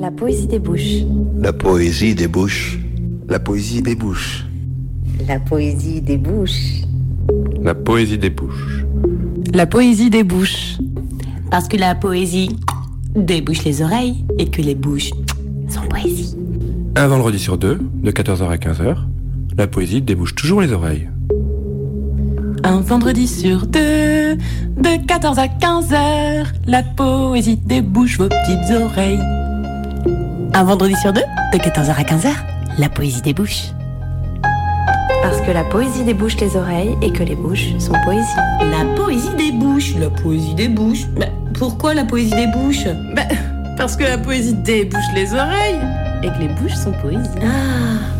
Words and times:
La 0.00 0.10
poésie 0.10 0.46
des 0.46 0.58
bouches. 0.58 1.04
La 1.42 1.52
poésie 1.52 2.14
des 2.14 2.26
bouches. 2.26 2.78
La 3.28 3.38
poésie 3.38 3.82
des 3.82 3.94
bouches. 3.94 4.46
La 5.28 5.38
poésie 5.38 6.00
des 6.00 6.16
bouches. 6.16 6.84
La 7.62 7.74
poésie 7.74 8.16
des 8.16 8.30
bouches. 8.30 8.82
La 9.52 9.66
poésie 9.66 10.08
des 10.08 10.24
bouches. 10.24 10.78
Parce 11.50 11.68
que 11.68 11.76
la 11.76 11.94
poésie 11.94 12.56
débouche 13.14 13.62
les 13.64 13.82
oreilles 13.82 14.24
et 14.38 14.48
que 14.48 14.62
les 14.62 14.74
bouches 14.74 15.10
sont 15.68 15.86
poésie. 15.90 16.34
Un 16.96 17.06
vendredi 17.06 17.38
sur 17.38 17.58
deux, 17.58 17.78
de 18.02 18.10
14h 18.10 18.48
à 18.48 18.56
15h, 18.56 18.96
la 19.58 19.66
poésie 19.66 20.00
débouche 20.00 20.34
toujours 20.34 20.62
les 20.62 20.72
oreilles. 20.72 21.10
Un 22.64 22.80
vendredi 22.80 23.28
sur 23.28 23.66
deux, 23.66 24.36
de 24.78 25.06
14 25.06 25.38
à 25.38 25.46
15h, 25.46 26.46
la 26.66 26.82
poésie 26.82 27.58
débouche 27.58 28.16
vos 28.16 28.28
petites 28.28 28.82
oreilles. 28.82 29.20
Un 30.52 30.64
vendredi 30.64 30.96
sur 30.96 31.12
deux, 31.12 31.22
de 31.52 31.58
14h 31.58 31.90
à 31.90 32.02
15h, 32.02 32.32
la 32.78 32.88
poésie 32.88 33.22
débouche. 33.22 33.68
Parce 35.22 35.40
que 35.42 35.52
la 35.52 35.62
poésie 35.62 36.02
débouche 36.02 36.36
les 36.40 36.56
oreilles 36.56 36.96
et 37.02 37.12
que 37.12 37.22
les 37.22 37.36
bouches 37.36 37.78
sont 37.78 37.94
poésie. 38.04 38.26
La 38.60 38.84
poésie 38.96 39.30
débouche, 39.38 39.94
la 39.96 40.10
poésie 40.10 40.54
débouche. 40.54 41.06
Mais 41.16 41.30
pourquoi 41.54 41.94
la 41.94 42.04
poésie 42.04 42.34
débouche 42.34 42.84
bah, 43.14 43.22
Parce 43.76 43.94
que 43.94 44.02
la 44.02 44.18
poésie 44.18 44.54
débouche 44.54 45.04
les 45.14 45.32
oreilles 45.34 45.80
et 46.24 46.28
que 46.28 46.38
les 46.40 46.48
bouches 46.48 46.74
sont 46.74 46.92
poésie. 47.00 47.30
Ah 47.42 48.19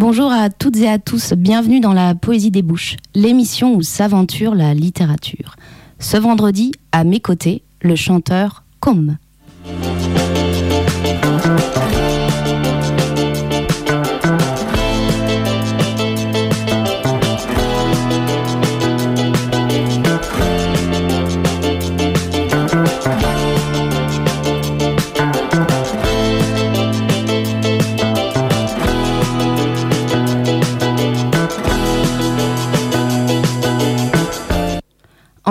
Bonjour 0.00 0.32
à 0.32 0.48
toutes 0.48 0.78
et 0.78 0.88
à 0.88 0.98
tous, 0.98 1.34
bienvenue 1.34 1.78
dans 1.78 1.92
la 1.92 2.14
Poésie 2.14 2.50
des 2.50 2.62
Bouches, 2.62 2.96
l'émission 3.14 3.74
où 3.74 3.82
s'aventure 3.82 4.54
la 4.54 4.72
littérature. 4.72 5.56
Ce 5.98 6.16
vendredi, 6.16 6.72
à 6.90 7.04
mes 7.04 7.20
côtés, 7.20 7.64
le 7.82 7.96
chanteur 7.96 8.64
Com. 8.80 9.18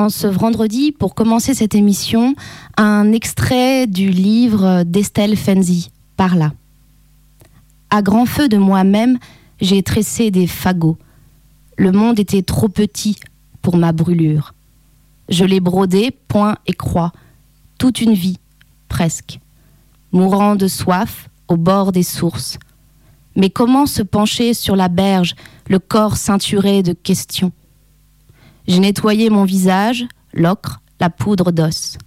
Ce 0.10 0.26
vendredi, 0.26 0.92
pour 0.92 1.14
commencer 1.14 1.54
cette 1.54 1.76
émission, 1.76 2.34
un 2.78 3.12
extrait 3.12 3.86
du 3.86 4.10
livre 4.10 4.82
d'Estelle 4.84 5.38
Fenzi, 5.38 5.92
Par 6.18 6.36
là. 6.36 6.52
À 7.92 8.02
grand 8.02 8.26
feu 8.26 8.50
de 8.50 8.58
moi-même, 8.58 9.20
j'ai 9.62 9.84
tressé 9.84 10.32
des 10.32 10.48
fagots. 10.48 10.98
Le 11.78 11.92
monde 11.92 12.20
était 12.20 12.42
trop 12.42 12.70
petit 12.70 13.18
pour 13.62 13.78
ma 13.78 13.92
brûlure. 13.92 14.56
Je 15.30 15.46
l'ai 15.46 15.60
brodé, 15.60 16.12
point 16.28 16.58
et 16.66 16.74
croix, 16.74 17.12
toute 17.78 18.02
une 18.02 18.14
vie, 18.14 18.40
presque, 18.88 19.40
mourant 20.12 20.56
de 20.56 20.68
soif 20.68 21.30
au 21.48 21.56
bord 21.56 21.92
des 21.92 22.04
sources. 22.04 22.58
Mais 23.36 23.52
comment 23.52 23.86
se 23.86 24.02
pencher 24.02 24.56
sur 24.56 24.76
la 24.76 24.88
berge, 24.88 25.36
le 25.68 25.78
corps 25.78 26.18
ceinturé 26.18 26.82
de 26.82 26.94
questions? 26.94 27.52
J'ai 28.70 28.80
nettoyé 28.80 29.32
mon 29.32 29.46
visage, 29.46 30.06
l'ocre, 30.32 30.80
la 31.00 31.10
poudre 31.10 31.52
d'os. 31.52 31.98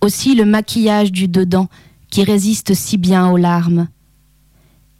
Aussi 0.00 0.36
le 0.36 0.44
maquillage 0.44 1.10
du 1.10 1.26
dedans 1.26 1.68
qui 2.08 2.22
résiste 2.22 2.72
si 2.72 2.96
bien 2.96 3.28
aux 3.30 3.36
larmes. 3.36 3.88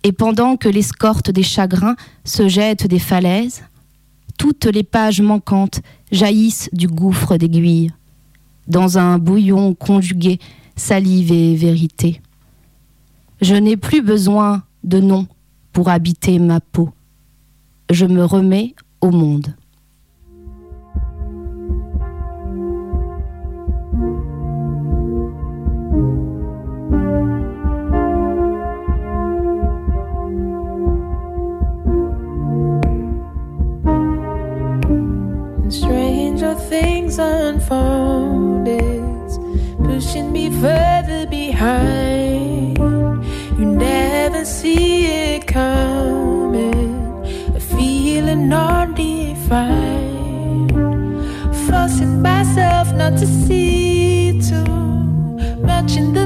Et 0.02 0.10
pendant 0.10 0.56
que 0.56 0.68
l'escorte 0.68 1.30
des 1.30 1.44
chagrins 1.44 1.94
se 2.24 2.48
jette 2.48 2.88
des 2.88 2.98
falaises, 2.98 3.62
toutes 4.38 4.64
les 4.64 4.82
pages 4.82 5.20
manquantes 5.20 5.80
jaillissent 6.10 6.68
du 6.72 6.88
gouffre 6.88 7.36
d'aiguille, 7.36 7.92
dans 8.66 8.98
un 8.98 9.18
bouillon 9.18 9.74
conjugué 9.74 10.40
salive 10.74 11.30
et 11.30 11.54
vérité. 11.54 12.20
Je 13.40 13.54
n'ai 13.54 13.76
plus 13.76 14.02
besoin 14.02 14.64
de 14.82 14.98
nom 14.98 15.28
pour 15.72 15.90
habiter 15.90 16.40
ma 16.40 16.58
peau. 16.58 16.90
Je 17.88 18.06
me 18.06 18.24
remets 18.24 18.74
au 19.00 19.12
monde. 19.12 19.54
Things 37.12 37.18
unfold 37.18 38.66
pushing 39.84 40.32
me 40.32 40.50
further 40.50 41.26
behind. 41.26 42.78
You 43.58 43.66
never 43.66 44.44
see 44.44 45.06
it 45.06 45.46
coming 45.46 47.24
a 47.54 47.60
feeling 47.60 48.52
undefined. 48.52 49.92
Forcing 51.66 52.22
myself 52.22 52.92
not 52.94 53.18
to 53.18 53.26
see 53.26 54.40
too 54.40 54.64
much 55.66 55.96
in 55.96 56.12
the 56.14 56.21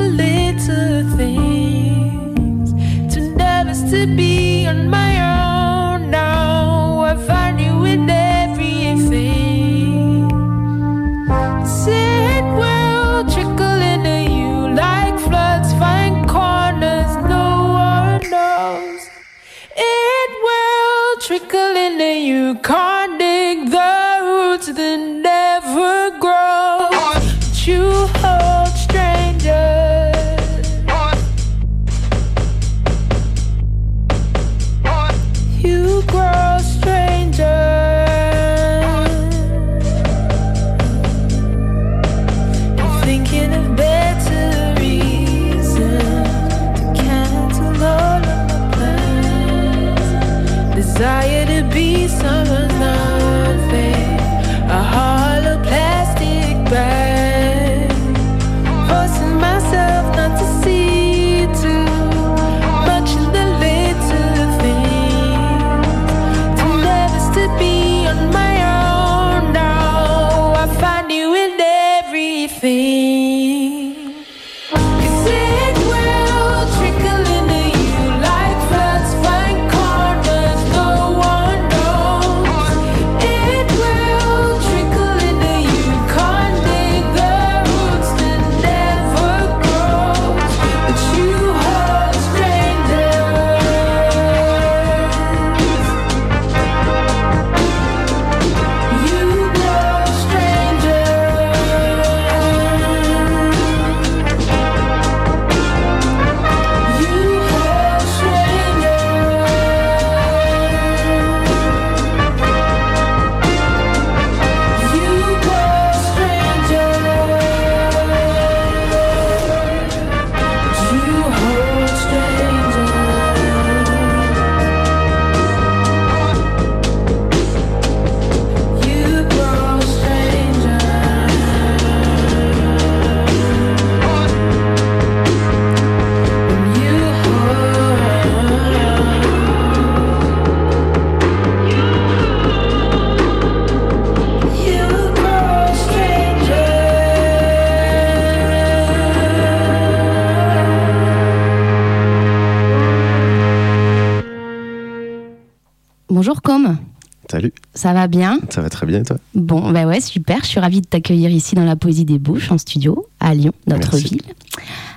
ça 157.77 157.93
va 157.93 158.09
bien 158.09 158.41
ça 158.51 158.61
va 158.63 158.69
très 158.71 158.87
bien 158.87 159.01
et 159.01 159.05
toi 159.05 159.17
Bon, 159.35 159.71
bah 159.71 159.87
ouais, 159.87 160.01
super. 160.01 160.41
Je 160.43 160.47
suis 160.47 160.61
ravie 160.61 160.81
de 160.81 160.87
t'accueillir 160.87 161.31
ici 161.31 161.55
dans 161.55 161.65
la 161.65 161.77
Poésie 161.77 162.05
des 162.05 162.19
Bouches, 162.19 162.51
en 162.51 162.59
studio, 162.59 163.07
à 163.21 163.35
Lyon, 163.35 163.53
notre 163.69 163.93
Merci. 163.93 164.09
ville. 164.15 164.23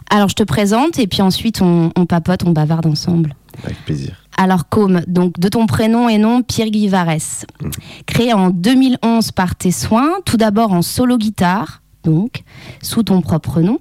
Alors, 0.10 0.28
je 0.30 0.36
te 0.36 0.44
présente 0.44 0.98
et 0.98 1.06
puis 1.06 1.22
ensuite, 1.22 1.62
on, 1.62 1.92
on 1.96 2.06
papote, 2.08 2.44
on 2.46 2.52
bavarde 2.52 2.88
ensemble. 2.88 3.36
Avec 3.64 3.78
plaisir. 3.86 4.16
Alors, 4.38 4.70
Com, 4.70 5.02
donc 5.08 5.38
de 5.40 5.50
ton 5.50 5.68
prénom 5.68 6.08
et 6.10 6.18
nom, 6.18 6.42
Pierre 6.42 6.70
Guy 6.70 6.88
Varès. 6.88 7.46
Mhm. 7.62 7.72
Créé 8.06 8.34
en 8.34 8.50
2011 8.50 9.32
par 9.34 9.56
tes 9.56 9.72
soins, 9.72 10.14
tout 10.26 10.38
d'abord 10.38 10.72
en 10.72 10.82
solo 10.82 11.18
guitare, 11.18 11.82
donc 12.06 12.44
sous 12.82 13.04
ton 13.04 13.20
propre 13.22 13.60
nom. 13.62 13.80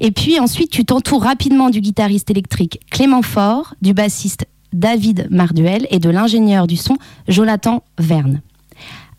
Et 0.00 0.10
puis 0.10 0.38
ensuite, 0.38 0.70
tu 0.70 0.84
t'entoures 0.84 1.22
rapidement 1.22 1.70
du 1.70 1.80
guitariste 1.80 2.30
électrique 2.30 2.80
Clément 2.90 3.22
Faure, 3.22 3.74
du 3.80 3.94
bassiste 3.94 4.44
David 4.74 5.28
Marduel 5.30 5.86
et 5.90 5.98
de 5.98 6.10
l'ingénieur 6.10 6.66
du 6.66 6.76
son 6.76 6.98
Jonathan 7.28 7.82
Verne. 7.98 8.42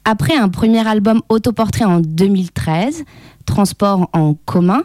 Après 0.03 0.35
un 0.35 0.49
premier 0.49 0.87
album 0.87 1.21
autoportrait 1.29 1.85
en 1.85 1.99
2013, 1.99 3.03
Transport 3.45 4.09
en 4.13 4.35
commun, 4.45 4.83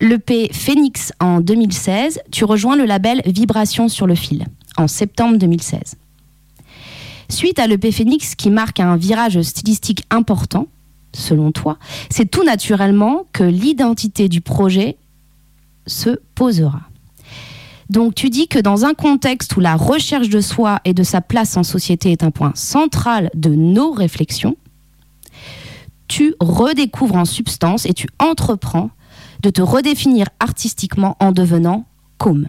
l'EP 0.00 0.50
Phoenix 0.52 1.12
en 1.20 1.40
2016, 1.40 2.20
tu 2.30 2.44
rejoins 2.44 2.76
le 2.76 2.84
label 2.84 3.22
Vibration 3.26 3.88
sur 3.88 4.06
le 4.06 4.14
fil 4.14 4.46
en 4.76 4.86
septembre 4.86 5.38
2016. 5.38 5.96
Suite 7.28 7.58
à 7.58 7.66
l'EP 7.66 7.90
Phoenix 7.90 8.34
qui 8.34 8.50
marque 8.50 8.80
un 8.80 8.96
virage 8.96 9.40
stylistique 9.42 10.04
important, 10.10 10.68
selon 11.14 11.52
toi, 11.52 11.78
c'est 12.10 12.30
tout 12.30 12.44
naturellement 12.44 13.26
que 13.32 13.44
l'identité 13.44 14.28
du 14.28 14.40
projet 14.40 14.96
se 15.86 16.20
posera. 16.34 16.80
Donc 17.92 18.14
tu 18.14 18.30
dis 18.30 18.48
que 18.48 18.58
dans 18.58 18.86
un 18.86 18.94
contexte 18.94 19.54
où 19.54 19.60
la 19.60 19.76
recherche 19.76 20.30
de 20.30 20.40
soi 20.40 20.80
et 20.86 20.94
de 20.94 21.02
sa 21.02 21.20
place 21.20 21.58
en 21.58 21.62
société 21.62 22.10
est 22.10 22.24
un 22.24 22.30
point 22.30 22.52
central 22.54 23.28
de 23.34 23.50
nos 23.50 23.92
réflexions, 23.92 24.56
tu 26.08 26.34
redécouvres 26.40 27.16
en 27.16 27.26
substance 27.26 27.84
et 27.84 27.92
tu 27.92 28.08
entreprends 28.18 28.88
de 29.42 29.50
te 29.50 29.60
redéfinir 29.60 30.28
artistiquement 30.40 31.18
en 31.20 31.32
devenant 31.32 31.84
Com. 32.16 32.48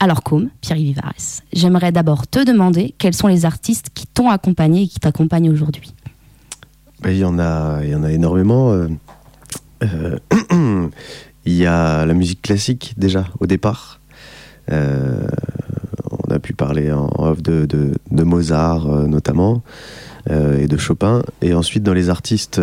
Alors 0.00 0.22
Com, 0.22 0.50
Pierre 0.60 0.76
Vivares, 0.76 1.40
j'aimerais 1.54 1.90
d'abord 1.90 2.26
te 2.26 2.44
demander 2.44 2.94
quels 2.98 3.14
sont 3.14 3.28
les 3.28 3.46
artistes 3.46 3.88
qui 3.94 4.06
t'ont 4.06 4.28
accompagné 4.28 4.82
et 4.82 4.88
qui 4.88 5.00
t'accompagnent 5.00 5.48
aujourd'hui. 5.48 5.94
Bah, 7.00 7.10
Il 7.10 7.16
y, 7.18 7.24
en 7.24 7.38
a, 7.38 7.80
il 7.84 7.88
y 7.88 7.94
en 7.94 8.02
a 8.04 8.12
énormément. 8.12 8.70
euh, 8.70 8.88
euh, 9.82 10.88
Il 11.46 11.54
y 11.54 11.64
a 11.64 12.04
la 12.04 12.12
musique 12.12 12.42
classique 12.42 12.92
déjà 12.98 13.28
au 13.38 13.46
départ. 13.46 14.00
Euh, 14.72 15.26
on 16.10 16.30
a 16.32 16.38
pu 16.38 16.52
parler 16.54 16.92
en 16.92 17.10
off 17.18 17.42
de, 17.42 17.92
Mozart 18.10 18.90
euh, 18.90 19.06
notamment 19.06 19.62
euh, 20.30 20.58
et 20.58 20.66
de 20.66 20.76
Chopin. 20.76 21.22
Et 21.42 21.54
ensuite 21.54 21.82
dans 21.82 21.94
les 21.94 22.10
artistes 22.10 22.60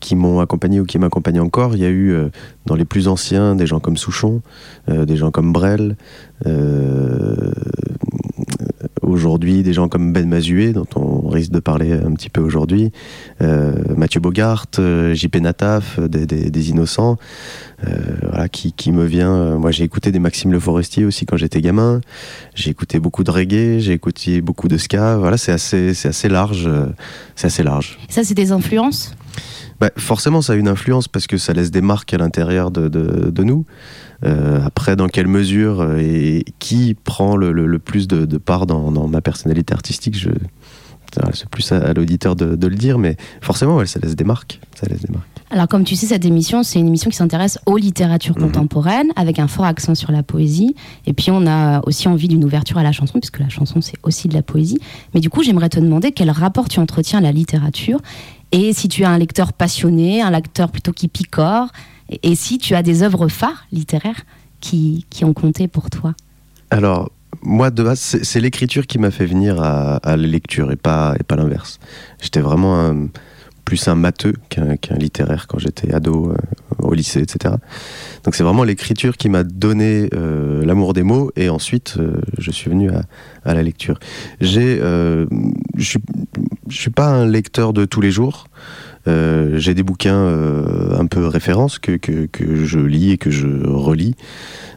qui 0.00 0.14
m'ont 0.14 0.40
accompagné 0.40 0.80
ou 0.80 0.84
qui 0.84 0.98
m'accompagnent 0.98 1.40
encore, 1.40 1.74
il 1.74 1.82
y 1.82 1.84
a 1.84 1.90
eu 1.90 2.16
dans 2.66 2.76
les 2.76 2.84
plus 2.84 3.08
anciens 3.08 3.56
des 3.56 3.66
gens 3.66 3.80
comme 3.80 3.96
Souchon, 3.96 4.42
des 4.86 5.16
gens 5.16 5.32
comme 5.32 5.52
Brel, 5.52 5.96
aujourd'hui 9.08 9.62
des 9.62 9.72
gens 9.72 9.88
comme 9.88 10.12
Ben 10.12 10.28
Mazué, 10.28 10.72
dont 10.72 10.86
on 10.96 11.28
risque 11.28 11.50
de 11.50 11.60
parler 11.60 11.92
un 11.92 12.12
petit 12.12 12.30
peu 12.30 12.40
aujourd'hui, 12.40 12.92
euh, 13.40 13.72
Mathieu 13.96 14.20
Bogart, 14.20 14.66
euh, 14.78 15.14
JP 15.14 15.36
Nataf, 15.36 15.98
euh, 15.98 16.08
des, 16.08 16.70
Innocents, 16.70 17.16
voilà, 18.22 18.48
qui, 18.48 18.92
me 18.92 19.04
vient. 19.04 19.56
moi, 19.58 19.70
j'ai 19.70 19.84
écouté 19.84 20.10
des 20.10 20.18
Maxime 20.18 20.52
Le 20.52 20.60
Forestier 20.60 21.04
aussi 21.04 21.26
quand 21.26 21.36
j'étais 21.36 21.60
gamin. 21.60 22.00
J'ai 22.54 22.70
écouté 22.70 22.98
beaucoup 22.98 23.24
de 23.24 23.30
reggae, 23.30 23.78
j'ai 23.78 23.92
écouté 23.92 24.40
beaucoup 24.40 24.68
de 24.68 24.76
ska. 24.76 25.16
Voilà, 25.16 25.36
c'est 25.36 25.52
assez, 25.52 25.94
c'est 25.94 26.08
assez 26.08 26.28
large. 26.28 26.68
c'est 27.36 27.46
assez 27.46 27.62
large. 27.62 27.98
Ça, 28.08 28.24
c'est 28.24 28.34
des 28.34 28.52
influences? 28.52 29.14
Bah, 29.80 29.90
forcément, 29.96 30.42
ça 30.42 30.54
a 30.54 30.56
une 30.56 30.68
influence 30.68 31.06
parce 31.08 31.26
que 31.26 31.38
ça 31.38 31.52
laisse 31.52 31.70
des 31.70 31.80
marques 31.82 32.12
à 32.12 32.18
l'intérieur 32.18 32.70
de, 32.70 32.88
de- 32.88 33.30
de 33.30 33.42
nous. 33.44 33.64
Euh, 34.24 34.60
après, 34.64 34.96
dans 34.96 35.06
quelle 35.08 35.28
mesure 35.28 35.80
euh, 35.80 35.98
et 35.98 36.44
qui 36.58 36.94
prend 36.94 37.36
le, 37.36 37.52
le- 37.52 37.66
le 37.66 37.78
plus 37.78 38.08
de, 38.08 38.26
de 38.26 38.38
part 38.38 38.66
dans, 38.66 38.90
dans 38.90 39.06
ma 39.06 39.20
personnalité 39.20 39.72
artistique, 39.72 40.18
je... 40.18 40.30
c'est 41.32 41.48
plus 41.48 41.70
à, 41.72 41.76
à 41.78 41.92
l'auditeur 41.92 42.34
de, 42.34 42.56
de 42.56 42.66
le 42.66 42.74
dire, 42.74 42.98
mais 42.98 43.16
forcément, 43.40 43.76
ouais, 43.76 43.86
ça 43.86 44.00
laisse 44.00 44.16
des 44.16 44.24
marques. 44.24 44.60
Ça 44.74 44.86
laisse 44.88 45.00
des 45.02 45.12
marques. 45.12 45.26
Alors, 45.50 45.66
comme 45.66 45.84
tu 45.84 45.96
sais, 45.96 46.06
cette 46.06 46.26
émission, 46.26 46.62
c'est 46.62 46.78
une 46.78 46.88
émission 46.88 47.08
qui 47.10 47.16
s'intéresse 47.16 47.58
aux 47.64 47.76
littératures 47.78 48.36
Mhm. 48.36 48.42
contemporaines, 48.46 49.08
avec 49.16 49.38
un 49.38 49.46
fort 49.46 49.64
accent 49.64 49.94
sur 49.94 50.12
la 50.12 50.22
poésie. 50.22 50.74
Et 51.06 51.14
puis, 51.14 51.30
on 51.30 51.46
a 51.46 51.80
aussi 51.86 52.06
envie 52.08 52.28
d'une 52.28 52.44
ouverture 52.44 52.76
à 52.78 52.82
la 52.82 52.92
chanson, 52.92 53.18
puisque 53.18 53.38
la 53.38 53.48
chanson, 53.48 53.80
c'est 53.80 53.96
aussi 54.02 54.28
de 54.28 54.34
la 54.34 54.42
poésie. 54.42 54.78
Mais 55.14 55.20
du 55.20 55.30
coup, 55.30 55.42
j'aimerais 55.42 55.70
te 55.70 55.80
demander 55.80 56.12
quel 56.12 56.30
rapport 56.30 56.68
tu 56.68 56.80
entretiens 56.80 57.20
à 57.20 57.22
la 57.22 57.32
littérature, 57.32 58.00
et 58.52 58.72
si 58.72 58.88
tu 58.88 59.02
es 59.02 59.06
un 59.06 59.18
lecteur 59.18 59.52
passionné, 59.52 60.22
un 60.22 60.30
lecteur 60.30 60.70
plutôt 60.70 60.92
qui 60.92 61.08
picore, 61.08 61.68
et, 62.22 62.34
si 62.34 62.58
tu 62.58 62.74
as 62.74 62.82
des 62.82 63.02
œuvres 63.02 63.28
phares 63.28 63.66
littéraires 63.70 64.22
qui, 64.60 65.04
qui 65.10 65.24
ont 65.24 65.34
compté 65.34 65.68
pour 65.68 65.90
toi. 65.90 66.14
Alors, 66.70 67.10
moi, 67.42 67.70
de 67.70 67.82
base, 67.82 68.18
c'est 68.22 68.40
l'écriture 68.40 68.86
qui 68.86 68.98
m'a 68.98 69.10
fait 69.10 69.26
venir 69.26 69.60
à, 69.62 70.00
la 70.04 70.16
lecture 70.16 70.72
et 70.72 70.76
pas, 70.76 71.14
et 71.20 71.22
pas 71.22 71.36
l'inverse. 71.36 71.78
J'étais 72.20 72.40
vraiment 72.40 72.94
plus 73.68 73.86
un 73.86 73.94
matheux 73.94 74.32
qu'un 74.48 74.78
qu'un 74.78 74.94
littéraire 74.94 75.46
quand 75.46 75.58
j'étais 75.58 75.92
ado, 75.92 76.30
euh, 76.30 76.36
au 76.78 76.94
lycée, 76.94 77.20
etc. 77.20 77.54
Donc, 78.24 78.34
c'est 78.34 78.42
vraiment 78.42 78.64
l'écriture 78.64 79.18
qui 79.18 79.28
m'a 79.28 79.44
donné 79.44 80.08
euh, 80.14 80.64
l'amour 80.64 80.94
des 80.94 81.02
mots 81.02 81.30
et 81.36 81.50
ensuite, 81.50 81.96
euh, 81.98 82.14
je 82.38 82.50
suis 82.50 82.70
venu 82.70 82.88
à, 82.88 83.02
à 83.44 83.52
la 83.52 83.62
lecture. 83.62 83.98
J'ai, 84.40 84.80
je 86.68 86.76
suis- 86.76 86.90
pas 86.90 87.06
un 87.08 87.26
lecteur 87.26 87.72
de 87.72 87.84
tous 87.84 88.00
les 88.00 88.10
jours. 88.10 88.48
Euh, 89.08 89.58
j'ai 89.58 89.74
des 89.74 89.82
bouquins 89.82 90.16
euh, 90.16 90.98
un 90.98 91.06
peu 91.06 91.26
références 91.26 91.78
que, 91.78 91.96
que, 91.96 92.64
je 92.64 92.78
lis 92.78 93.12
et 93.12 93.18
que 93.18 93.30
je 93.30 93.46
relis. 93.66 94.14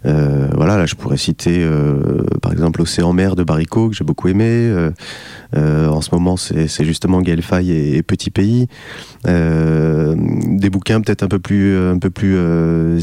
Euh, 0.05 0.47
voilà, 0.55 0.77
là 0.77 0.85
je 0.85 0.95
pourrais 0.95 1.17
citer 1.17 1.67
par 2.41 2.51
exemple 2.51 2.81
Océan 2.81 3.13
Mer 3.13 3.35
de 3.35 3.43
Baricot 3.43 3.89
que 3.89 3.95
j'ai 3.95 4.03
beaucoup 4.03 4.27
aimé. 4.29 4.89
En 5.53 6.01
ce 6.01 6.09
moment, 6.13 6.37
c'est 6.37 6.85
justement 6.85 7.21
Gaël 7.21 7.41
Faye 7.41 7.71
et, 7.71 7.97
et 7.97 8.03
Petit 8.03 8.29
Pays. 8.29 8.67
Des 9.25 10.69
bouquins 10.69 11.01
peut-être 11.01 11.23
un 11.23 11.27
peu 11.27 11.39
plus, 11.39 11.77
un 11.77 11.97
peu 11.97 12.09
plus 12.09 12.37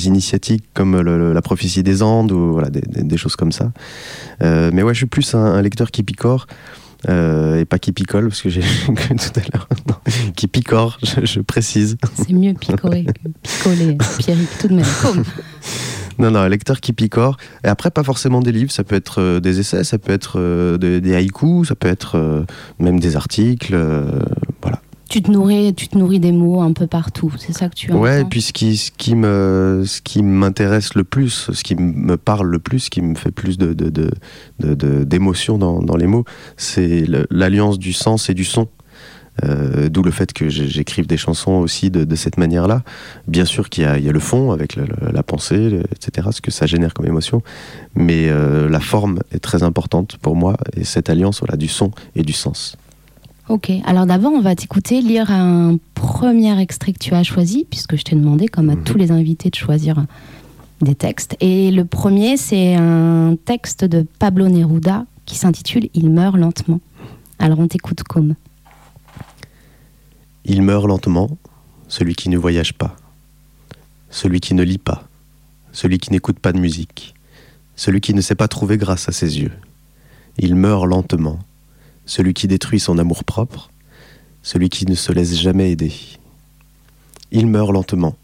initiatiques 0.06 0.64
comme 0.74 1.00
La 1.00 1.42
prophétie 1.42 1.82
des 1.82 2.02
Andes 2.02 2.32
ou 2.32 2.52
voilà, 2.52 2.70
des, 2.70 3.16
choses 3.16 3.36
comme 3.36 3.52
ça. 3.52 3.72
Mais 4.40 4.82
ouais, 4.82 4.94
je 4.94 4.98
suis 4.98 5.06
plus 5.06 5.34
un 5.34 5.60
lecteur 5.60 5.90
qui 5.90 6.02
picore. 6.02 6.46
Euh, 7.08 7.60
et 7.60 7.64
pas 7.64 7.78
qui 7.78 7.92
picole, 7.92 8.28
parce 8.28 8.42
que 8.42 8.48
j'ai 8.48 8.60
cru 8.94 9.16
tout 9.16 9.40
à 9.40 9.42
l'heure. 9.52 9.68
Qui 10.36 10.48
picore, 10.48 10.98
je, 11.02 11.24
je 11.24 11.40
précise. 11.40 11.96
C'est 12.14 12.32
mieux 12.32 12.54
picorer 12.54 13.04
que 13.04 13.28
picoler, 13.42 13.98
Pierrick, 14.18 14.48
tout 14.60 14.68
de 14.68 14.74
même. 14.74 14.86
Comme. 15.02 15.24
Non, 16.20 16.32
non, 16.32 16.40
un 16.40 16.48
lecteur 16.48 16.80
qui 16.80 16.92
picore. 16.92 17.36
Et 17.62 17.68
après, 17.68 17.92
pas 17.92 18.02
forcément 18.02 18.40
des 18.40 18.50
livres, 18.50 18.72
ça 18.72 18.82
peut 18.82 18.96
être 18.96 19.22
euh, 19.22 19.38
des 19.38 19.60
essais, 19.60 19.84
ça 19.84 19.98
peut 19.98 20.12
être 20.12 20.40
euh, 20.40 20.76
des, 20.76 21.00
des 21.00 21.14
haïkus, 21.14 21.68
ça 21.68 21.76
peut 21.76 21.86
être 21.86 22.44
même 22.80 22.98
des 22.98 23.14
articles. 23.14 23.76
voilà. 24.60 24.80
Tu 25.08 25.22
te 25.22 25.30
nourris, 25.30 25.74
tu 25.74 25.88
te 25.88 25.96
nourris 25.96 26.20
des 26.20 26.32
mots 26.32 26.60
un 26.60 26.72
peu 26.72 26.86
partout, 26.86 27.32
c'est 27.38 27.54
ça 27.54 27.70
que 27.70 27.74
tu 27.74 27.90
as 27.90 27.96
Ouais, 27.96 28.20
et 28.20 28.24
puis 28.24 28.42
ce 28.42 28.52
qui, 28.52 28.76
ce 28.76 28.90
qui 28.90 29.14
me, 29.14 29.84
ce 29.86 30.02
qui 30.02 30.22
m'intéresse 30.22 30.94
le 30.94 31.04
plus, 31.04 31.50
ce 31.50 31.64
qui 31.64 31.76
me 31.76 32.18
parle 32.18 32.48
le 32.48 32.58
plus, 32.58 32.80
ce 32.80 32.90
qui 32.90 33.00
me 33.00 33.14
fait 33.14 33.30
plus 33.30 33.56
de, 33.56 33.72
d'émotion 35.04 35.56
dans, 35.56 35.96
les 35.96 36.06
mots, 36.06 36.24
c'est 36.58 37.04
l'alliance 37.30 37.78
du 37.78 37.94
sens 37.94 38.28
et 38.28 38.34
du 38.34 38.44
son. 38.44 38.68
Euh, 39.44 39.88
D'où 39.88 40.02
le 40.02 40.10
fait 40.10 40.32
que 40.32 40.48
j'écrive 40.48 41.06
des 41.06 41.16
chansons 41.16 41.52
aussi 41.52 41.90
de, 41.90 42.14
cette 42.16 42.38
manière-là. 42.38 42.82
Bien 43.28 43.44
sûr 43.44 43.70
qu'il 43.70 43.84
y, 43.84 43.86
a- 43.86 43.98
le 43.98 44.20
fond 44.20 44.50
avec 44.50 44.76
la 44.76 45.22
pensée, 45.22 45.80
etc., 45.92 46.28
ce 46.32 46.40
que 46.40 46.50
ça 46.50 46.66
génère 46.66 46.92
comme 46.92 47.06
émotion, 47.06 47.42
mais 47.94 48.28
euh, 48.28 48.68
la 48.68 48.80
forme 48.80 49.20
est 49.32 49.38
très 49.38 49.62
importante 49.62 50.18
pour 50.20 50.34
moi 50.36 50.56
et 50.76 50.84
cette 50.84 51.08
alliance 51.08 51.38
voilà, 51.38 51.56
du 51.56 51.68
son 51.68 51.92
et 52.16 52.22
du 52.22 52.32
sens. 52.32 52.76
Ok, 53.48 53.70
alors 53.86 54.04
d'abord 54.04 54.32
on 54.32 54.40
va 54.42 54.54
t'écouter 54.54 55.00
lire 55.00 55.30
un 55.30 55.78
premier 55.94 56.58
extrait 56.60 56.92
que 56.92 56.98
tu 56.98 57.14
as 57.14 57.22
choisi, 57.22 57.66
puisque 57.68 57.96
je 57.96 58.02
t'ai 58.02 58.14
demandé, 58.14 58.46
comme 58.48 58.68
à 58.68 58.74
Mhm. 58.74 58.84
tous 58.84 58.98
les 58.98 59.10
invités, 59.10 59.48
de 59.48 59.54
choisir 59.54 60.04
des 60.82 60.94
textes. 60.94 61.36
Et 61.40 61.70
le 61.70 61.84
premier, 61.86 62.36
c'est 62.36 62.74
un 62.74 63.36
texte 63.44 63.84
de 63.84 64.06
Pablo 64.18 64.48
Neruda 64.48 65.06
qui 65.24 65.36
s'intitule 65.36 65.88
Il 65.94 66.10
meurt 66.10 66.36
lentement. 66.36 66.80
Alors 67.38 67.58
on 67.58 67.68
t'écoute 67.68 68.02
comme. 68.02 68.34
Il 70.44 70.62
meurt 70.62 70.86
lentement, 70.86 71.30
celui 71.88 72.14
qui 72.14 72.28
ne 72.28 72.36
voyage 72.38 72.74
pas, 72.74 72.96
celui 74.10 74.40
qui 74.40 74.54
ne 74.54 74.62
lit 74.62 74.78
pas, 74.78 75.08
celui 75.72 75.98
qui 75.98 76.12
n'écoute 76.12 76.38
pas 76.38 76.52
de 76.52 76.58
musique, 76.58 77.14
celui 77.76 78.00
qui 78.00 78.12
ne 78.14 78.20
sait 78.20 78.34
pas 78.34 78.48
trouver 78.48 78.76
grâce 78.76 79.08
à 79.08 79.12
ses 79.12 79.40
yeux. 79.40 79.52
Il 80.38 80.54
meurt 80.54 80.86
lentement, 80.86 81.38
celui 82.08 82.32
qui 82.32 82.48
détruit 82.48 82.80
son 82.80 82.98
amour-propre, 82.98 83.70
celui 84.42 84.70
qui 84.70 84.86
ne 84.86 84.94
se 84.94 85.12
laisse 85.12 85.38
jamais 85.38 85.70
aider. 85.70 85.92
Il 87.30 87.46
meurt 87.46 87.70
lentement, 87.70 88.16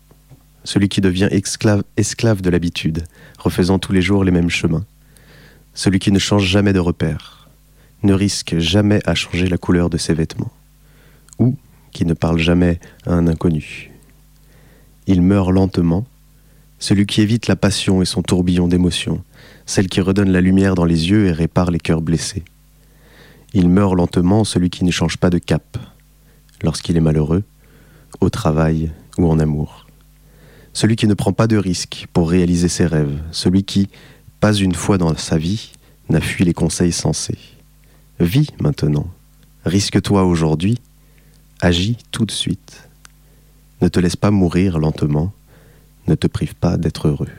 celui 0.64 0.88
qui 0.88 1.02
devient 1.02 1.28
esclave, 1.30 1.84
esclave 1.98 2.40
de 2.40 2.48
l'habitude, 2.48 3.04
refaisant 3.38 3.78
tous 3.78 3.92
les 3.92 4.00
jours 4.00 4.24
les 4.24 4.30
mêmes 4.30 4.48
chemins, 4.48 4.86
celui 5.74 5.98
qui 5.98 6.10
ne 6.12 6.18
change 6.18 6.46
jamais 6.46 6.72
de 6.72 6.78
repère, 6.78 7.50
ne 8.02 8.14
risque 8.14 8.58
jamais 8.58 9.00
à 9.04 9.14
changer 9.14 9.48
la 9.48 9.58
couleur 9.58 9.90
de 9.90 9.98
ses 9.98 10.14
vêtements, 10.14 10.52
ou 11.38 11.54
qui 11.92 12.06
ne 12.06 12.14
parle 12.14 12.38
jamais 12.38 12.80
à 13.06 13.12
un 13.12 13.26
inconnu. 13.26 13.92
Il 15.06 15.20
meurt 15.20 15.50
lentement, 15.50 16.06
celui 16.78 17.04
qui 17.04 17.20
évite 17.20 17.48
la 17.48 17.56
passion 17.56 18.00
et 18.00 18.06
son 18.06 18.22
tourbillon 18.22 18.66
d'émotions, 18.66 19.22
celle 19.66 19.88
qui 19.88 20.00
redonne 20.00 20.32
la 20.32 20.40
lumière 20.40 20.74
dans 20.74 20.86
les 20.86 21.10
yeux 21.10 21.26
et 21.26 21.32
répare 21.32 21.70
les 21.70 21.78
cœurs 21.78 22.00
blessés. 22.00 22.44
Il 23.56 23.68
meurt 23.68 23.94
lentement, 23.94 24.42
celui 24.42 24.68
qui 24.68 24.84
ne 24.84 24.90
change 24.90 25.16
pas 25.16 25.30
de 25.30 25.38
cap, 25.38 25.78
lorsqu'il 26.62 26.96
est 26.96 27.00
malheureux, 27.00 27.44
au 28.20 28.28
travail 28.28 28.90
ou 29.16 29.30
en 29.30 29.38
amour. 29.38 29.86
Celui 30.72 30.96
qui 30.96 31.06
ne 31.06 31.14
prend 31.14 31.32
pas 31.32 31.46
de 31.46 31.56
risques 31.56 32.08
pour 32.12 32.28
réaliser 32.28 32.68
ses 32.68 32.84
rêves, 32.84 33.16
celui 33.30 33.62
qui, 33.62 33.88
pas 34.40 34.52
une 34.52 34.74
fois 34.74 34.98
dans 34.98 35.16
sa 35.16 35.38
vie, 35.38 35.70
n'a 36.08 36.20
fui 36.20 36.44
les 36.44 36.52
conseils 36.52 36.90
sensés. 36.90 37.38
Vis 38.18 38.48
maintenant, 38.60 39.06
risque-toi 39.64 40.24
aujourd'hui, 40.24 40.78
agis 41.60 41.96
tout 42.10 42.26
de 42.26 42.32
suite. 42.32 42.88
Ne 43.80 43.88
te 43.88 44.00
laisse 44.00 44.16
pas 44.16 44.32
mourir 44.32 44.80
lentement, 44.80 45.32
ne 46.08 46.16
te 46.16 46.26
prive 46.26 46.56
pas 46.56 46.76
d'être 46.76 47.06
heureux. 47.06 47.30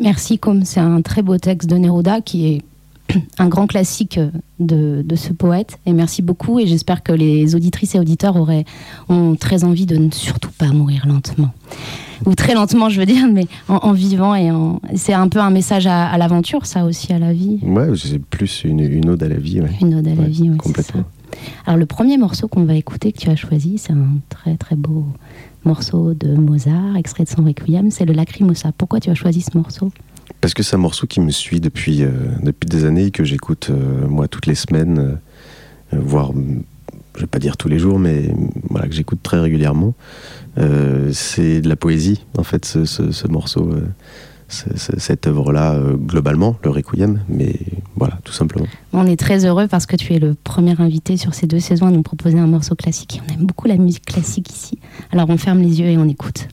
Merci, 0.00 0.40
comme 0.40 0.64
c'est 0.64 0.80
un 0.80 1.02
très 1.02 1.22
beau 1.22 1.38
texte 1.38 1.70
de 1.70 1.76
Neruda 1.76 2.20
qui 2.20 2.46
est 2.48 2.62
un 3.38 3.48
grand 3.48 3.66
classique 3.66 4.18
de, 4.60 5.02
de 5.06 5.16
ce 5.16 5.32
poète. 5.32 5.78
Et 5.86 5.92
merci 5.92 6.22
beaucoup. 6.22 6.58
Et 6.58 6.66
j'espère 6.66 7.02
que 7.02 7.12
les 7.12 7.54
auditrices 7.54 7.94
et 7.94 7.98
auditeurs 7.98 8.36
auraient, 8.36 8.64
ont 9.08 9.34
très 9.36 9.64
envie 9.64 9.86
de 9.86 9.96
ne 9.96 10.10
surtout 10.10 10.50
pas 10.56 10.68
mourir 10.68 11.06
lentement. 11.06 11.50
Ou 12.26 12.34
très 12.34 12.54
lentement, 12.54 12.88
je 12.88 13.00
veux 13.00 13.06
dire, 13.06 13.26
mais 13.30 13.46
en, 13.68 13.76
en 13.76 13.92
vivant. 13.92 14.34
Et 14.34 14.50
en... 14.50 14.80
c'est 14.94 15.12
un 15.14 15.28
peu 15.28 15.40
un 15.40 15.50
message 15.50 15.86
à, 15.86 16.06
à 16.06 16.16
l'aventure, 16.18 16.64
ça 16.66 16.84
aussi, 16.84 17.12
à 17.12 17.18
la 17.18 17.32
vie. 17.32 17.58
Ouais, 17.62 17.88
c'est 17.96 18.18
plus 18.22 18.62
une, 18.64 18.80
une 18.80 19.10
ode 19.10 19.22
à 19.22 19.28
la 19.28 19.36
vie. 19.36 19.60
ouais. 19.60 19.70
Une 19.80 19.94
ode 19.96 20.06
à 20.06 20.14
la 20.14 20.22
Ouais, 20.22 20.28
vie, 20.28 20.50
ouais, 20.50 20.56
complètement. 20.56 21.02
Alors 21.66 21.78
le 21.78 21.86
premier 21.86 22.16
morceau 22.16 22.46
qu'on 22.46 22.64
va 22.64 22.74
écouter, 22.76 23.10
que 23.10 23.18
tu 23.18 23.28
as 23.28 23.34
choisi, 23.36 23.76
c'est 23.78 23.92
un 23.92 24.18
très 24.28 24.56
très 24.56 24.76
beau 24.76 25.04
morceau 25.64 26.14
de 26.14 26.28
Mozart, 26.36 26.96
extrait 26.96 27.24
de 27.24 27.28
son 27.28 27.42
Requiem, 27.42 27.90
c'est 27.90 28.04
le 28.04 28.12
Lacrimosa. 28.12 28.70
Pourquoi 28.78 29.00
tu 29.00 29.10
as 29.10 29.14
choisi 29.14 29.40
ce 29.40 29.56
morceau? 29.58 29.90
Parce 30.40 30.52
que 30.54 30.62
c'est 30.62 30.76
un 30.76 30.78
morceau 30.80 31.06
qui 31.06 31.20
me 31.20 31.30
suit 31.30 31.60
depuis, 31.60 32.02
euh, 32.02 32.10
depuis 32.42 32.66
des 32.68 32.84
années 32.84 33.10
que 33.10 33.24
j'écoute 33.24 33.68
euh, 33.70 34.06
moi 34.06 34.28
toutes 34.28 34.46
les 34.46 34.54
semaines, 34.54 34.98
euh, 35.94 35.98
voire, 35.98 36.32
je 37.14 37.20
vais 37.20 37.26
pas 37.26 37.38
dire 37.38 37.56
tous 37.56 37.68
les 37.68 37.78
jours, 37.78 37.98
mais 37.98 38.30
voilà, 38.68 38.86
que 38.86 38.94
j'écoute 38.94 39.20
très 39.22 39.40
régulièrement. 39.40 39.94
C'est 41.12 41.60
de 41.60 41.68
la 41.68 41.76
poésie, 41.76 42.24
en 42.38 42.42
fait, 42.44 42.64
ce, 42.64 42.84
ce- 42.84 43.10
ce 43.10 43.26
morceau, 43.28 43.72
ce- 44.48 44.76
ce- 44.76 44.98
cette 45.00 45.26
œuvre-là, 45.26 45.80
globalement, 45.96 46.56
le 46.62 46.70
Requiem, 46.70 47.20
mais 47.28 47.54
voilà, 47.96 48.18
tout 48.24 48.32
simplement. 48.32 48.66
On 48.92 49.06
est 49.06 49.16
très 49.18 49.44
heureux 49.46 49.66
parce 49.66 49.86
que 49.86 49.96
tu 49.96 50.12
es 50.14 50.18
le 50.18 50.34
premier 50.34 50.78
invité 50.80 51.16
sur 51.16 51.34
ces 51.34 51.46
deux 51.46 51.58
saisons 51.60 51.86
à 51.86 51.90
nous 51.90 52.02
proposer 52.02 52.38
un 52.38 52.46
morceau 52.46 52.74
classique. 52.76 53.20
On 53.28 53.32
aime 53.34 53.46
beaucoup 53.46 53.66
la 53.66 53.76
musique 53.76 54.04
classique 54.06 54.50
ici. 54.50 54.78
Alors 55.10 55.28
on 55.30 55.36
ferme 55.38 55.60
les 55.60 55.80
yeux 55.80 55.86
et 55.86 55.96
on 55.98 56.08
écoute. 56.08 56.46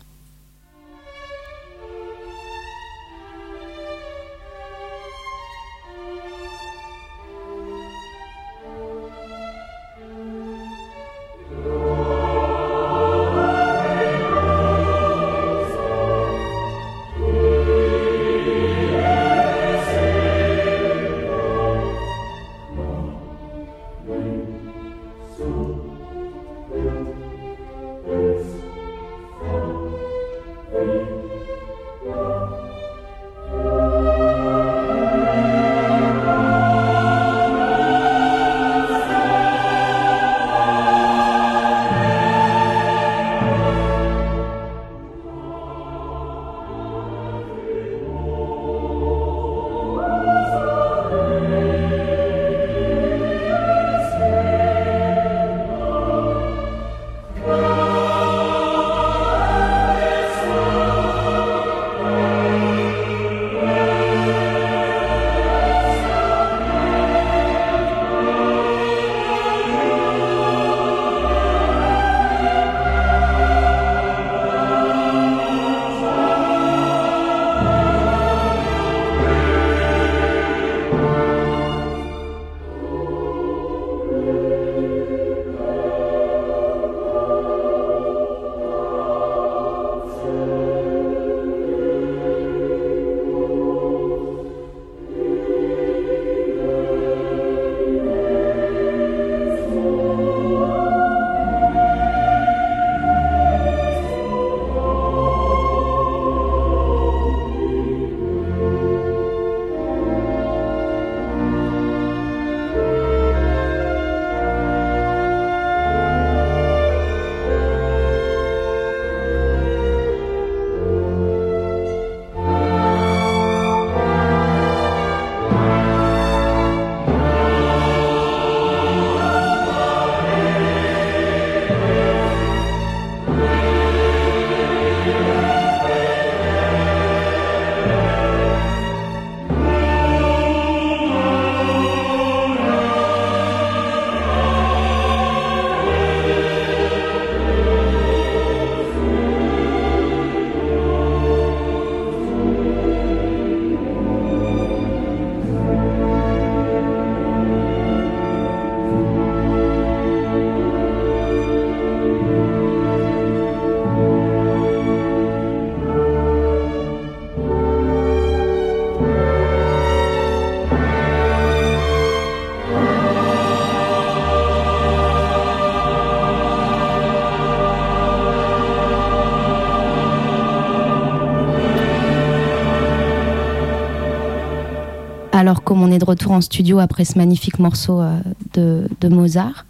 Alors, 185.41 185.63
comme 185.63 185.81
on 185.81 185.91
est 185.91 185.97
de 185.97 186.05
retour 186.05 186.33
en 186.33 186.41
studio 186.41 186.77
après 186.77 187.03
ce 187.03 187.17
magnifique 187.17 187.57
morceau 187.57 187.99
euh, 187.99 188.19
de, 188.53 189.07
Mozart, 189.07 189.65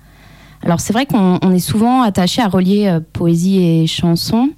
alors 0.64 0.82
c'est 0.82 0.92
vrai 0.92 1.06
qu'on 1.06 1.40
on 1.42 1.52
est 1.54 1.60
souvent 1.60 2.02
attaché 2.02 2.42
à 2.42 2.50
relier 2.50 2.88
euh, 2.88 3.00
poésie 3.14 3.64
et 3.64 3.88
chanson. 3.88 4.50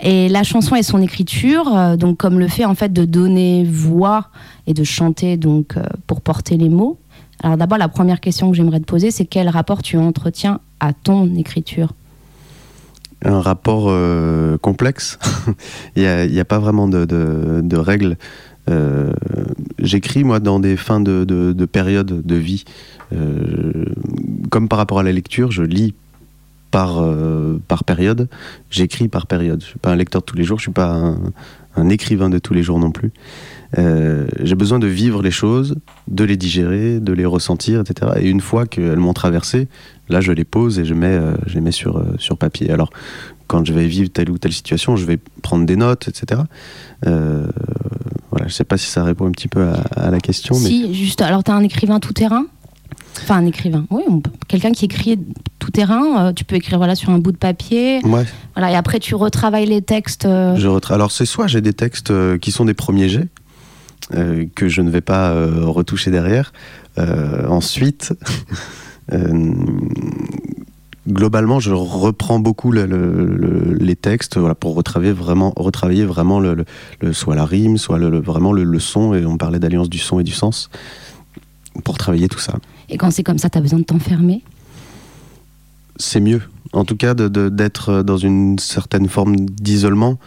Et 0.00 0.30
la 0.30 0.44
chanson 0.44 0.74
et 0.74 0.82
son 0.82 1.02
écriture, 1.02 1.76
euh, 1.76 1.96
donc 1.96 2.16
comme 2.16 2.38
le 2.38 2.48
fait 2.48 2.64
en 2.64 2.74
fait 2.74 2.94
de 2.94 3.04
donner 3.04 3.62
voix 3.64 4.28
et 4.66 4.72
de 4.72 4.84
chanter 4.84 5.36
donc 5.36 5.74
pour 6.06 6.22
porter 6.22 6.56
les 6.56 6.70
mots, 6.70 6.96
Alors 7.42 7.58
d'abord, 7.58 7.76
la 7.76 7.88
première 7.88 8.18
question 8.18 8.50
que 8.50 8.56
j'aimerais 8.56 8.80
te 8.80 8.86
poser, 8.86 9.10
c'est 9.10 9.26
quel 9.26 9.50
rapport 9.50 9.82
tu 9.82 9.98
entretiens 9.98 10.60
à 10.80 10.94
ton 10.94 11.34
écriture? 11.34 11.92
Un 13.22 13.42
rapport 13.42 13.92
complexe. 14.62 15.18
Il 15.96 16.04
n'y 16.04 16.38
a, 16.38 16.40
a 16.40 16.44
pas 16.46 16.58
vraiment 16.58 16.88
de 16.88 17.76
règles. 17.76 18.16
Euh, 18.68 19.12
J'écris, 19.78 20.24
moi, 20.24 20.40
dans 20.40 20.60
des 20.60 20.76
fins 20.76 21.00
de, 21.00 21.24
de, 21.24 21.52
de 21.52 21.64
période 21.64 22.26
de 22.26 22.34
vie. 22.34 22.64
Euh, 23.12 23.84
comme 24.50 24.68
par 24.68 24.78
rapport 24.78 24.98
à 24.98 25.02
la 25.02 25.12
lecture, 25.12 25.50
je 25.52 25.62
lis 25.62 25.94
par, 26.70 26.98
euh, 26.98 27.58
par 27.68 27.84
période, 27.84 28.28
j'écris 28.70 29.08
par 29.08 29.26
période. 29.26 29.60
Je 29.60 29.66
ne 29.66 29.70
suis 29.70 29.78
pas 29.78 29.90
un 29.90 29.96
lecteur 29.96 30.20
de 30.20 30.26
tous 30.26 30.36
les 30.36 30.44
jours, 30.44 30.58
je 30.58 30.62
ne 30.62 30.66
suis 30.66 30.72
pas 30.72 31.14
un, 31.76 31.88
écrivain 31.88 32.28
de 32.28 32.38
tous 32.38 32.54
les 32.54 32.62
jours 32.62 32.78
non 32.80 32.90
plus. 32.90 33.12
J'ai 33.76 34.56
besoin 34.56 34.80
de 34.80 34.88
vivre 34.88 35.22
les 35.22 35.30
choses, 35.30 35.76
de 36.08 36.24
les 36.24 36.36
digérer, 36.36 36.98
de 36.98 37.12
les 37.12 37.24
ressentir, 37.24 37.80
etc. 37.80 38.12
Et 38.20 38.28
une 38.28 38.40
fois 38.40 38.66
qu'elles 38.66 38.98
m'ont 38.98 39.12
traversé, 39.12 39.68
là, 40.08 40.20
je 40.20 40.32
les 40.32 40.44
pose 40.44 40.80
et 40.80 40.84
je, 40.84 40.94
mets, 40.94 41.18
je 41.46 41.54
les 41.54 41.60
mets 41.60 41.70
sur, 41.70 42.04
sur 42.18 42.36
papier. 42.36 42.70
Alors, 42.72 42.90
quand 43.48 43.64
je 43.66 43.72
vais 43.72 43.86
vivre 43.86 44.10
telle 44.10 44.30
ou 44.30 44.38
telle 44.38 44.52
situation, 44.52 44.94
je 44.94 45.04
vais 45.04 45.18
prendre 45.42 45.66
des 45.66 45.74
notes, 45.76 46.06
etc. 46.06 46.42
Euh, 47.06 47.46
voilà, 48.30 48.46
je 48.46 48.52
ne 48.52 48.54
sais 48.54 48.64
pas 48.64 48.76
si 48.78 48.86
ça 48.86 49.02
répond 49.02 49.26
un 49.26 49.32
petit 49.32 49.48
peu 49.48 49.62
à, 49.66 49.80
à 49.96 50.10
la 50.10 50.20
question, 50.20 50.54
mais 50.60 50.68
Si, 50.68 50.94
juste, 50.94 51.20
alors 51.22 51.42
tu 51.42 51.50
as 51.50 51.54
un 51.54 51.62
écrivain 51.64 51.98
tout 51.98 52.12
terrain? 52.12 52.44
Enfin, 53.22 53.36
un 53.38 53.46
écrivain, 53.46 53.84
oui, 53.90 54.02
quelqu'un 54.46 54.70
qui 54.70 54.84
écrit 54.84 55.18
tout 55.58 55.72
terrain, 55.72 56.28
euh, 56.28 56.32
tu 56.32 56.44
peux 56.44 56.54
écrire 56.54 56.78
voilà, 56.78 56.94
sur 56.94 57.10
un 57.10 57.18
bout 57.18 57.32
de 57.32 57.36
papier, 57.36 58.00
ouais, 58.04 58.24
voilà, 58.54 58.70
et 58.70 58.76
après 58.76 59.00
tu 59.00 59.16
retravailles 59.16 59.66
les 59.66 59.82
textes. 59.82 60.24
euh, 60.24 60.54
je 60.56 60.68
retra- 60.68 60.94
Alors, 60.94 61.10
c'est 61.10 61.26
soit 61.26 61.48
j'ai 61.48 61.60
des 61.60 61.72
textes 61.72 62.12
euh, 62.12 62.38
qui 62.38 62.52
sont 62.52 62.64
des 62.64 62.74
premiers 62.74 63.08
jets, 63.08 63.26
que 64.54 64.68
je 64.68 64.80
ne 64.82 64.88
vais 64.90 65.00
pas 65.00 65.34
retoucher 65.64 66.10
derrière. 66.10 66.52
Ensuite, 67.48 68.14
globalement, 71.08 71.58
je 71.60 71.72
reprends 71.72 72.38
beaucoup 72.38 72.70
le- 72.70 72.86
le- 72.86 73.26
le- 73.36 73.74
les 73.74 73.96
textes 73.96 74.36
voilà, 74.38 74.54
pour 74.54 74.74
retravailler 74.74 75.12
vraiment, 75.12 75.52
retravailler 75.56 76.04
vraiment 76.04 76.38
le, 76.40 76.64
soit 77.12 77.34
la 77.34 77.44
rime, 77.44 77.78
soit 77.78 77.98
vraiment 77.98 78.52
le, 78.52 78.78
son. 78.78 79.14
Et 79.14 79.24
on 79.26 79.36
parlait 79.36 79.58
d'alliance 79.58 79.88
du 79.88 79.98
son 79.98 80.20
et 80.20 80.24
du 80.24 80.32
sens 80.32 80.70
pour 81.84 81.98
travailler 81.98 82.28
tout 82.28 82.38
ça. 82.38 82.54
Et 82.88 82.96
quand 82.96 83.10
c'est 83.10 83.22
comme 83.24 83.38
ça, 83.38 83.50
tu 83.50 83.58
as 83.58 83.60
besoin 83.60 83.78
de 83.78 83.84
t'enfermer? 83.84 84.42
C'est 85.96 86.20
mieux. 86.20 86.42
En 86.72 86.84
tout 86.84 86.96
cas, 86.96 87.14
de- 87.14 87.48
d'être 87.48 88.02
dans 88.02 88.18
une 88.18 88.58
certaine 88.58 89.08
forme 89.08 89.36
d'isolement 89.36 90.18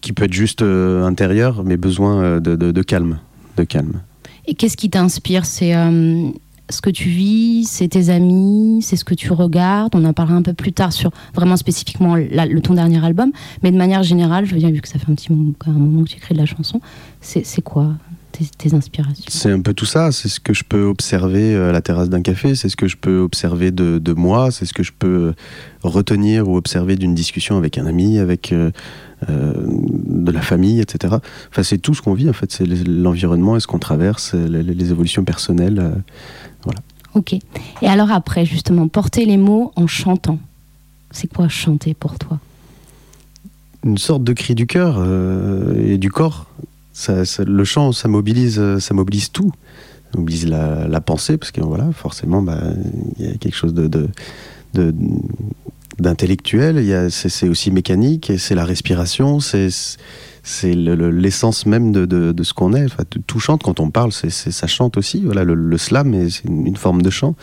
qui 0.00 0.12
peut 0.12 0.24
être 0.24 0.32
juste 0.32 0.62
euh, 0.62 1.04
intérieur, 1.04 1.64
mais 1.64 1.76
besoin 1.76 2.22
euh, 2.22 2.40
de, 2.40 2.54
de- 2.56 2.70
de 2.72 2.82
calme. 2.82 3.18
De 3.56 3.64
calme. 3.64 4.00
Et 4.46 4.54
qu'est-ce 4.54 4.76
qui 4.76 4.88
t'inspire? 4.90 5.44
C'est 5.44 5.74
euh, 5.74 6.28
ce 6.68 6.80
que 6.80 6.90
tu 6.90 7.08
vis, 7.08 7.64
c'est 7.64 7.88
tes 7.88 8.10
amis, 8.10 8.80
c'est 8.82 8.96
ce 8.96 9.04
que 9.04 9.14
tu 9.14 9.32
regardes. 9.32 9.94
On 9.94 10.04
en 10.04 10.12
parlera 10.12 10.36
un 10.36 10.42
peu 10.42 10.52
plus 10.52 10.72
tard 10.72 10.92
sur 10.92 11.10
vraiment 11.34 11.56
spécifiquement 11.56 12.16
le, 12.16 12.58
ton 12.60 12.74
dernier 12.74 13.04
album. 13.04 13.30
Mais 13.62 13.70
de 13.70 13.76
manière 13.76 14.02
générale, 14.02 14.46
je 14.46 14.54
veux 14.54 14.60
dire, 14.60 14.70
vu 14.70 14.80
que 14.80 14.88
ça 14.88 14.98
fait 14.98 15.10
un 15.10 15.14
petit 15.14 15.32
moment, 15.32 15.52
que 16.02 16.08
tu 16.08 16.16
écris 16.16 16.34
de 16.34 16.40
la 16.40 16.46
chanson, 16.46 16.80
c'est 17.20 17.62
quoi 17.62 17.92
tes, 18.58 18.74
inspirations? 18.74 19.24
C'est 19.28 19.50
un 19.50 19.60
peu 19.60 19.74
tout 19.74 19.86
ça. 19.86 20.12
C'est 20.12 20.28
ce 20.28 20.40
que 20.40 20.52
je 20.52 20.64
peux 20.64 20.82
observer 20.82 21.54
euh, 21.54 21.70
à 21.70 21.72
la 21.72 21.80
terrasse 21.80 22.10
d'un 22.10 22.22
café. 22.22 22.54
C'est 22.54 22.68
ce 22.68 22.76
que 22.76 22.88
je 22.88 22.96
peux 22.96 23.18
observer 23.20 23.70
de, 23.70 24.12
moi. 24.12 24.50
C'est 24.50 24.66
ce 24.66 24.72
que 24.72 24.82
je 24.82 24.92
peux 24.92 25.34
retenir 25.82 26.48
ou 26.48 26.56
observer 26.56 26.96
d'une 26.96 27.14
discussion 27.14 27.56
avec 27.56 27.78
un 27.78 27.86
ami, 27.86 28.18
avec 28.18 28.52
euh, 28.52 28.70
euh, 29.30 29.54
de 29.56 30.30
la 30.30 30.42
famille, 30.42 30.78
etc. 30.78 31.14
Enfin, 31.50 31.62
c'est 31.62 31.78
tout 31.78 31.94
ce 31.94 32.02
qu'on 32.02 32.12
vit 32.12 32.28
en 32.28 32.34
fait. 32.34 32.52
C'est 32.52 32.66
l'environnement 32.66 33.56
et 33.56 33.60
ce 33.60 33.66
qu'on 33.66 33.78
traverse, 33.78 34.34
les, 34.34 34.90
évolutions 34.90 35.24
personnelles. 35.24 35.78
euh. 35.78 35.90
Ok. 37.14 37.32
Et 37.34 37.86
alors 37.88 38.10
après, 38.10 38.44
justement, 38.44 38.88
porter 38.88 39.24
les 39.24 39.36
mots 39.38 39.72
en 39.76 39.86
chantant. 39.86 40.38
C'est 41.10 41.28
quoi 41.32 41.48
chanter 41.48 41.94
pour 41.94 42.18
toi? 42.18 42.38
Une 43.84 43.98
sorte 43.98 44.24
de 44.24 44.32
cri 44.32 44.54
du 44.54 44.66
cœur 44.66 44.96
euh, 44.98 45.74
et 45.86 45.96
du 45.98 46.10
corps. 46.10 46.46
Ça, 46.92 47.24
ça- 47.24 47.44
le 47.44 47.64
chant, 47.64 47.92
ça 47.92 48.08
mobilise, 48.08 48.60
ça 48.78 48.94
mobilise 48.94 49.30
tout. 49.30 49.52
Ça 50.12 50.18
mobilise 50.18 50.46
la, 50.46 50.88
la 50.88 51.00
pensée, 51.00 51.36
parce 51.38 51.52
que 51.52 51.60
voilà, 51.60 51.90
forcément, 51.92 52.42
bah, 52.42 52.60
il 53.18 53.24
y 53.26 53.28
a 53.28 53.34
quelque 53.36 53.54
chose 53.56 53.74
de, 53.74 53.86
de- 53.86 54.08
de- 54.74 54.94
d'intellectuel. 55.98 57.10
C'est 57.10 57.48
aussi 57.48 57.70
mécanique, 57.70 58.32
c'est 58.38 58.54
la 58.54 58.64
respiration, 58.64 59.40
c'est 59.40 59.68
c'est 60.48 60.74
le- 60.74 60.94
le- 60.94 61.10
l'essence 61.10 61.66
même 61.66 61.90
de, 61.90 62.06
de- 62.06 62.30
de 62.30 62.42
ce 62.44 62.54
qu'on 62.54 62.72
est. 62.72 62.84
Enfin, 62.84 63.02
tout- 63.26 63.40
chante 63.40 63.64
quand 63.64 63.80
on 63.80 63.90
parle, 63.90 64.12
c'est 64.12 64.30
ça 64.30 64.66
chante 64.68 64.96
aussi. 64.96 65.22
Voilà, 65.24 65.42
le, 65.42 65.54
le 65.54 65.76
slam, 65.78 66.14
c'est 66.30 66.44
une, 66.44 66.66
une 66.68 66.76
forme 66.76 67.02
de 67.02 67.10
chant. 67.10 67.34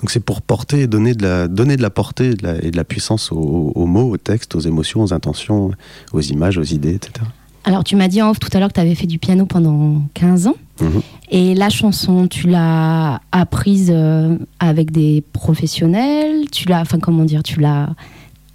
Donc 0.00 0.10
c'est 0.10 0.20
pour 0.20 0.40
porter, 0.42 0.82
et 0.82 0.86
donner 0.86 1.14
de 1.14 1.22
la, 1.22 1.48
donner 1.48 1.76
de 1.76 1.82
la 1.82 1.90
portée 1.90 2.30
et 2.30 2.34
de 2.34 2.46
la, 2.46 2.62
et 2.62 2.70
de 2.70 2.76
la 2.76 2.84
puissance 2.84 3.32
aux, 3.32 3.72
aux 3.74 3.86
mots, 3.86 4.10
aux 4.10 4.16
textes, 4.18 4.54
aux 4.54 4.60
émotions, 4.60 5.02
aux 5.02 5.12
intentions, 5.12 5.70
aux 6.12 6.20
images, 6.20 6.58
aux 6.58 6.62
idées, 6.62 6.94
etc. 6.94 7.26
Alors, 7.64 7.82
tu 7.82 7.96
m'as 7.96 8.08
dit 8.08 8.20
en 8.20 8.30
off 8.30 8.38
tout 8.38 8.50
à 8.52 8.60
l'heure 8.60 8.68
que 8.68 8.74
tu 8.74 8.80
avais 8.80 8.94
fait 8.94 9.06
du 9.06 9.18
piano 9.18 9.46
pendant 9.46 10.02
15 10.14 10.46
ans. 10.48 10.56
Mhm. 10.80 11.00
Et 11.30 11.54
la 11.54 11.70
chanson, 11.70 12.28
tu 12.28 12.46
l'as 12.48 13.20
apprise 13.32 13.90
euh, 13.92 14.36
avec 14.60 14.90
des 14.92 15.24
professionnels? 15.32 16.50
Tu 16.52 16.68
l'as, 16.68 16.80
enfin, 16.82 16.98
comment 16.98 17.24
dire, 17.24 17.42
tu 17.42 17.60
l'as 17.60 17.88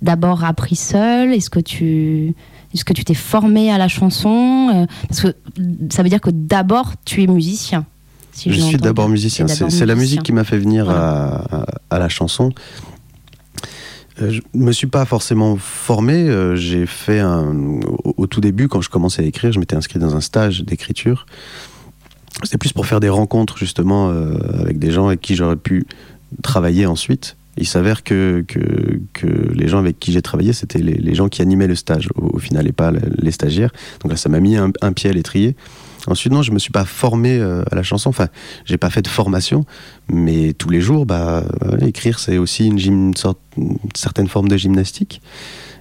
d'abord 0.04 0.44
appris 0.46 0.76
seul 0.76 1.34
Est-ce 1.34 1.50
que 1.50 1.60
tu. 1.60 2.36
Est-ce 2.74 2.86
que 2.86 2.94
tu 2.94 3.04
t'es 3.04 3.14
formé 3.16 3.72
à 3.72 3.78
la 3.78 3.88
chanson 3.88 4.70
Euh, 4.74 4.86
Parce 5.08 5.22
que 5.22 5.36
ça 5.92 6.04
veut 6.04 6.10
dire 6.10 6.22
que 6.22 6.30
d'abord 6.30 6.94
tu 7.06 7.24
es 7.24 7.28
musicien. 7.28 7.86
si 8.32 8.52
je 8.54 8.60
suis 8.62 8.78
d'abord 8.78 9.10
musicien. 9.10 9.48
C'est 9.48 9.86
la 9.86 9.96
musique 9.96 10.24
qui 10.24 10.32
m'a 10.34 10.44
fait 10.44 10.58
venir 10.60 10.86
Voilà. 10.86 11.02
à, 11.52 11.56
à- 11.62 11.66
à 11.90 12.00
la 12.00 12.10
chanson. 12.10 12.52
Euh, 14.22 14.32
Je 14.32 14.42
me 14.54 14.72
suis 14.72 14.88
pas 14.88 15.06
forcément 15.06 15.56
formé. 15.58 16.14
euh, 16.14 16.56
J'ai 16.56 16.86
fait 16.86 17.20
un. 17.20 17.48
Au, 18.04 18.14
au 18.18 18.28
tout 18.28 18.42
début, 18.42 18.68
quand 18.68 18.82
je 18.82 18.90
commençais 18.90 19.24
à 19.24 19.26
écrire, 19.26 19.52
je 19.52 19.60
m'étais 19.60 19.76
inscrit 19.76 20.00
dans 20.00 20.16
un 20.16 20.22
stage 20.22 20.62
d'écriture. 20.64 21.26
C'était 22.44 22.58
plus 22.58 22.72
pour 22.74 22.86
faire 22.86 23.00
des 23.00 23.10
rencontres, 23.10 23.58
justement, 23.58 24.10
euh, 24.10 24.38
avec 24.62 24.80
des 24.80 24.92
gens 24.92 25.08
avec 25.08 25.20
qui 25.22 25.36
j'aurais 25.36 25.56
pu 25.58 25.86
travailler 26.44 26.86
ensuite. 26.86 27.36
Il 27.60 27.68
s'avère 27.68 28.04
que, 28.04 28.46
que, 28.48 29.54
les 29.54 29.68
gens 29.68 29.80
avec 29.80 30.00
qui 30.00 30.12
j'ai 30.12 30.22
travaillé, 30.22 30.54
c'était 30.54 30.80
les, 30.80 31.16
gens 31.16 31.28
qui 31.28 31.42
animaient 31.42 31.68
le 31.68 31.76
stage, 31.76 32.10
au, 32.16 32.40
final, 32.40 32.68
et 32.68 32.72
pas 32.72 32.92
le- 32.92 33.02
les 33.18 33.32
stagiaires. 33.32 33.72
Donc 34.02 34.12
là, 34.12 34.18
ça 34.18 34.30
m'a 34.30 34.40
mis 34.40 34.56
un, 34.56 34.94
pied 34.94 35.10
à 35.10 35.14
l'étrier. 35.14 35.56
Ensuite, 36.08 36.32
non, 36.32 36.42
je 36.42 36.52
me 36.52 36.60
suis 36.60 36.72
pas 36.72 36.86
formé 36.86 37.38
euh, 37.38 37.64
à 37.72 37.76
la 37.76 37.84
chanson. 37.84 38.10
Enfin, 38.10 38.28
j'ai 38.66 38.78
pas 38.78 38.90
fait 38.90 39.02
de 39.02 39.08
formation, 39.08 39.66
mais 40.08 40.54
tous 40.54 40.70
les 40.70 40.82
jours, 40.82 41.06
bah, 41.06 41.44
écrire, 41.82 42.20
c'est 42.20 42.38
aussi 42.38 42.68
une, 42.68 43.14
certaine 43.94 44.28
forme 44.28 44.48
de 44.48 44.58
gymnastique. 44.58 45.22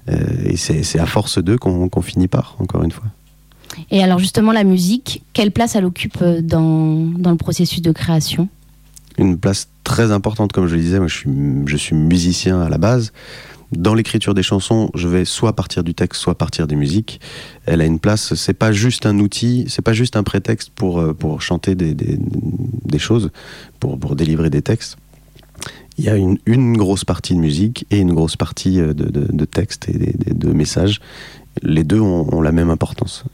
Euh, 0.09 0.17
et 0.45 0.57
c'est 0.57 0.99
à 0.99 1.07
force 1.07 1.39
d'eux 1.39 1.59
qu'on 1.59 1.89
qu'on 1.89 2.03
finit 2.03 2.29
par, 2.29 2.57
encore 2.59 2.83
une 2.83 2.93
fois. 2.93 3.05
Et 3.91 4.03
alors 4.03 4.19
justement, 4.19 4.53
la 4.53 4.65
musique, 4.65 5.23
quelle 5.33 5.51
place 5.51 5.77
elle 5.77 5.85
occupe 5.85 6.19
euh, 6.23 6.41
dans, 6.41 7.07
dans 7.19 7.31
le 7.31 7.37
processus 7.37 7.83
de 7.83 7.93
création? 7.93 8.49
Une 9.19 9.37
place 9.37 9.69
très 9.85 10.13
importante, 10.13 10.53
comme 10.53 10.67
je 10.69 10.77
le 10.77 10.81
disais, 10.81 10.99
moi 10.99 11.09
je 11.09 11.15
suis, 11.15 11.31
je 11.67 11.77
suis 11.77 11.95
musicien 11.97 12.61
à 12.61 12.69
la 12.69 12.79
base. 12.79 13.13
Dans 13.73 13.93
l'écriture 13.93 14.33
des 14.33 14.43
chansons, 14.43 14.91
je 14.95 15.09
vais 15.09 15.27
soit 15.27 15.55
partir 15.55 15.85
du 15.85 15.93
texte, 15.93 16.23
soit 16.23 16.37
partir 16.37 16.67
des 16.67 16.77
musiques. 16.77 17.21
Elle 17.67 17.83
a 17.83 17.85
une 17.85 17.99
place, 17.99 18.35
c'est 18.35 18.55
pas 18.55 18.73
juste 18.73 19.05
un 19.05 19.19
outil, 19.19 19.67
c'est 19.69 19.83
pas 19.83 19.93
juste 19.93 20.17
un 20.17 20.23
prétexte 20.23 20.71
pour, 20.75 21.01
euh, 21.01 21.13
pour 21.13 21.43
chanter 21.43 21.75
des, 21.75 21.93
des, 21.93 22.99
choses, 22.99 23.31
pour, 23.79 23.99
pour 23.99 24.17
délivrer 24.17 24.49
des 24.49 24.63
textes. 24.63 24.97
Il 25.99 26.05
y 26.05 26.09
a 26.09 26.17
une, 26.17 26.39
une 26.47 26.77
grosse 26.77 27.05
partie 27.05 27.35
de 27.35 27.41
musique 27.41 27.85
et 27.91 27.99
une 27.99 28.15
grosse 28.15 28.37
partie 28.37 28.81
euh, 28.81 28.95
de, 28.95 29.05
de, 29.11 29.27
de 29.31 29.45
texte 29.45 29.89
et 29.89 29.99
des- 29.99 30.33
de 30.33 30.53
messages. 30.53 31.01
Les 31.63 31.85
deux 31.85 32.01
ont 32.01 32.41
la 32.41 32.53
même 32.53 32.71
importance. 32.71 33.25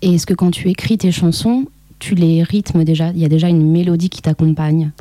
Et 0.00 0.14
est-ce 0.14 0.26
que 0.26 0.34
quand 0.34 0.52
tu 0.52 0.68
écris 0.70 0.96
tes 0.96 1.10
chansons, 1.10 1.66
tu 1.98 2.14
les 2.14 2.42
rythmes 2.44 2.84
déjà? 2.84 3.10
Il 3.10 3.18
y 3.18 3.24
a 3.24 3.28
déjà 3.28 3.48
une 3.48 3.68
mélodie 3.70 4.08
qui 4.08 4.22
t'accompagne? 4.22 4.92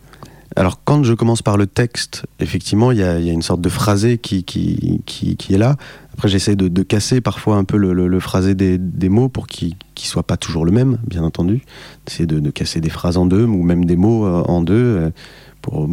Alors, 0.57 0.83
quand 0.83 1.03
je 1.03 1.13
commence 1.13 1.43
par 1.43 1.55
le 1.55 1.67
texte, 1.67 2.25
effectivement, 2.39 2.91
il 2.91 2.97
y 2.97 3.03
a, 3.03 3.19
une 3.19 3.43
sorte 3.43 3.61
de 3.61 3.69
phrasé 3.69 4.17
qui, 4.17 4.43
qui, 4.43 5.53
est 5.53 5.57
là. 5.57 5.75
Après, 6.13 6.27
j'essaie 6.27 6.55
de, 6.55 6.67
de 6.67 6.81
casser 6.81 7.21
parfois 7.21 7.57
un 7.57 7.63
peu 7.63 7.77
le, 7.77 7.93
le- 7.93 8.19
phrasé 8.19 8.55
des, 8.55 9.09
mots 9.09 9.29
pour 9.29 9.45
qu'il 9.45 9.69
ne 9.69 10.01
soit 10.01 10.23
pas 10.23 10.35
toujours 10.35 10.65
le 10.65 10.71
même, 10.71 10.97
bien 11.05 11.21
entendu. 11.21 11.61
D'essayer 12.07 12.25
de, 12.25 12.39
de 12.39 12.49
casser 12.49 12.81
des 12.81 12.89
phrases 12.89 13.17
en 13.17 13.27
deux, 13.27 13.45
ou 13.45 13.61
même 13.61 13.85
des 13.85 13.95
mots 13.95 14.25
euh, 14.25 14.41
en 14.47 14.61
deux, 14.61 14.73
euh, 14.73 15.09
pour, 15.61 15.87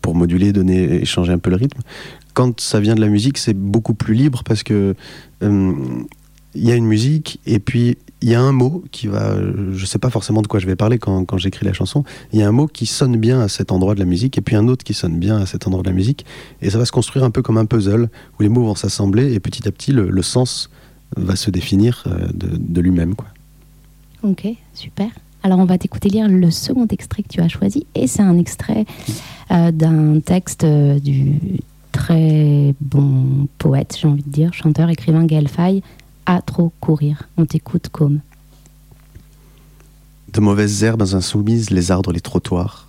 pour 0.00 0.14
moduler, 0.14 0.54
donner, 0.54 1.02
échanger 1.02 1.34
un 1.34 1.38
peu 1.38 1.50
le 1.50 1.56
rythme. 1.56 1.82
Quand 2.32 2.60
ça 2.60 2.80
vient 2.80 2.94
de 2.94 3.02
la 3.02 3.08
musique, 3.08 3.36
c'est 3.36 3.52
beaucoup 3.52 3.92
plus 3.92 4.14
libre 4.14 4.42
parce 4.42 4.62
que 4.62 4.94
euh, 5.42 5.72
il 6.54 6.64
y 6.64 6.72
a 6.72 6.74
une 6.74 6.86
musique 6.86 7.40
et 7.46 7.58
puis 7.58 7.96
il 8.20 8.28
y 8.28 8.34
a 8.34 8.40
un 8.40 8.52
mot 8.52 8.84
qui 8.92 9.08
va. 9.08 9.36
Je 9.72 9.84
sais 9.84 9.98
pas 9.98 10.10
forcément 10.10 10.42
de 10.42 10.46
quoi 10.46 10.60
je 10.60 10.66
vais 10.66 10.76
parler 10.76 10.98
quand, 10.98 11.24
quand 11.24 11.38
j'écris 11.38 11.66
la 11.66 11.72
chanson. 11.72 12.04
Il 12.32 12.38
y 12.38 12.42
a 12.42 12.48
un 12.48 12.52
mot 12.52 12.68
qui 12.68 12.86
sonne 12.86 13.16
bien 13.16 13.40
à 13.40 13.48
cet 13.48 13.72
endroit 13.72 13.94
de 13.94 14.00
la 14.00 14.06
musique 14.06 14.38
et 14.38 14.40
puis 14.40 14.54
un 14.54 14.68
autre 14.68 14.84
qui 14.84 14.94
sonne 14.94 15.18
bien 15.18 15.38
à 15.38 15.46
cet 15.46 15.66
endroit 15.66 15.82
de 15.82 15.88
la 15.88 15.94
musique. 15.94 16.24
Et 16.60 16.70
ça 16.70 16.78
va 16.78 16.84
se 16.84 16.92
construire 16.92 17.24
un 17.24 17.30
peu 17.30 17.42
comme 17.42 17.58
un 17.58 17.66
puzzle 17.66 18.08
où 18.38 18.42
les 18.42 18.48
mots 18.48 18.64
vont 18.64 18.74
s'assembler 18.76 19.32
et 19.32 19.40
petit 19.40 19.66
à 19.66 19.72
petit 19.72 19.92
le, 19.92 20.08
le 20.08 20.22
sens 20.22 20.70
va 21.16 21.36
se 21.36 21.50
définir 21.50 22.04
euh, 22.06 22.28
de, 22.32 22.48
de 22.56 22.80
lui-même. 22.80 23.14
quoi. 23.14 23.26
Ok, 24.22 24.46
super. 24.72 25.08
Alors 25.42 25.58
on 25.58 25.64
va 25.64 25.76
t'écouter 25.76 26.08
lire 26.08 26.28
le 26.28 26.50
second 26.52 26.86
extrait 26.86 27.24
que 27.24 27.28
tu 27.28 27.40
as 27.40 27.48
choisi 27.48 27.86
et 27.96 28.06
c'est 28.06 28.22
un 28.22 28.38
extrait 28.38 28.86
euh, 29.50 29.72
d'un 29.72 30.20
texte 30.20 30.62
euh, 30.62 31.00
du 31.00 31.32
très 31.90 32.74
bon 32.80 33.48
poète, 33.58 33.98
j'ai 34.00 34.08
envie 34.08 34.22
de 34.22 34.30
dire, 34.30 34.54
chanteur, 34.54 34.88
écrivain 34.88 35.24
Gaël 35.26 35.48
Faye, 35.48 35.82
À 36.26 36.40
trop 36.40 36.72
courir. 36.80 37.28
On 37.36 37.46
t'écoute 37.46 37.88
comme. 37.90 38.20
De 40.32 40.40
mauvaises 40.40 40.82
herbes 40.82 41.02
insoumises 41.02 41.70
lézardent 41.70 42.12
les 42.12 42.20
trottoirs. 42.20 42.88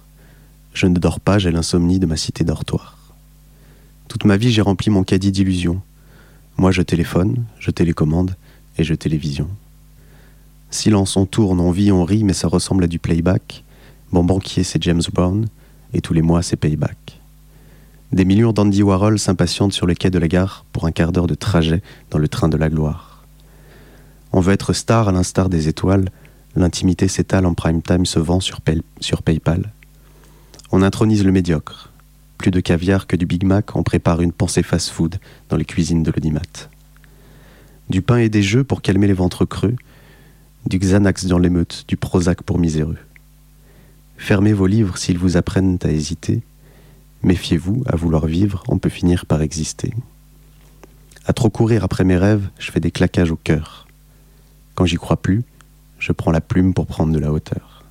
Je 0.74 0.88
ne 0.88 0.98
dors 0.98 1.20
pas, 1.20 1.40
j'ai 1.40 1.52
l'insomnie 1.52 2.00
de 2.00 2.06
ma 2.06 2.16
cité 2.16 2.44
dortoir. 2.44 2.98
Toute 4.08 4.26
ma 4.26 4.38
vie, 4.38 4.52
j'ai 4.52 4.62
rempli 4.62 4.90
mon 4.90 5.04
caddie 5.04 5.32
d'illusions. 5.32 5.82
Moi, 6.58 6.72
je 6.72 6.82
téléphone, 6.82 7.44
je 7.60 7.72
télécommande 7.72 8.36
et 8.78 8.84
je 8.84 8.94
télévision. 8.94 9.50
Silence, 10.70 11.18
on 11.18 11.26
tourne, 11.26 11.60
on 11.60 11.72
vit, 11.72 11.92
on 11.92 12.04
rit, 12.04 12.24
mais 12.24 12.34
ça 12.34 12.48
ressemble 12.48 12.84
à 12.84 12.88
du 12.88 13.00
playback. 13.00 13.64
Mon 14.12 14.24
banquier, 14.24 14.64
c'est 14.64 14.82
James 14.84 15.02
Brown, 15.12 15.48
et 15.94 16.02
tous 16.02 16.14
les 16.14 16.22
mois, 16.22 16.44
c'est 16.44 16.56
payback. 16.56 17.20
Des 18.12 18.26
millions 18.26 18.54
d'Andy 18.54 18.84
Warhol 18.84 19.18
s'impatientent 19.18 19.74
sur 19.74 19.88
le 19.88 19.96
quai 19.96 20.12
de 20.12 20.20
la 20.20 20.28
gare 20.28 20.66
pour 20.72 20.86
un 20.86 20.92
quart 20.92 21.12
d'heure 21.12 21.28
de 21.28 21.36
trajet 21.36 21.82
dans 22.12 22.20
le 22.20 22.28
train 22.28 22.50
de 22.50 22.58
la 22.58 22.70
gloire. 22.70 23.13
On 24.34 24.40
veut 24.40 24.54
être 24.54 24.74
star 24.74 25.08
à 25.08 25.12
l'instar 25.12 25.48
des 25.48 25.68
étoiles, 25.68 26.10
l'intimité 26.56 27.08
s'étale 27.08 27.46
en 27.46 27.54
prime 27.54 27.82
time 27.82 28.06
se 28.06 28.20
vend 28.20 28.40
sur, 28.40 28.62
Pay- 28.62 28.82
sur 29.00 29.22
PayPal. 29.22 29.72
On 30.72 30.82
intronise 30.82 31.24
le 31.24 31.32
médiocre. 31.32 31.92
Plus 32.40 32.50
de 32.52 32.60
caviar 32.60 33.06
que 33.06 33.16
du 33.16 33.28
Big 33.28 33.44
Mac, 33.46 33.76
on 33.76 33.84
prépare 33.84 34.22
une 34.22 34.32
pensée 34.34 34.64
fast-food 34.64 35.18
dans 35.50 35.56
les 35.58 35.66
cuisines 35.66 36.04
de 36.04 36.12
l'audimat. 36.12 36.42
Du 37.90 38.02
pain 38.02 38.18
et 38.18 38.30
des 38.30 38.42
jeux 38.42 38.64
pour 38.64 38.82
calmer 38.82 39.08
les 39.08 39.14
ventres 39.14 39.46
creux, 39.46 39.76
du 40.66 40.80
Xanax 40.80 41.26
dans 41.26 41.38
l'émeute, 41.38 41.86
du 41.88 41.96
Prozac 41.96 42.42
pour 42.42 42.58
miséreux. 42.58 42.98
Fermez 44.18 44.54
vos 44.54 44.68
livres 44.68 44.98
s'ils 44.98 45.18
vous 45.18 45.38
apprennent 45.38 45.78
à 45.84 45.92
hésiter. 45.92 46.42
Méfiez-vous, 47.22 47.84
à 47.86 47.96
vouloir 47.96 48.26
vivre, 48.26 48.64
on 48.68 48.80
peut 48.80 48.90
finir 48.90 49.26
par 49.26 49.42
exister. 49.42 49.94
À 51.26 51.34
trop 51.34 51.50
courir 51.50 51.84
après 51.84 52.04
mes 52.04 52.18
rêves, 52.18 52.50
je 52.58 52.72
fais 52.72 52.80
des 52.80 52.92
claquages 52.92 53.32
au 53.32 53.36
cœur. 53.38 53.83
Quand 54.76 54.86
j'y 54.86 54.96
crois 54.96 55.22
plus, 55.22 55.44
je 56.00 56.12
prends 56.12 56.32
la 56.32 56.42
plume 56.42 56.74
pour 56.74 56.88
prendre 56.88 57.14
de 57.14 57.20
la 57.20 57.32
hauteur. 57.32 57.84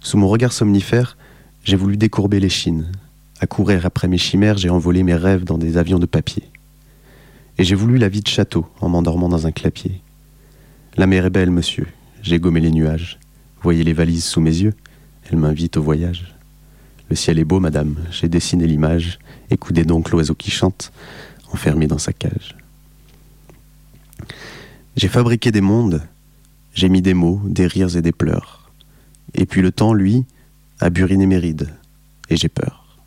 Sous 0.00 0.16
mon 0.16 0.28
regard 0.28 0.52
somnifère, 0.52 1.16
j'ai 1.64 1.76
voulu 1.76 1.96
décourber 1.96 2.40
les 2.40 2.48
chines. 2.48 2.92
À 3.40 3.46
courir 3.46 3.84
après 3.84 4.08
mes 4.08 4.18
chimères, 4.18 4.56
j'ai 4.56 4.70
envolé 4.70 5.02
mes 5.02 5.14
rêves 5.14 5.44
dans 5.44 5.58
des 5.58 5.76
avions 5.76 5.98
de 5.98 6.06
papier. 6.06 6.44
Et 7.58 7.64
j'ai 7.64 7.74
voulu 7.74 7.98
la 7.98 8.08
vie 8.08 8.20
de 8.20 8.28
château 8.28 8.66
en 8.80 8.88
m'endormant 8.88 9.28
dans 9.28 9.46
un 9.46 9.52
clapier. 9.52 10.00
La 10.96 11.06
mer 11.06 11.26
est 11.26 11.30
belle, 11.30 11.50
monsieur. 11.50 11.86
J'ai 12.22 12.38
gommé 12.38 12.60
les 12.60 12.70
nuages. 12.70 13.18
Voyez 13.62 13.84
les 13.84 13.92
valises 13.92 14.24
sous 14.24 14.40
mes 14.40 14.56
yeux. 14.56 14.74
Elle 15.30 15.38
m'invite 15.38 15.76
au 15.76 15.82
voyage. 15.82 16.34
Le 17.10 17.16
ciel 17.16 17.38
est 17.38 17.44
beau, 17.44 17.60
madame. 17.60 17.96
J'ai 18.10 18.28
dessiné 18.28 18.66
l'image. 18.66 19.18
Écoutez 19.50 19.84
donc 19.84 20.10
l'oiseau 20.10 20.34
qui 20.34 20.50
chante, 20.50 20.92
enfermé 21.52 21.86
dans 21.86 21.98
sa 21.98 22.12
cage. 22.12 22.56
J'ai 24.96 25.08
fabriqué 25.08 25.52
des 25.52 25.60
mondes. 25.60 26.02
J'ai 26.72 26.88
mis 26.88 27.02
des 27.02 27.12
mots, 27.12 27.40
des 27.44 27.66
rires 27.66 27.96
et 27.96 28.02
des 28.02 28.12
pleurs. 28.12 28.70
Et 29.34 29.44
puis 29.44 29.60
le 29.60 29.70
temps, 29.70 29.92
lui, 29.92 30.24
a 30.80 30.88
buriné 30.88 31.26
mes 31.26 31.36
rides. 31.36 31.68
Et 32.30 32.36
j'ai 32.36 32.48
peur. 32.48 32.98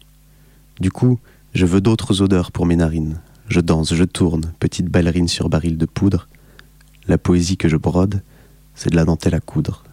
Du 0.79 0.91
coup, 0.91 1.19
je 1.55 1.65
veux 1.65 1.81
d'autres 1.81 2.21
odeurs 2.21 2.51
pour 2.51 2.67
mes 2.67 2.75
narines. 2.75 3.19
Je 3.47 3.59
danse, 3.59 3.95
je 3.95 4.03
tourne, 4.03 4.53
petite 4.59 4.85
ballerine 4.85 5.27
sur 5.27 5.49
baril 5.49 5.77
de 5.77 5.85
poudre. 5.85 6.27
La 7.07 7.17
poésie 7.17 7.57
que 7.57 7.67
je 7.67 7.77
brode, 7.77 8.21
c'est 8.75 8.91
de 8.91 8.95
la 8.95 9.05
dentelle 9.05 9.33
à 9.33 9.39
coudre. 9.39 9.83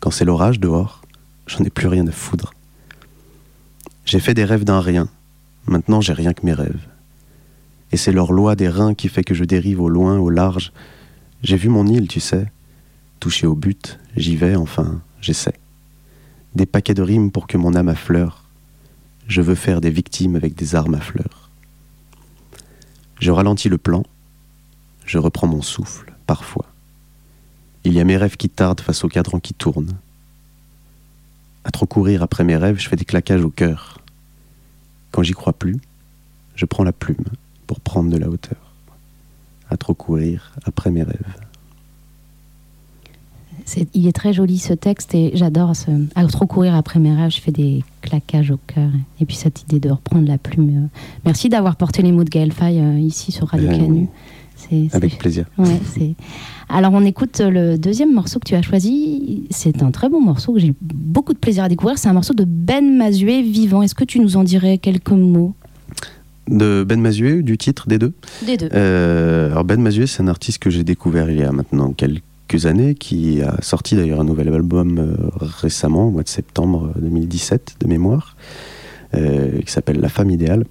Quand 0.00 0.10
c'est 0.10 0.24
l'orage 0.24 0.58
dehors, 0.58 1.02
j'en 1.46 1.62
ai 1.62 1.70
plus 1.70 1.86
rien 1.86 2.06
à 2.08 2.12
foudre. 2.12 2.52
J'ai 4.04 4.18
fait 4.18 4.34
des 4.34 4.44
rêves 4.44 4.64
d'un 4.64 4.80
rien. 4.80 5.08
Maintenant, 5.66 6.00
j'ai 6.00 6.12
rien 6.12 6.32
que 6.32 6.44
mes 6.44 6.52
rêves. 6.52 6.88
Et 7.92 7.96
c'est 7.96 8.10
leur 8.10 8.32
loi 8.32 8.56
des 8.56 8.68
reins 8.68 8.94
qui 8.94 9.08
fait 9.08 9.22
que 9.22 9.34
je 9.34 9.44
dérive 9.44 9.80
au 9.80 9.88
loin, 9.88 10.18
au 10.18 10.28
large. 10.28 10.72
J'ai 11.42 11.56
vu 11.56 11.68
mon 11.68 11.86
île, 11.86 12.06
tu 12.06 12.20
sais. 12.20 12.50
Touché 13.18 13.46
au 13.46 13.54
but, 13.54 13.98
j'y 14.16 14.36
vais, 14.36 14.54
enfin, 14.54 15.02
j'essaie. 15.20 15.58
Des 16.54 16.66
paquets 16.66 16.94
de 16.94 17.02
rimes 17.02 17.32
pour 17.32 17.48
que 17.48 17.56
mon 17.56 17.74
âme 17.74 17.88
affleure. 17.88 18.44
Je 19.26 19.42
veux 19.42 19.54
faire 19.56 19.80
des 19.80 19.90
victimes 19.90 20.36
avec 20.36 20.54
des 20.54 20.74
armes 20.74 20.94
à 20.94 21.00
fleurs. 21.00 21.50
Je 23.20 23.30
ralentis 23.30 23.68
le 23.68 23.78
plan. 23.78 24.04
Je 25.04 25.18
reprends 25.18 25.48
mon 25.48 25.62
souffle, 25.62 26.12
parfois. 26.26 26.66
Il 27.84 27.92
y 27.92 28.00
a 28.00 28.04
mes 28.04 28.16
rêves 28.16 28.36
qui 28.36 28.48
tardent 28.48 28.80
face 28.80 29.02
au 29.02 29.08
cadran 29.08 29.40
qui 29.40 29.54
tourne. 29.54 29.96
À 31.64 31.72
trop 31.72 31.86
courir 31.86 32.22
après 32.22 32.44
mes 32.44 32.56
rêves, 32.56 32.78
je 32.78 32.88
fais 32.88 32.96
des 32.96 33.04
claquages 33.04 33.42
au 33.42 33.50
cœur. 33.50 33.98
Quand 35.10 35.22
j'y 35.22 35.32
crois 35.32 35.52
plus, 35.52 35.80
je 36.54 36.66
prends 36.66 36.84
la 36.84 36.92
plume 36.92 37.24
pour 37.66 37.80
prendre 37.80 38.10
de 38.10 38.16
la 38.16 38.28
hauteur. 38.28 38.71
À 39.72 39.76
trop 39.78 39.94
courir 39.94 40.52
après 40.66 40.90
mes 40.90 41.02
rêves. 41.02 41.24
Il 43.94 44.06
est 44.06 44.12
très 44.12 44.34
joli 44.34 44.58
ce 44.58 44.74
texte 44.74 45.14
et 45.14 45.30
j'adore 45.34 45.74
ce. 45.74 45.90
À 46.14 46.26
trop 46.26 46.46
courir 46.46 46.74
après 46.74 47.00
mes 47.00 47.14
rêves, 47.14 47.30
je 47.30 47.40
fais 47.40 47.52
des 47.52 47.82
claquages 48.02 48.50
au 48.50 48.58
cœur. 48.66 48.90
Et 49.18 49.24
puis 49.24 49.34
cette 49.36 49.62
idée 49.62 49.80
de 49.80 49.88
reprendre 49.88 50.28
la 50.28 50.36
plume. 50.36 50.84
euh. 50.84 50.98
Merci 51.24 51.48
d'avoir 51.48 51.76
porté 51.76 52.02
les 52.02 52.12
mots 52.12 52.24
de 52.24 52.28
Gaël 52.28 52.52
Faye 52.52 52.80
euh, 52.80 52.98
ici 52.98 53.32
sur 53.32 53.48
Radio 53.48 53.70
Euh, 53.70 53.78
Canu. 53.78 54.08
Avec 54.92 55.16
plaisir. 55.18 55.46
Ouais, 55.56 55.80
Alors 56.68 56.92
on 56.92 57.04
écoute 57.04 57.40
le 57.40 57.76
deuxième 57.78 58.12
morceau 58.12 58.40
que 58.40 58.46
tu 58.48 58.54
as 58.54 58.62
choisi. 58.62 59.46
C'est 59.50 59.82
un 59.82 59.90
très 59.90 60.10
bon 60.10 60.20
morceau 60.20 60.52
que 60.52 60.58
j'ai 60.60 60.74
beaucoup 60.82 61.32
de 61.32 61.38
plaisir 61.38 61.64
à 61.64 61.68
découvrir. 61.70 61.96
C'est 61.96 62.08
un 62.08 62.12
morceau 62.14 62.34
de 62.34 62.44
Ben 62.44 62.94
Mazué, 62.96 63.40
Vivant. 63.42 63.80
Est-ce 63.82 63.94
que 63.94 64.04
tu 64.04 64.20
nous 64.20 64.36
en 64.36 64.44
dirais 64.44 64.76
quelques 64.76 65.12
mots? 65.12 65.54
De 66.48 66.84
Ben 66.86 67.00
Mazué, 67.00 67.42
du 67.42 67.56
titre 67.56 67.86
des 67.88 67.98
deux 67.98 68.12
Des 68.44 68.56
deux. 68.56 68.68
Euh, 68.72 69.50
alors 69.50 69.64
Ben 69.64 69.80
Mazué, 69.80 70.06
c'est 70.06 70.22
un 70.22 70.28
artiste 70.28 70.58
que 70.58 70.70
j'ai 70.70 70.82
découvert 70.82 71.30
il 71.30 71.38
y 71.38 71.42
a 71.42 71.52
maintenant 71.52 71.92
quelques 71.92 72.66
années, 72.66 72.94
qui 72.94 73.42
a 73.42 73.56
sorti 73.62 73.94
d'ailleurs 73.94 74.20
un 74.20 74.24
nouvel 74.24 74.48
album 74.48 74.98
euh, 74.98 75.14
récemment, 75.40 76.08
au 76.08 76.10
mois 76.10 76.24
de 76.24 76.28
septembre 76.28 76.92
2017, 76.98 77.76
de 77.80 77.86
mémoire, 77.86 78.36
euh, 79.14 79.60
qui 79.60 79.70
s'appelle 79.70 80.00
La 80.00 80.08
femme 80.08 80.30
idéale. 80.30 80.64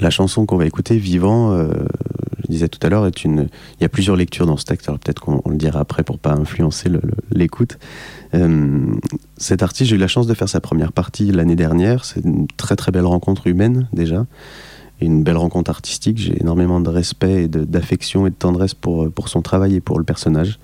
La 0.00 0.10
chanson 0.10 0.46
qu'on 0.46 0.56
va 0.56 0.66
écouter, 0.66 0.98
Vivant, 0.98 1.56
je 2.46 2.52
disais 2.52 2.68
tout 2.68 2.78
à 2.86 2.88
l'heure, 2.88 3.06
est. 3.06 3.24
Il 3.24 3.48
y 3.80 3.84
a 3.84 3.88
plusieurs 3.88 4.16
lectures 4.16 4.46
dans 4.46 4.56
ce 4.56 4.64
texte, 4.64 4.88
alors 4.88 4.98
peut-être 4.98 5.20
qu'on 5.20 5.42
on 5.44 5.50
le 5.50 5.56
dira 5.56 5.80
après 5.80 6.02
pour 6.02 6.18
pas 6.18 6.32
influencer 6.32 6.88
le- 6.88 7.00
le- 7.02 7.14
l'écoute. 7.38 7.78
Euh, 8.34 8.86
cet 9.36 9.62
artiste, 9.62 9.90
j'ai 9.90 9.96
eu 9.96 9.98
la 9.98 10.08
chance 10.08 10.26
de 10.26 10.34
faire 10.34 10.48
sa 10.48 10.60
première 10.60 10.92
partie 10.92 11.30
l'année 11.32 11.56
dernière. 11.56 12.04
C'est 12.04 12.24
une 12.24 12.46
très 12.56 12.76
très 12.76 12.92
belle 12.92 13.06
rencontre 13.06 13.46
humaine 13.46 13.88
déjà 13.92 14.26
une 15.02 15.22
belle 15.22 15.36
rencontre 15.36 15.70
artistique. 15.70 16.16
J'ai 16.16 16.40
énormément 16.40 16.80
de 16.80 16.88
respect 16.88 17.42
et 17.44 17.48
d'affection 17.48 18.26
et 18.26 18.30
de 18.30 18.34
tendresse 18.34 18.72
pour, 18.72 19.10
pour 19.10 19.28
son 19.28 19.42
travail 19.42 19.74
et 19.74 19.80
pour 19.80 19.98
le 19.98 20.04
personnage. 20.04 20.58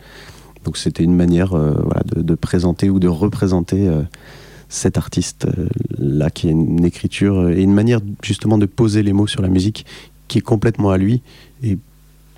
Donc 0.65 0.79
c'était 0.79 1.05
une 1.05 1.15
manière 1.15 1.53
euh, 1.53 1.75
de, 2.17 2.35
présenter 2.35 2.89
ou 2.89 2.99
de 2.99 3.09
représenter 3.09 3.89
euh, 3.89 4.01
cet 4.71 4.97
artiste-là 4.97 6.31
qui 6.31 6.49
a 6.49 6.51
une 6.51 6.83
écriture 6.85 7.51
et 7.51 7.63
une 7.63 7.75
manière 7.75 8.01
justement 8.23 8.57
de 8.57 8.65
poser 8.65 9.03
les 9.03 9.13
mots 9.13 9.27
sur 9.27 9.43
la 9.43 9.49
musique 9.49 9.85
qui 10.33 10.39
est 10.39 10.41
complètement 10.41 10.91
à 10.91 10.97
lui 10.97 11.21
et 11.63 11.77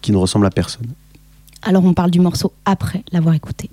qui 0.01 0.11
ne 0.11 0.17
ressemble 0.17 0.47
à 0.47 0.51
personne. 0.51 0.89
Alors 1.63 1.85
on 1.85 1.95
parle 1.95 2.11
du 2.11 2.19
morceau 2.19 2.53
après 2.65 3.05
l'avoir 3.13 3.37
écouté. 3.37 3.71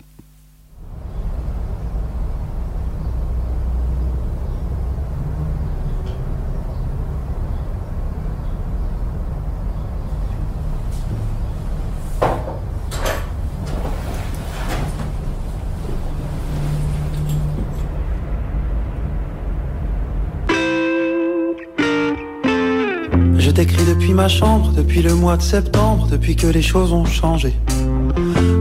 Ma 24.22 24.28
chambre, 24.28 24.72
depuis 24.76 25.02
le 25.02 25.16
mois 25.16 25.36
de 25.36 25.42
septembre, 25.42 26.06
depuis 26.08 26.36
que 26.36 26.46
les 26.46 26.62
choses 26.62 26.94
ont 26.94 27.06
changé. 27.06 27.56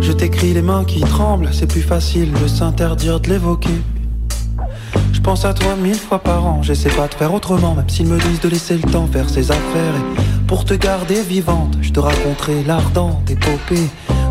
Je 0.00 0.10
t'écris 0.10 0.54
les 0.54 0.62
mains 0.62 0.84
qui 0.84 1.00
tremblent, 1.00 1.50
c'est 1.52 1.66
plus 1.66 1.82
facile 1.82 2.32
de 2.32 2.46
s'interdire 2.48 3.20
de 3.20 3.28
l'évoquer. 3.28 3.78
Je 5.12 5.20
pense 5.20 5.44
à 5.44 5.52
toi 5.52 5.76
mille 5.76 6.02
fois 6.08 6.20
par 6.20 6.46
an, 6.46 6.62
j'essaie 6.62 6.88
pas 6.88 7.08
de 7.08 7.14
faire 7.14 7.34
autrement, 7.34 7.74
même 7.74 7.90
s'ils 7.90 8.06
me 8.06 8.18
disent 8.18 8.40
de 8.40 8.48
laisser 8.48 8.76
le 8.76 8.90
temps 8.90 9.06
faire 9.12 9.28
ses 9.28 9.50
affaires. 9.50 9.96
Et 9.98 10.46
pour 10.46 10.64
te 10.64 10.72
garder 10.72 11.20
vivante, 11.20 11.76
je 11.82 11.90
te 11.90 12.00
raconterai 12.00 12.64
l'ardente 12.66 13.30
épopée 13.30 13.90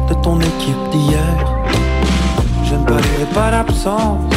de 0.10 0.16
ton 0.24 0.40
équipe 0.40 0.84
d'hier. 0.92 1.36
Je 2.66 2.74
ne 2.74 2.86
palierai 2.86 3.28
pas 3.36 3.52
l'absence. 3.52 4.34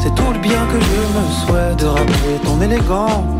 C'est 0.00 0.14
tout 0.14 0.32
le 0.32 0.38
bien 0.38 0.64
que 0.66 0.78
je 0.78 1.00
me 1.18 1.24
souhaite 1.44 1.80
de 1.80 1.86
rappeler 1.86 2.38
ton 2.44 2.62
élégance 2.62 3.38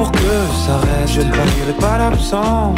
pour 0.00 0.10
que 0.12 0.32
ça 0.64 0.76
reste. 0.78 1.12
Je 1.12 1.20
ne 1.20 1.30
palierai 1.30 1.74
pas 1.78 1.98
l'absence. 1.98 2.74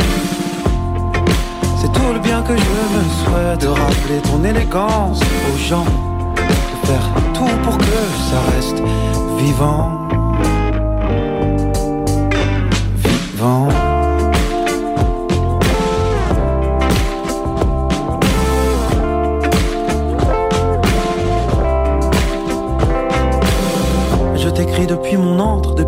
C'est 1.78 1.92
tout 1.92 2.12
le 2.12 2.18
bien 2.18 2.42
que 2.42 2.56
je 2.56 2.70
me 2.94 3.02
souhaite 3.20 3.60
De 3.60 3.68
rappeler 3.68 4.20
ton 4.28 4.44
élégance 4.44 5.20
aux 5.48 5.58
gens 5.58 5.84
De 6.36 6.86
faire 6.86 7.06
tout 7.34 7.56
pour 7.64 7.76
que 7.78 7.98
ça 8.28 8.40
reste 8.54 8.80
vivant 9.38 10.08
Vivant 13.04 13.81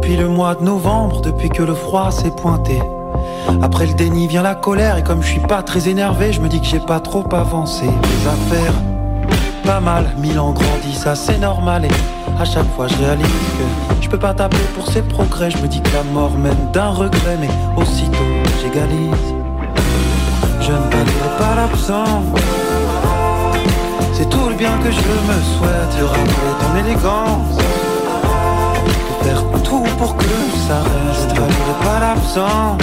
depuis 0.05 0.19
le 0.19 0.29
mois 0.29 0.55
de 0.55 0.62
novembre, 0.62 1.23
depuis 1.23 1.49
que 1.49 1.62
le 1.62 1.73
froid 1.75 2.11
s'est 2.11 2.31
pointé. 2.31 2.79
Après 3.62 3.87
le 3.87 3.95
déni 3.95 4.27
vient 4.27 4.43
la 4.43 4.55
colère 4.55 4.99
et 4.99 5.03
comme 5.03 5.23
je 5.23 5.29
suis 5.29 5.40
pas 5.40 5.62
très 5.62 5.88
énervé, 5.88 6.31
je 6.31 6.43
me 6.43 6.49
dis 6.49 6.61
que 6.61 6.67
j'ai 6.67 6.79
pas 6.79 7.01
trop 7.01 7.25
avancé. 7.33 7.87
Les 7.87 8.29
affaires, 8.29 8.75
pas 9.64 9.81
mal, 9.81 10.12
mille 10.19 10.38
ans 10.38 10.53
grandissent, 10.53 11.05
ça 11.05 11.14
c'est 11.14 11.38
normal 11.38 11.87
et 11.87 12.38
à 12.38 12.45
chaque 12.45 12.71
fois 12.77 12.87
je 12.87 12.97
réalise 12.97 13.27
que 13.27 14.03
je 14.03 14.11
peux 14.11 14.19
pas 14.19 14.35
taper 14.35 14.59
pour 14.75 14.87
ces 14.88 15.01
progrès. 15.01 15.51
Je 15.51 15.57
me 15.57 15.69
dis 15.69 15.81
que 15.81 15.95
la 15.95 16.03
mort 16.03 16.37
mène 16.37 16.71
d'un 16.75 16.90
regret, 16.90 17.38
mais 17.40 17.49
aussitôt 17.75 18.19
j'égalise. 18.61 19.09
Je 20.61 20.71
ne 20.71 20.90
balayerai 20.90 21.38
pas 21.38 21.55
l'absence. 21.55 22.27
C'est 24.12 24.29
tout 24.29 24.51
le 24.51 24.55
bien 24.55 24.77
que 24.85 24.90
je 24.90 24.99
me 24.99 25.40
souhaite, 25.57 25.99
de 25.99 26.05
rappeler 26.05 26.55
ton 26.61 26.87
élégance 26.87 27.84
faire 29.24 29.42
tout 29.62 29.84
pour 29.98 30.16
que 30.16 30.34
ça 30.68 30.78
reste. 30.90 31.30
Je 31.34 31.40
ne 31.40 31.74
pas 31.87 31.98
l'absence. 32.00 32.80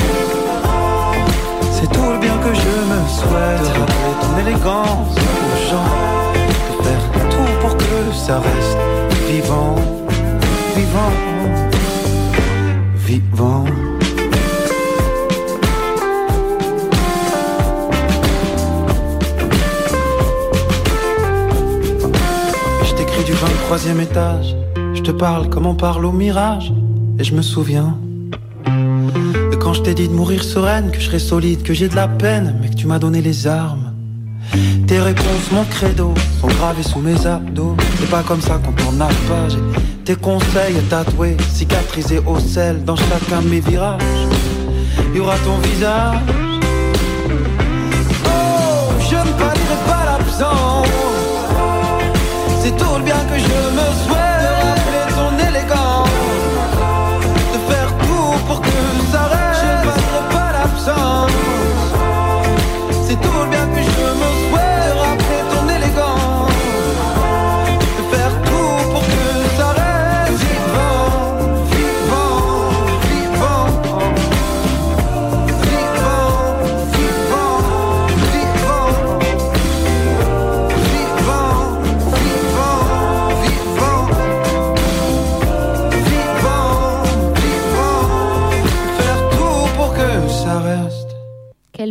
C'est 1.75 1.89
tout 1.95 2.07
le 2.13 2.17
bien 2.19 2.35
que 2.45 2.53
je 2.63 2.73
me 2.91 2.99
souhaite. 3.19 3.65
De 3.67 3.79
rappeler 3.79 4.15
ton 4.21 4.33
élégance 4.43 5.15
aux 5.17 5.55
gens. 5.69 5.91
De 6.77 6.83
faire 6.87 7.05
tout 7.33 7.51
pour 7.61 7.77
que 7.77 7.93
ça 8.25 8.39
reste 8.39 8.77
vivant, 9.29 9.75
vivant, 10.75 11.13
vivant. 12.95 13.65
Je 22.83 22.93
t'écris 22.95 23.23
du 23.23 23.33
23e 23.33 24.01
étage. 24.01 24.60
Je 25.03 25.05
te 25.07 25.17
parle 25.17 25.49
comme 25.49 25.65
on 25.65 25.73
parle 25.73 26.05
au 26.05 26.11
mirage. 26.11 26.71
Et 27.17 27.23
je 27.23 27.33
me 27.33 27.41
souviens 27.41 27.97
de 28.67 29.55
quand 29.55 29.73
je 29.73 29.81
t'ai 29.81 29.95
dit 29.95 30.07
de 30.07 30.13
mourir 30.13 30.43
sereine, 30.43 30.91
que 30.91 30.99
je 30.99 31.05
serais 31.07 31.17
solide, 31.17 31.63
que 31.63 31.73
j'ai 31.73 31.89
de 31.89 31.95
la 31.95 32.07
peine, 32.07 32.59
mais 32.61 32.69
que 32.69 32.75
tu 32.75 32.85
m'as 32.85 32.99
donné 32.99 33.19
les 33.19 33.47
armes. 33.47 33.93
Tes 34.85 34.99
réponses, 34.99 35.51
mon 35.51 35.63
credo, 35.63 36.13
sont 36.39 36.49
gravées 36.49 36.83
sous 36.83 36.99
mes 36.99 37.25
abdos. 37.25 37.75
C'est 37.99 38.11
pas 38.11 38.21
comme 38.21 38.41
ça 38.41 38.59
qu'on 38.59 38.95
la 38.99 39.07
page. 39.07 39.55
Et 39.55 40.03
Tes 40.03 40.15
conseils 40.15 40.75
tatoués, 40.87 41.35
cicatrisés 41.51 42.21
au 42.27 42.37
sel 42.37 42.85
dans 42.85 42.95
chacun 42.95 43.41
de 43.41 43.47
mes 43.47 43.59
virages. 43.59 44.03
Y 45.15 45.19
aura 45.19 45.35
ton 45.37 45.57
visage. 45.67 46.40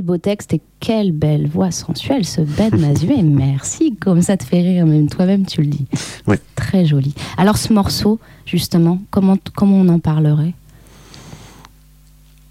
Quel 0.00 0.06
beau 0.06 0.16
texte 0.16 0.54
et 0.54 0.62
quelle 0.80 1.12
belle 1.12 1.46
voix 1.46 1.70
sensuelle, 1.70 2.24
ce 2.24 2.40
Ben 2.40 2.74
Mazuet. 2.74 3.22
Merci, 3.22 3.96
comme 3.96 4.22
ça 4.22 4.38
te 4.38 4.44
fait 4.44 4.62
rire, 4.62 4.86
même 4.86 5.10
toi-même 5.10 5.44
tu 5.44 5.60
le 5.60 5.66
dis. 5.66 5.84
Ouais. 6.26 6.40
Très 6.54 6.86
joli. 6.86 7.14
Alors 7.36 7.58
ce 7.58 7.70
morceau, 7.74 8.18
justement, 8.46 8.98
comment, 9.10 9.36
comment 9.54 9.76
on 9.76 9.88
en 9.90 9.98
parlerait? 9.98 10.54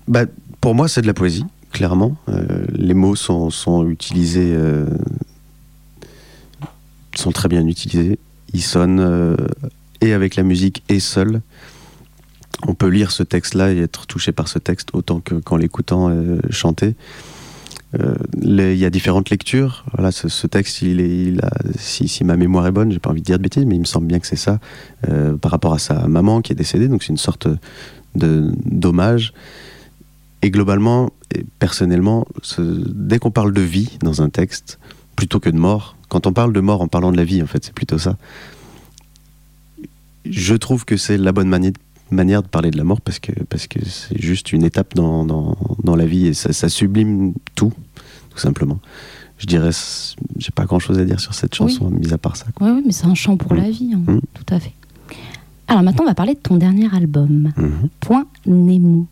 Bah, 0.07 0.25
pour 0.61 0.75
moi, 0.75 0.87
c'est 0.87 1.01
de 1.01 1.07
la 1.07 1.15
poésie, 1.15 1.43
clairement. 1.71 2.17
Euh, 2.27 2.65
les 2.71 2.93
mots 2.93 3.15
sont, 3.15 3.49
sont 3.49 3.89
utilisés, 3.89 4.51
euh, 4.53 4.85
sont 7.15 7.31
très 7.31 7.49
bien 7.49 7.65
utilisés. 7.65 8.19
Ils 8.53 8.61
sonnent 8.61 8.99
euh, 8.99 9.35
et 10.01 10.13
avec 10.13 10.35
la 10.35 10.43
musique 10.43 10.83
et 10.87 10.99
seul. 10.99 11.41
On 12.67 12.73
peut 12.73 12.89
lire 12.89 13.11
ce 13.11 13.23
texte-là 13.23 13.71
et 13.71 13.79
être 13.79 14.05
touché 14.05 14.31
par 14.31 14.47
ce 14.47 14.59
texte 14.59 14.89
autant 14.93 15.19
que 15.19 15.35
qu'en 15.35 15.55
l'écoutant 15.55 16.09
euh, 16.09 16.39
chanter. 16.49 16.95
Euh, 17.97 18.15
Il 18.43 18.77
y 18.77 18.85
a 18.85 18.89
différentes 18.89 19.29
lectures. 19.29 19.83
Voilà, 19.93 20.11
ce, 20.11 20.47
texte, 20.47 20.83
si, 21.77 22.23
ma 22.23 22.37
mémoire 22.37 22.67
est 22.67 22.71
bonne, 22.71 22.91
j'ai 22.91 22.99
pas 22.99 23.09
envie 23.09 23.21
de 23.21 23.25
dire 23.25 23.37
de 23.37 23.43
bêtises, 23.43 23.65
mais 23.65 23.75
il 23.75 23.79
me 23.79 23.85
semble 23.85 24.07
bien 24.07 24.19
que 24.19 24.27
c'est 24.27 24.35
ça, 24.35 24.59
euh, 25.07 25.35
par 25.37 25.51
rapport 25.51 25.73
à 25.73 25.79
sa 25.79 26.07
maman 26.07 26.41
qui 26.41 26.51
est 26.53 26.55
décédée. 26.55 26.87
Donc 26.87 27.03
c'est 27.03 27.09
une 27.09 27.17
sorte 27.17 27.47
de 28.15 28.51
d'hommage. 28.65 29.33
Et 30.41 30.51
globalement, 30.51 31.11
et 31.35 31.45
personnellement, 31.59 32.25
dès 32.59 33.19
qu'on 33.19 33.31
parle 33.31 33.53
de 33.53 33.61
vie 33.61 33.97
dans 34.01 34.21
un 34.21 34.29
texte, 34.29 34.79
plutôt 35.15 35.39
que 35.39 35.49
de 35.49 35.57
mort, 35.57 35.95
quand 36.07 36.27
on 36.27 36.33
parle 36.33 36.53
de 36.53 36.59
mort 36.61 36.81
en 36.81 36.87
parlant 36.87 37.11
de 37.11 37.17
la 37.17 37.25
vie, 37.25 37.41
en 37.43 37.45
fait, 37.47 37.65
c'est 37.65 37.73
plutôt 37.73 37.97
ça. 37.97 38.15
Je 40.25 40.55
trouve 40.55 40.85
que 40.85 40.95
c'est 40.97 41.17
la 41.17 41.31
bonne 41.31 41.49
mani- 41.49 41.73
manière 42.11 42.41
de 42.43 42.47
parler 42.47 42.71
de 42.71 42.77
la 42.77 42.83
mort 42.83 43.01
parce 43.01 43.19
que 43.19 43.31
parce 43.49 43.67
que 43.67 43.79
c'est 43.85 44.19
juste 44.21 44.51
une 44.53 44.63
étape 44.63 44.95
dans, 44.95 45.25
dans, 45.25 45.57
dans 45.83 45.95
la 45.95 46.05
vie 46.05 46.27
et 46.27 46.33
ça, 46.33 46.51
ça 46.53 46.69
sublime 46.69 47.33
tout, 47.55 47.71
tout 48.29 48.37
simplement. 48.39 48.79
Je 49.37 49.45
dirais, 49.45 49.69
j'ai 50.37 50.51
pas 50.51 50.65
grand 50.65 50.79
chose 50.79 50.99
à 50.99 51.05
dire 51.05 51.19
sur 51.19 51.33
cette 51.33 51.55
chanson, 51.55 51.89
mis 51.89 52.11
à 52.11 52.17
part 52.17 52.35
ça. 52.35 52.45
quoi. 52.53 52.67
Oui, 52.67 52.73
oui, 52.77 52.83
mais 52.85 52.91
c'est 52.91 53.05
un 53.05 53.15
chant 53.15 53.37
pour 53.37 53.53
la 53.53 53.69
vie, 53.69 53.91
hein, 53.93 54.01
Mm. 54.05 54.19
tout 54.33 54.53
à 54.53 54.59
fait. 54.59 54.73
Alors 55.67 55.83
maintenant, 55.83 56.03
on 56.03 56.07
va 56.07 56.15
parler 56.15 56.33
de 56.33 56.39
ton 56.39 56.57
dernier 56.57 56.87
album, 56.93 57.51
Mhm. 57.55 57.89
Point 58.01 58.25
Nemo. 58.47 59.05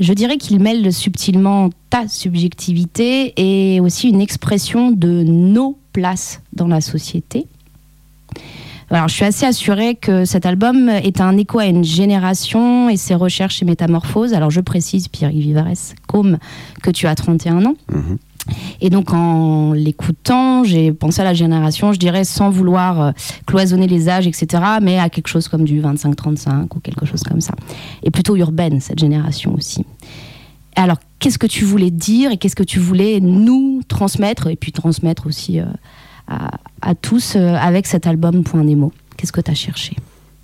Je 0.00 0.12
dirais 0.12 0.38
qu'il 0.38 0.58
mêle 0.58 0.92
subtilement 0.92 1.70
ta 1.90 2.08
subjectivité 2.08 3.34
et 3.36 3.78
aussi 3.80 4.08
une 4.08 4.20
expression 4.20 4.90
de 4.90 5.22
nos 5.22 5.78
places 5.92 6.40
dans 6.52 6.66
la 6.66 6.80
société. 6.80 7.46
Alors, 8.90 9.08
je 9.08 9.14
suis 9.14 9.24
assez 9.24 9.46
assurée 9.46 9.94
que 9.94 10.24
cet 10.24 10.46
album 10.46 10.88
est 10.88 11.20
un 11.20 11.36
écho 11.36 11.58
à 11.58 11.66
une 11.66 11.84
génération 11.84 12.88
et 12.88 12.96
ses 12.96 13.14
recherches 13.14 13.62
et 13.62 13.64
métamorphoses. 13.64 14.34
Alors, 14.34 14.50
je 14.50 14.60
précise, 14.60 15.08
Pierre-Yves 15.08 15.46
Vivares, 15.46 15.94
comme 16.06 16.38
que 16.82 16.90
tu 16.90 17.06
as 17.06 17.14
31 17.14 17.64
ans. 17.64 17.74
Mhm. 17.90 18.18
Et 18.80 18.90
donc, 18.90 19.12
en 19.14 19.72
l'écoutant, 19.72 20.64
j'ai 20.64 20.92
pensé 20.92 21.22
à 21.22 21.24
la 21.24 21.34
génération, 21.34 21.92
je 21.92 21.98
dirais, 21.98 22.24
sans 22.24 22.50
vouloir 22.50 23.00
euh, 23.00 23.12
cloisonner 23.46 23.86
les 23.86 24.08
âges, 24.08 24.26
etc., 24.26 24.62
mais 24.82 24.98
à 24.98 25.08
quelque 25.08 25.28
chose 25.28 25.48
comme 25.48 25.64
du 25.64 25.80
25-35 25.80 26.66
ou 26.76 26.80
quelque 26.80 27.06
chose 27.06 27.22
comme 27.22 27.40
ça. 27.40 27.54
Et 28.02 28.10
plutôt 28.10 28.36
urbaine, 28.36 28.80
cette 28.80 28.98
génération 28.98 29.54
aussi. 29.54 29.86
Alors, 30.76 30.98
qu'est-ce 31.20 31.38
que 31.38 31.46
tu 31.46 31.64
voulais 31.64 31.90
dire 31.90 32.32
et 32.32 32.36
qu'est-ce 32.36 32.56
que 32.56 32.62
tu 32.62 32.78
voulais 32.78 33.20
nous 33.20 33.80
transmettre, 33.88 34.48
et 34.48 34.56
puis 34.56 34.72
transmettre 34.72 35.26
aussi 35.26 35.60
euh, 35.60 35.64
à, 36.26 36.94
tous 36.94 37.36
euh, 37.36 37.54
avec 37.54 37.86
cet 37.86 38.06
album 38.06 38.44
Point 38.44 38.64
Nemo 38.64 38.92
Qu'est-ce 39.16 39.32
que 39.32 39.40
tu 39.40 39.50
as 39.50 39.54
cherché 39.54 39.96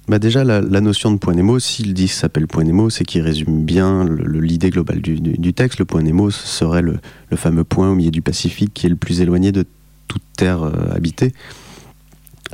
Bah 0.08 0.18
déjà, 0.18 0.44
la, 0.44 0.80
notion 0.80 1.10
de 1.10 1.18
point 1.18 1.34
Nemo, 1.34 1.58
si 1.58 1.82
le 1.82 1.92
disque 1.92 2.14
s'appelle 2.14 2.46
point 2.46 2.64
Nemo, 2.64 2.90
c'est 2.90 3.04
qu'il 3.04 3.22
résume 3.22 3.64
bien 3.64 4.04
l'idée 4.04 4.70
globale 4.70 5.00
du, 5.00 5.52
texte. 5.52 5.78
Le 5.78 5.84
point 5.84 6.02
Nemo 6.02 6.30
serait 6.30 6.82
le, 6.82 7.00
fameux 7.34 7.64
point 7.64 7.90
au 7.90 7.94
milieu 7.94 8.10
du 8.10 8.22
Pacifique 8.22 8.72
qui 8.74 8.86
est 8.86 8.90
le 8.90 8.96
plus 8.96 9.20
éloigné 9.20 9.52
de 9.52 9.64
toute 10.08 10.22
terre 10.36 10.62
euh, 10.62 10.94
habitée. 10.94 11.32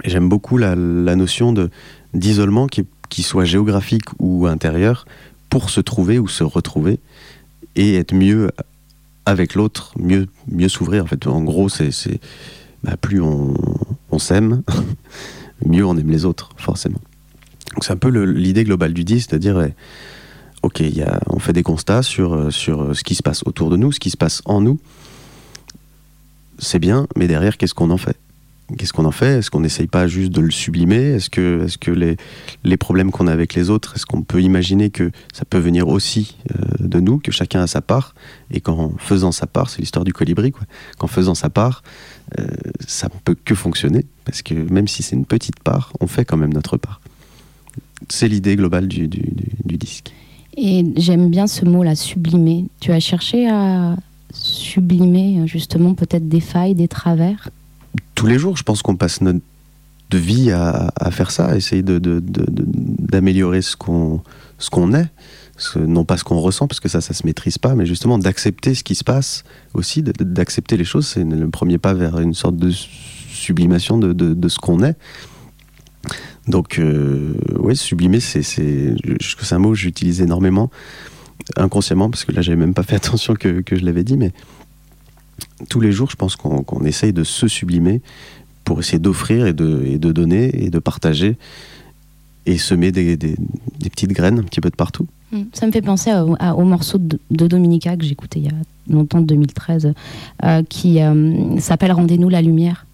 J'aime 0.05 0.29
beaucoup 0.29 0.59
la, 0.59 0.75
notion 0.77 1.55
d'isolement 2.15 2.67
qui, 2.67 3.23
soit 3.23 3.45
géographique 3.45 4.05
ou 4.19 4.47
intérieur 4.47 5.07
pour 5.49 5.71
se 5.71 5.81
trouver 5.81 6.19
ou 6.19 6.29
se 6.29 6.45
retrouver 6.45 6.99
et 7.77 7.95
être 7.97 8.15
mieux 8.15 8.51
avec 9.25 9.55
l'autre, 9.55 9.93
mieux, 9.99 10.27
mieux 10.51 10.69
s'ouvrir. 10.69 11.05
En 11.05 11.07
fait, 11.07 11.27
en 11.27 11.43
gros, 11.43 11.69
c'est- 11.69 12.21
bah, 12.83 12.97
plus 12.97 13.21
on, 13.21 13.55
s'aime, 14.19 14.63
mieux 15.67 15.85
on 15.85 15.97
aime 15.97 16.11
les 16.11 16.25
autres, 16.25 16.51
forcément. 16.57 17.01
Donc 17.75 17.85
c'est 17.85 17.93
un 17.93 17.97
peu 17.97 18.09
l'idée 18.09 18.65
globale 18.65 18.95
du 18.95 19.05
disque, 19.05 19.31
de 19.31 19.39
dire, 19.39 19.57
ouais, 19.57 19.75
ok, 20.63 20.83
on 21.29 21.39
fait 21.39 21.53
des 21.53 21.63
constats 21.63 22.03
sur, 22.03 22.35
euh, 22.35 22.49
euh, 22.69 22.95
ce 22.95 23.05
qui 23.05 23.15
se 23.15 23.23
passe 23.23 23.43
autour 23.45 23.71
de 23.71 23.77
nous, 23.77 23.93
ce 23.93 24.01
qui 24.01 24.11
se 24.11 24.17
passe 24.17 24.43
en 24.45 24.61
nous, 24.61 24.79
c'est 26.59 26.79
bien, 26.79 27.07
mais 27.17 27.29
derrière, 27.29 27.57
qu'est-ce 27.57 27.75
qu'on 27.75 27.91
en 27.91 27.99
fait? 27.99 28.17
Qu'est-ce 28.77 28.93
qu'on 28.93 29.05
en 29.05 29.13
fait? 29.13 29.39
Est-ce 29.39 29.51
qu'on 29.51 29.61
n'essaye 29.61 29.87
pas 29.87 30.09
juste 30.09 30.33
de 30.33 30.41
le 30.41 30.51
sublimer? 30.51 30.97
Est-ce 30.97 31.31
que, 31.31 31.67
est 31.67 31.79
que 31.79 31.93
les, 31.93 32.17
les 32.65 32.77
problèmes 32.77 33.13
qu'on 33.13 33.29
a 33.29 33.33
avec 33.33 33.55
les 33.55 33.71
autres, 33.71 33.95
est-ce 33.95 34.07
qu'on 34.07 34.23
peut 34.23 34.43
imaginer 34.43 34.91
que 34.91 35.13
ça 35.33 35.45
peut 35.45 35.59
venir 35.59 35.87
aussi 35.87 36.37
euh, 36.51 36.65
de 36.81 36.99
nous, 36.99 37.19
que 37.19 37.31
chacun 37.31 37.63
a 37.63 37.69
sa 37.69 37.81
part? 37.81 38.17
Et 38.51 38.61
qu'en 38.61 38.91
faisant 38.99 39.31
sa 39.31 39.47
part, 39.47 39.71
c'est 39.71 39.79
l'histoire 39.79 40.05
du 40.05 40.13
colibri. 40.13 40.53
Qu'en 40.99 41.07
faisant 41.07 41.37
sa 41.37 41.49
part, 41.49 41.85
euh, 42.41 42.47
ça 42.85 43.07
ne 43.07 43.19
peut 43.25 43.37
que 43.45 43.55
fonctionner, 43.55 44.05
parce 44.25 44.43
que 44.43 44.55
même 44.55 44.89
si 44.89 45.05
c'est 45.05 45.15
une 45.15 45.27
petite 45.27 45.61
part, 45.61 45.93
on 46.01 46.09
fait 46.09 46.25
quand 46.25 46.37
même 46.37 46.53
notre 46.53 46.77
part. 46.77 47.01
C'est 48.09 48.27
l'idée 48.27 48.57
globale 48.57 48.89
du, 48.89 49.07
du- 49.07 49.23
disque. 49.77 50.13
Et 50.57 50.85
j'aime 50.97 51.31
bien 51.31 51.47
ce 51.47 51.65
mot-là, 51.65 51.95
sublimer. 51.95 52.65
Tu 52.81 52.91
as 52.91 52.99
cherché 52.99 53.49
à 53.49 53.95
sublimer 54.33 55.47
justement 55.47 55.95
peut-être 55.95 56.29
des 56.29 56.41
failles, 56.41 56.75
des 56.75 56.89
travers? 56.89 57.51
Tous 58.17 58.27
les 58.27 58.39
jours, 58.39 58.57
je 58.57 58.65
pense 58.65 58.83
qu'on 58.83 58.97
passe 58.97 59.21
notre 59.21 59.41
vie 60.13 60.51
à, 60.51 60.91
faire 61.13 61.31
ça, 61.31 61.47
à 61.47 61.57
essayer 61.57 61.85
d'améliorer 61.85 63.63
ce 63.63 63.77
qu'on 63.77 64.23
est, 64.95 65.07
non 65.77 66.05
pas 66.05 66.17
ce 66.17 66.25
qu'on 66.25 66.41
ressent, 66.41 66.67
parce 66.67 66.81
que 66.81 66.89
ça, 66.89 67.01
ça 67.01 67.15
se 67.15 67.25
maîtrise 67.25 67.59
pas, 67.59 67.77
mais 67.77 67.87
justement 67.87 68.19
d'accepter 68.19 68.75
ce 68.75 68.83
qui 68.83 68.97
se 68.97 69.05
passe 69.05 69.45
aussi, 69.75 70.03
d'accepter 70.03 70.77
les 70.77 70.85
choses, 70.85 71.07
c'est 71.07 71.23
le 71.23 71.49
premier 71.51 71.79
pas 71.79 71.95
vers 71.95 72.19
une 72.19 72.35
sorte 72.35 72.57
de 72.57 72.71
sublimation 72.71 73.99
de, 73.99 74.49
ce 74.49 74.59
qu'on 74.59 74.83
est. 74.83 74.97
Donc, 76.49 76.79
euh, 76.79 77.35
oui, 77.59 77.77
sublimer, 77.77 78.21
c'est 78.21 78.95
un 79.51 79.59
mot 79.59 79.71
que 79.71 79.77
j'utilise 79.77 80.23
énormément, 80.23 80.71
inconsciemment, 81.57 82.09
parce 82.09 82.25
que 82.25 82.33
là, 82.33 82.41
j'avais 82.41 82.57
même 82.57 82.75
pas 82.75 82.83
fait 82.83 82.97
attention 82.97 83.35
que, 83.35 83.61
que 83.61 83.77
je 83.77 83.85
l'avais 83.85 84.05
dit, 84.05 84.17
mais 84.17 84.33
tous 85.69 85.81
les 85.81 85.93
jours, 85.93 86.11
je 86.11 86.17
pense 86.17 86.37
qu'on 86.37 86.85
essaye 86.85 87.13
de 87.13 87.25
se 87.25 87.49
sublimer 87.49 88.01
pour 88.65 88.81
essayer 88.81 88.99
d'offrir 88.99 89.47
et 89.47 89.53
de, 89.53 89.85
et 89.87 89.99
de 89.99 90.13
donner 90.13 90.65
et 90.65 90.71
de 90.71 90.79
partager 90.79 91.37
et 92.47 92.59
semer 92.59 92.93
des, 92.93 93.17
des- 93.17 93.37
des 93.81 93.91
petites 93.91 94.13
graines 94.13 94.39
un 94.39 94.43
petit 94.43 94.61
peu 94.61 94.71
de 94.71 94.77
partout. 94.77 95.07
Mm. 95.33 95.43
Ça 95.53 95.67
me 95.67 95.73
fait 95.73 95.83
penser 95.83 96.11
à- 96.11 96.25
à- 96.39 96.55
au 96.55 96.65
morceau 96.65 96.99
de, 96.99 97.19
de 97.31 97.47
Dominica 97.47 97.97
que 97.97 98.05
écouté 98.07 98.39
il 98.41 98.45
y 98.47 98.49
a 98.49 98.53
longtemps, 98.89 99.21
2013, 99.21 99.93
euh, 100.45 100.63
qui 100.69 101.01
euh, 101.01 101.59
s'appelle 101.59 101.93
Rendez-nous 101.93 102.29
la 102.29 102.43
lumière. 102.43 102.87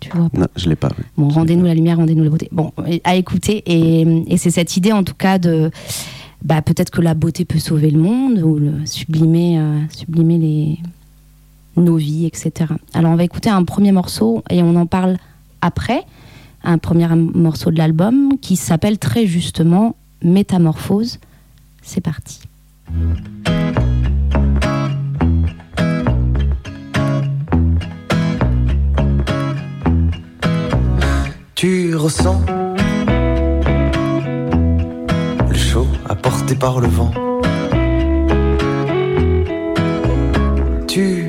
Tu 0.00 0.10
vois? 0.14 0.28
Non, 0.34 0.46
je 0.56 0.68
l'ai 0.68 0.76
pas. 0.76 0.90
oui. 0.98 1.04
Bon, 1.16 1.28
rendez-nous 1.28 1.64
la 1.64 1.74
lumière, 1.74 1.96
rendez-nous 1.96 2.22
la 2.22 2.30
beauté. 2.30 2.48
Bon, 2.52 2.70
à 3.02 3.16
écouter. 3.16 3.62
Et, 3.66 4.02
et 4.28 4.36
c'est 4.36 4.50
cette 4.50 4.76
idée, 4.76 4.92
en 4.92 5.02
tout 5.04 5.14
cas, 5.14 5.38
de. 5.38 5.70
Bah, 6.44 6.62
peut-être 6.62 6.90
que 6.90 7.00
la 7.00 7.14
beauté 7.14 7.44
peut 7.44 7.58
sauver 7.58 7.90
le 7.90 7.98
monde, 7.98 8.38
ou 8.38 8.58
le, 8.58 8.72
sublimer, 8.84 9.58
euh, 9.58 9.80
sublimer 9.90 10.38
les, 10.38 10.78
nos 11.78 11.96
vies, 11.96 12.26
etc. 12.26 12.72
Alors, 12.94 13.12
on 13.12 13.16
va 13.16 13.24
écouter 13.24 13.50
un 13.50 13.64
premier 13.64 13.92
morceau 13.92 14.42
et 14.50 14.62
on 14.62 14.76
en 14.76 14.86
parle 14.86 15.16
après. 15.60 16.04
Un 16.64 16.78
premier 16.78 17.06
morceau 17.08 17.70
de 17.70 17.78
l'album 17.78 18.38
qui 18.40 18.56
s'appelle 18.56 18.98
très 18.98 19.26
justement 19.26 19.96
Métamorphose. 20.22 21.18
C'est 21.82 22.00
parti. 22.00 22.40
Tu 31.54 31.96
ressens 31.96 32.40
le 35.48 35.56
chaud 35.56 35.86
apporté 36.08 36.54
par 36.54 36.80
le 36.80 36.86
vent. 36.86 37.27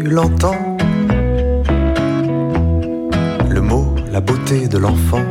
L'entends, 0.09 0.77
le 3.49 3.61
mot, 3.61 3.95
la 4.11 4.21
beauté 4.21 4.67
de 4.67 4.77
l'enfant. 4.77 5.23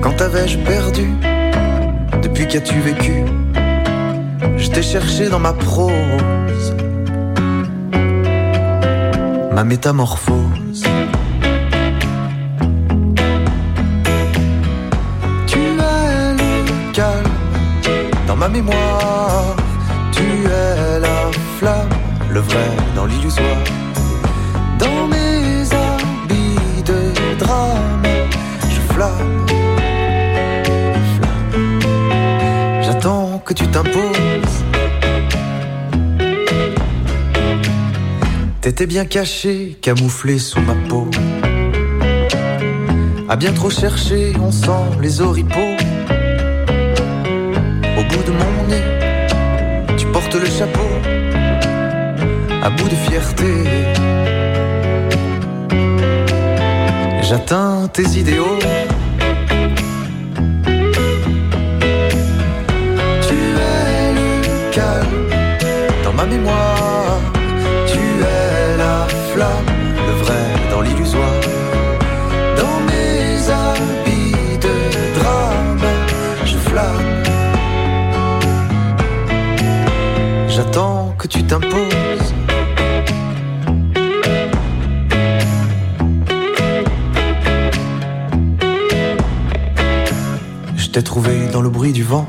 Quand 0.00 0.12
t'avais-je 0.16 0.58
perdu? 0.58 1.08
Depuis 2.22 2.48
qu'as-tu 2.48 2.80
vécu? 2.80 3.24
Je 4.56 4.68
t'ai 4.70 4.82
cherché 4.82 5.28
dans 5.28 5.38
ma 5.38 5.52
prose 5.52 6.74
ma 9.52 9.62
métamorphose. 9.62 10.82
Tu 15.46 15.58
es 15.58 16.32
le 16.40 16.92
calme 16.92 17.30
dans 18.26 18.36
ma 18.36 18.48
mémoire. 18.48 19.03
T'étais 38.64 38.86
bien 38.86 39.04
caché, 39.04 39.76
camouflé 39.82 40.38
sous 40.38 40.62
ma 40.62 40.72
peau. 40.88 41.06
À 43.28 43.36
bien 43.36 43.52
trop 43.52 43.68
chercher, 43.68 44.32
on 44.40 44.50
sent 44.50 44.96
les 45.02 45.20
oripeaux. 45.20 45.76
Au 47.98 48.02
bout 48.08 48.22
de 48.24 48.32
mon 48.32 48.66
nez, 48.66 48.82
tu 49.98 50.06
portes 50.06 50.34
le 50.34 50.46
chapeau. 50.46 50.88
À 52.62 52.70
bout 52.70 52.88
de 52.88 52.94
fierté, 52.94 53.52
j'atteins 57.20 57.86
tes 57.92 58.18
idéaux. 58.18 58.58
Tu 63.28 63.34
es 63.34 64.14
le 64.14 64.72
calme 64.72 65.28
dans 66.02 66.14
ma 66.14 66.24
mémoire. 66.24 67.33
Flamme, 69.34 69.66
le 70.06 70.12
vrai 70.22 70.44
dans 70.70 70.80
l'illusoire. 70.80 71.40
Dans 72.56 72.78
mes 72.86 73.50
habits 73.50 74.58
de 74.58 75.18
drame, 75.18 75.80
je 76.44 76.56
flamme. 76.56 77.24
J'attends 80.48 81.16
que 81.18 81.26
tu 81.26 81.42
t'imposes. 81.42 82.32
Je 90.76 90.86
t'ai 90.90 91.02
trouvé 91.02 91.48
dans 91.52 91.60
le 91.60 91.70
bruit 91.70 91.92
du 91.92 92.04
vent, 92.04 92.28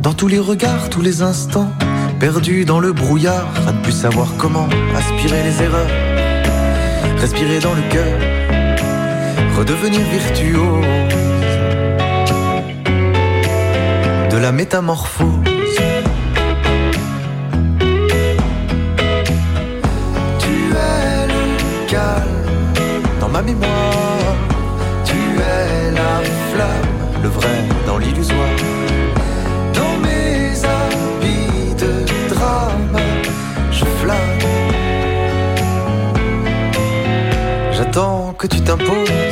dans 0.00 0.14
tous 0.14 0.28
les 0.28 0.38
regards, 0.38 0.88
tous 0.88 1.02
les 1.02 1.20
instants, 1.20 1.70
perdu 2.18 2.64
dans 2.64 2.80
le 2.80 2.94
brouillard, 2.94 3.52
à 3.68 3.72
ne 3.72 3.82
plus 3.82 3.92
savoir 3.92 4.28
comment 4.38 4.70
aspirer 4.96 5.42
les 5.42 5.62
erreurs, 5.62 5.90
respirer 7.20 7.58
dans 7.58 7.74
le 7.74 7.82
cœur, 7.90 8.18
redevenir 9.58 10.00
virtuose 10.00 10.86
de 14.30 14.38
la 14.38 14.52
métamorphose. 14.52 15.28
Tu 20.38 20.54
es 20.88 21.26
le 21.34 21.90
calme 21.90 22.40
dans 23.20 23.28
ma 23.28 23.42
mémoire, 23.42 23.79
Que 38.38 38.46
tu 38.46 38.58
t'imposes. 38.62 39.29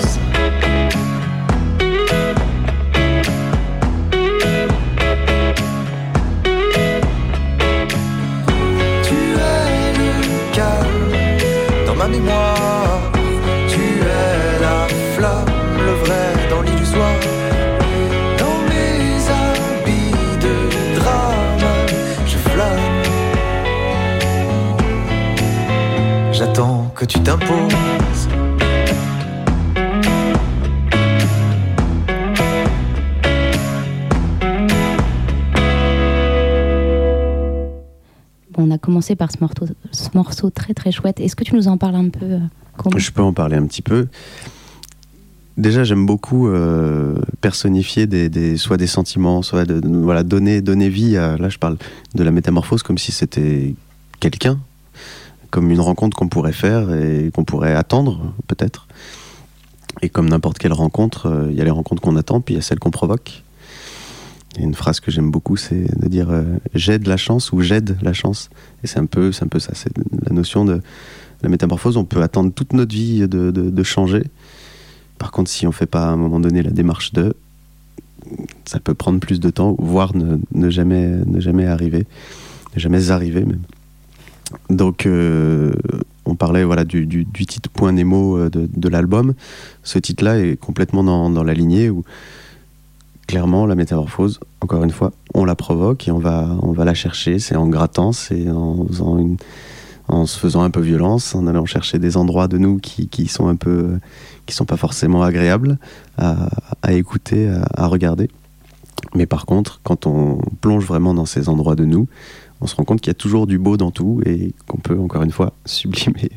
Par 39.17 39.31
ce 39.31 39.39
morceau, 39.41 39.67
ce 39.93 40.09
morceau 40.15 40.51
très 40.51 40.75
très 40.75 40.93
chouette. 40.93 41.21
Est-ce 41.21 41.37
que 41.37 41.45
tu 41.45 41.55
nous 41.55 41.69
en 41.69 41.77
parles 41.77 41.97
un 41.97 42.09
peu 42.09 42.25
euh, 42.25 42.39
Je 42.97 43.11
peux 43.11 43.23
en 43.23 43.33
parler 43.33 43.57
un 43.57 43.67
petit 43.67 43.83
peu. 43.83 44.09
Déjà, 45.57 45.83
j'aime 45.83 46.07
beaucoup 46.07 46.49
euh, 46.49 47.17
personnifier 47.41 48.07
des, 48.07 48.57
soit 48.57 48.77
des 48.77 48.87
sentiments, 48.87 49.43
soit 49.43 49.69
voilà, 49.85 50.23
donner, 50.23 50.61
donner 50.61 50.89
vie 50.89 51.17
à. 51.17 51.37
Là, 51.37 51.49
je 51.49 51.59
parle 51.59 51.77
de 52.15 52.23
la 52.23 52.31
métamorphose 52.31 52.85
comme 52.85 52.99
si 52.99 53.11
c'était 53.11 53.75
quelqu'un, 54.21 54.59
comme 55.51 55.71
une 55.71 55.81
rencontre 55.81 56.17
qu'on 56.17 56.29
pourrait 56.29 56.53
faire 56.53 56.95
et 56.95 57.31
qu'on 57.35 57.45
pourrait 57.45 57.75
attendre, 57.75 58.33
peut-être. 58.47 58.87
Et 60.01 60.09
comme 60.09 60.29
n'importe 60.29 60.59
quelle 60.59 60.73
rencontre, 60.73 61.27
euh, 61.27 61.49
il 61.51 61.57
y 61.57 61.61
a 61.61 61.65
les 61.65 61.71
rencontres 61.71 62.03
qu'on 62.03 62.17
attend, 62.17 62.41
puis 62.41 62.55
il 62.55 62.59
y 62.59 62.61
a 62.61 62.63
celles 62.63 62.79
qu'on 62.79 62.91
provoque. 62.91 63.43
Il 64.55 64.61
y 64.61 64.65
a 64.65 64.67
une 64.67 64.75
phrase 64.75 65.01
que 65.01 65.11
j'aime 65.11 65.31
beaucoup, 65.31 65.57
c'est 65.57 66.01
de 66.01 66.09
dire 66.09 66.31
euh, 66.31 66.43
j'aide 66.75 67.07
la 67.07 67.17
chance 67.17 67.53
ou 67.53 67.61
j'aide 67.61 67.99
la 68.03 68.13
chance. 68.13 68.51
Et 68.83 68.87
c'est 68.87 68.99
un 68.99 69.07
peu, 69.07 69.31
c'est 69.31 69.45
un 69.45 69.49
peu 69.49 69.59
ça, 69.59 69.73
c'est 69.75 69.93
la 70.25 70.35
notion 70.35 70.65
de 70.65 70.81
la 71.43 71.49
métamorphose. 71.49 71.97
On 71.97 72.05
peut 72.05 72.23
attendre 72.23 72.53
toute 72.53 72.73
notre 72.73 72.95
vie 72.95 73.29
de, 73.29 73.83
changer. 73.83 74.25
Par 75.19 75.33
contre, 75.33 75.51
si 75.51 75.67
on 75.67 75.73
fait 75.73 75.87
pas 75.87 76.05
à 76.07 76.09
un 76.09 76.17
moment 76.17 76.41
donné 76.41 76.63
la 76.63 76.71
démarche 76.71 77.13
de, 77.13 77.35
ça 78.65 78.81
peut 78.81 78.95
prendre 78.95 79.21
plus 79.21 79.39
de 79.41 79.51
temps, 79.51 79.77
voire 79.79 80.17
ne, 80.17 80.39
ne 80.53 80.71
jamais, 80.71 81.09
ne 81.27 81.41
jamais 81.41 81.67
arriver, 81.67 82.07
ne 82.75 82.81
jamais 82.81 83.11
arriver 83.11 83.45
même. 83.45 83.63
Donc, 84.71 85.07
euh, 85.07 85.73
on 86.25 86.35
parlait 86.35 86.65
voilà 86.65 86.85
du, 86.85 87.27
titre 87.47 87.69
Point 87.71 87.93
Nemo 87.93 88.39
euh, 88.39 88.51
de, 88.51 88.69
de 88.75 88.89
l'album. 88.89 89.35
Ce 89.83 89.99
titre-là 89.99 90.39
est 90.39 90.57
complètement 90.57 91.05
dans, 91.05 91.31
dans 91.31 91.45
la 91.45 91.55
lignée 91.55 91.91
où 91.91 92.05
clairement 93.29 93.67
la 93.67 93.77
métamorphose, 93.77 94.41
encore 94.61 94.83
une 94.83 94.91
fois, 94.91 95.13
on 95.35 95.45
la 95.45 95.55
provoque 95.55 96.09
et 96.09 96.11
on 96.11 96.19
va, 96.19 96.57
on 96.63 96.73
va 96.73 96.85
la 96.85 96.95
chercher. 96.95 97.39
C'est 97.39 97.55
en 97.55 97.69
grattant, 97.69 98.11
c'est 98.11 98.51
en, 98.51 98.85
faisant 98.87 99.19
une- 99.19 99.37
en 100.09 100.25
se 100.27 100.39
faisant 100.39 100.63
un 100.63 100.71
peu 100.71 100.81
violence, 100.81 101.35
en 101.35 101.47
allant 101.47 101.67
chercher 101.67 101.99
des 101.99 102.17
endroits 102.17 102.49
de 102.49 102.57
nous 102.57 102.79
qui, 102.79 103.09
qui 103.09 103.29
sont 103.29 103.47
un 103.47 103.57
peu, 103.57 103.99
qui 104.47 104.55
sont 104.55 104.65
pas 104.65 104.79
forcément 104.79 105.23
agréables 105.23 105.79
à, 106.17 106.49
écouter, 106.89 107.49
à, 107.77 107.87
regarder. 107.87 108.31
Mais 109.15 109.27
par 109.27 109.45
contre, 109.45 109.81
quand 109.85 110.07
on 110.07 110.41
plonge 110.63 110.87
vraiment 110.87 111.13
dans 111.13 111.27
ces 111.27 111.51
endroits 111.51 111.77
de 111.77 111.85
nous, 111.85 112.09
on 112.63 112.67
se 112.67 112.75
rend 112.75 112.85
compte 112.85 113.03
qu'il 113.03 113.11
y 113.11 113.13
a 113.13 113.15
toujours 113.15 113.47
du 113.47 113.59
beau 113.59 113.77
dans 113.77 113.91
tout 113.91 114.21
et 114.25 114.55
qu'on 114.67 114.79
peut 114.79 114.99
encore 114.99 115.23
une 115.23 115.31
fois 115.31 115.53
sublimer 115.67 116.31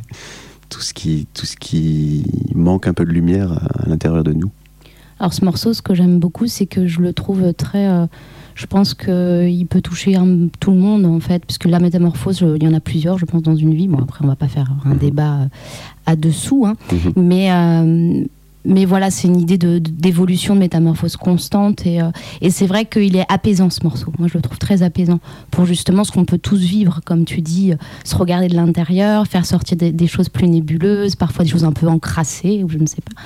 tout 0.69 0.81
ce 0.81 0.93
qui, 0.93 1.27
tout 1.33 1.45
ce 1.45 1.55
qui 1.55 2.25
manque 2.53 2.87
un 2.87 2.93
peu 2.93 3.05
de 3.05 3.11
lumière 3.11 3.53
à 3.53 3.87
l'intérieur 3.87 4.25
de 4.25 4.33
nous. 4.33 4.51
Alors 5.21 5.33
ce 5.35 5.45
morceau, 5.45 5.71
ce 5.73 5.83
que 5.83 5.93
j'aime 5.93 6.17
beaucoup, 6.17 6.47
c'est 6.47 6.65
que 6.65 6.87
je 6.87 6.99
le 6.99 7.13
trouve 7.13 7.53
très... 7.53 7.87
euh, 7.87 8.07
je 8.55 8.65
pense 8.65 8.95
qu'il 8.95 9.65
peut 9.69 9.79
toucher 9.81 10.15
un- 10.15 10.47
tout 10.59 10.71
le 10.71 10.77
monde, 10.77 11.05
en 11.05 11.19
fait, 11.19 11.45
puisque 11.45 11.65
la 11.65 11.79
métamorphose, 11.79 12.39
je- 12.39 12.55
il 12.57 12.63
y 12.63 12.67
en 12.67 12.73
a 12.73 12.79
plusieurs, 12.79 13.19
je 13.19 13.25
pense, 13.25 13.43
dans 13.43 13.55
une 13.55 13.75
vie. 13.75 13.87
Bon, 13.87 13.99
après, 13.99 14.25
on 14.25 14.27
va 14.27 14.35
pas 14.35 14.47
faire 14.47 14.71
un 14.83 14.95
débat 14.95 15.41
euh, 15.41 15.45
à 16.07 16.15
dessous, 16.15 16.65
hein. 16.65 16.75
Mhm. 16.91 17.13
mais, 17.15 17.51
euh, 17.51 18.23
mais 18.65 18.85
voilà, 18.85 19.11
c'est 19.11 19.27
une 19.27 19.39
idée 19.39 19.59
de- 19.59 19.77
d'évolution, 19.77 20.55
de, 20.55 20.59
métamorphose 20.59 21.15
constante, 21.17 21.85
et, 21.85 22.01
euh, 22.01 22.09
et 22.41 22.49
c'est 22.49 22.65
vrai 22.65 22.85
qu'il 22.85 23.15
est 23.15 23.25
apaisant, 23.29 23.69
ce 23.69 23.83
morceau. 23.83 24.11
Moi, 24.17 24.27
je 24.27 24.33
le 24.39 24.41
trouve 24.41 24.57
très 24.57 24.81
apaisant, 24.81 25.19
pour 25.51 25.65
justement 25.65 26.03
ce 26.03 26.11
qu'on 26.11 26.25
peut 26.25 26.39
tous 26.39 26.59
vivre, 26.59 26.99
comme 27.05 27.25
tu 27.25 27.41
dis, 27.41 27.73
euh, 27.73 27.75
se 28.03 28.15
regarder 28.15 28.47
de 28.47 28.55
l'intérieur, 28.55 29.27
faire 29.27 29.45
sortir 29.45 29.77
des, 29.77 29.91
des 29.91 30.07
choses 30.07 30.29
plus 30.29 30.47
nébuleuses, 30.47 31.15
parfois 31.15 31.45
des 31.45 31.51
choses 31.51 31.63
un 31.63 31.73
peu 31.73 31.87
encrassées, 31.87 32.63
ou 32.63 32.69
je 32.69 32.79
ne 32.79 32.87
sais 32.87 33.01
pas. 33.01 33.21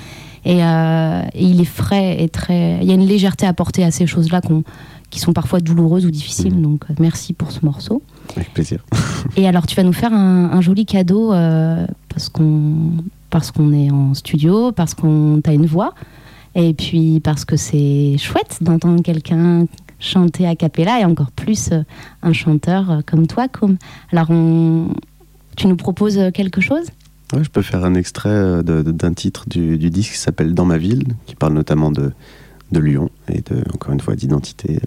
Et, 0.45 0.63
euh, 0.63 1.21
et 1.33 1.43
il 1.43 1.59
est 1.59 1.65
frais 1.65 2.21
et 2.23 2.29
très. 2.29 2.77
Il 2.81 2.87
y 2.87 2.91
a 2.91 2.93
une 2.93 3.05
légèreté 3.07 3.45
apportée 3.47 3.83
à 3.83 3.91
ces 3.91 4.05
choses-là 4.05 4.41
qu'on- 4.41 4.63
qui 5.09 5.19
sont 5.19 5.33
parfois 5.33 5.59
douloureuses 5.59 6.05
ou 6.05 6.11
difficiles. 6.11 6.53
Mhm. 6.55 6.61
Donc, 6.61 6.83
euh, 6.89 6.93
merci 6.99 7.33
pour 7.33 7.51
ce 7.51 7.65
morceau. 7.65 8.01
Avec 8.35 8.53
plaisir. 8.53 8.79
Et 9.37 9.47
alors, 9.47 9.65
tu 9.65 9.75
vas 9.75 9.83
nous 9.83 9.93
faire 9.93 10.13
un, 10.13 10.51
un 10.51 10.61
joli 10.61 10.85
cadeau 10.85 11.33
euh, 11.33 11.85
parce 12.09 12.29
qu'on 12.29 12.73
parce 13.31 13.51
qu'on 13.51 13.73
est 13.73 13.91
en 13.91 14.13
studio, 14.13 14.71
parce 14.71 14.93
qu'on 14.93 15.41
t'a 15.43 15.51
une 15.51 15.65
voix, 15.65 15.93
et 16.53 16.73
puis 16.73 17.19
parce 17.19 17.43
que 17.43 17.57
c'est 17.57 18.15
chouette 18.17 18.59
d'entendre 18.61 19.01
quelqu'un 19.03 19.65
chanter 19.99 20.47
a 20.47 20.55
cappella 20.55 21.01
et 21.01 21.05
encore 21.05 21.31
plus 21.31 21.69
euh, 21.71 21.81
un 22.21 22.31
chanteur 22.33 23.01
comme 23.05 23.25
toi, 23.27 23.47
comme. 23.47 23.77
Alors, 24.13 24.27
on, 24.29 24.89
tu 25.57 25.67
nous 25.67 25.75
proposes 25.75 26.19
quelque 26.33 26.61
chose? 26.61 26.85
Ouais, 27.35 27.43
je 27.43 27.49
peux 27.49 27.61
faire 27.61 27.83
un 27.83 27.95
extrait 27.95 28.29
euh, 28.29 28.63
d'un 28.63 29.13
titre 29.13 29.43
du, 29.49 29.77
du 29.77 29.89
disque 29.89 30.13
qui 30.13 30.19
s'appelle 30.19 30.53
Dans 30.53 30.63
ma 30.63 30.77
ville, 30.77 31.03
qui 31.25 31.35
parle 31.35 31.53
notamment 31.53 31.91
de, 31.91 32.13
de 32.71 32.79
Lyon 32.79 33.09
et 33.27 33.41
de, 33.41 33.61
encore 33.73 33.91
une 33.91 33.99
fois 33.99 34.15
d'identité. 34.15 34.79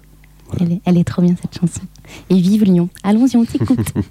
Voilà. 0.47 0.65
elle 0.65 0.73
est, 0.73 0.81
elle 0.87 0.97
est 0.97 1.05
trop 1.05 1.21
bien 1.21 1.35
cette 1.41 1.59
chanson. 1.61 1.83
Et 2.31 2.41
vive 2.41 2.65
Lyon. 2.65 2.89
Allons-y, 3.03 3.37
on 3.37 3.45
t'écoute. 3.45 3.93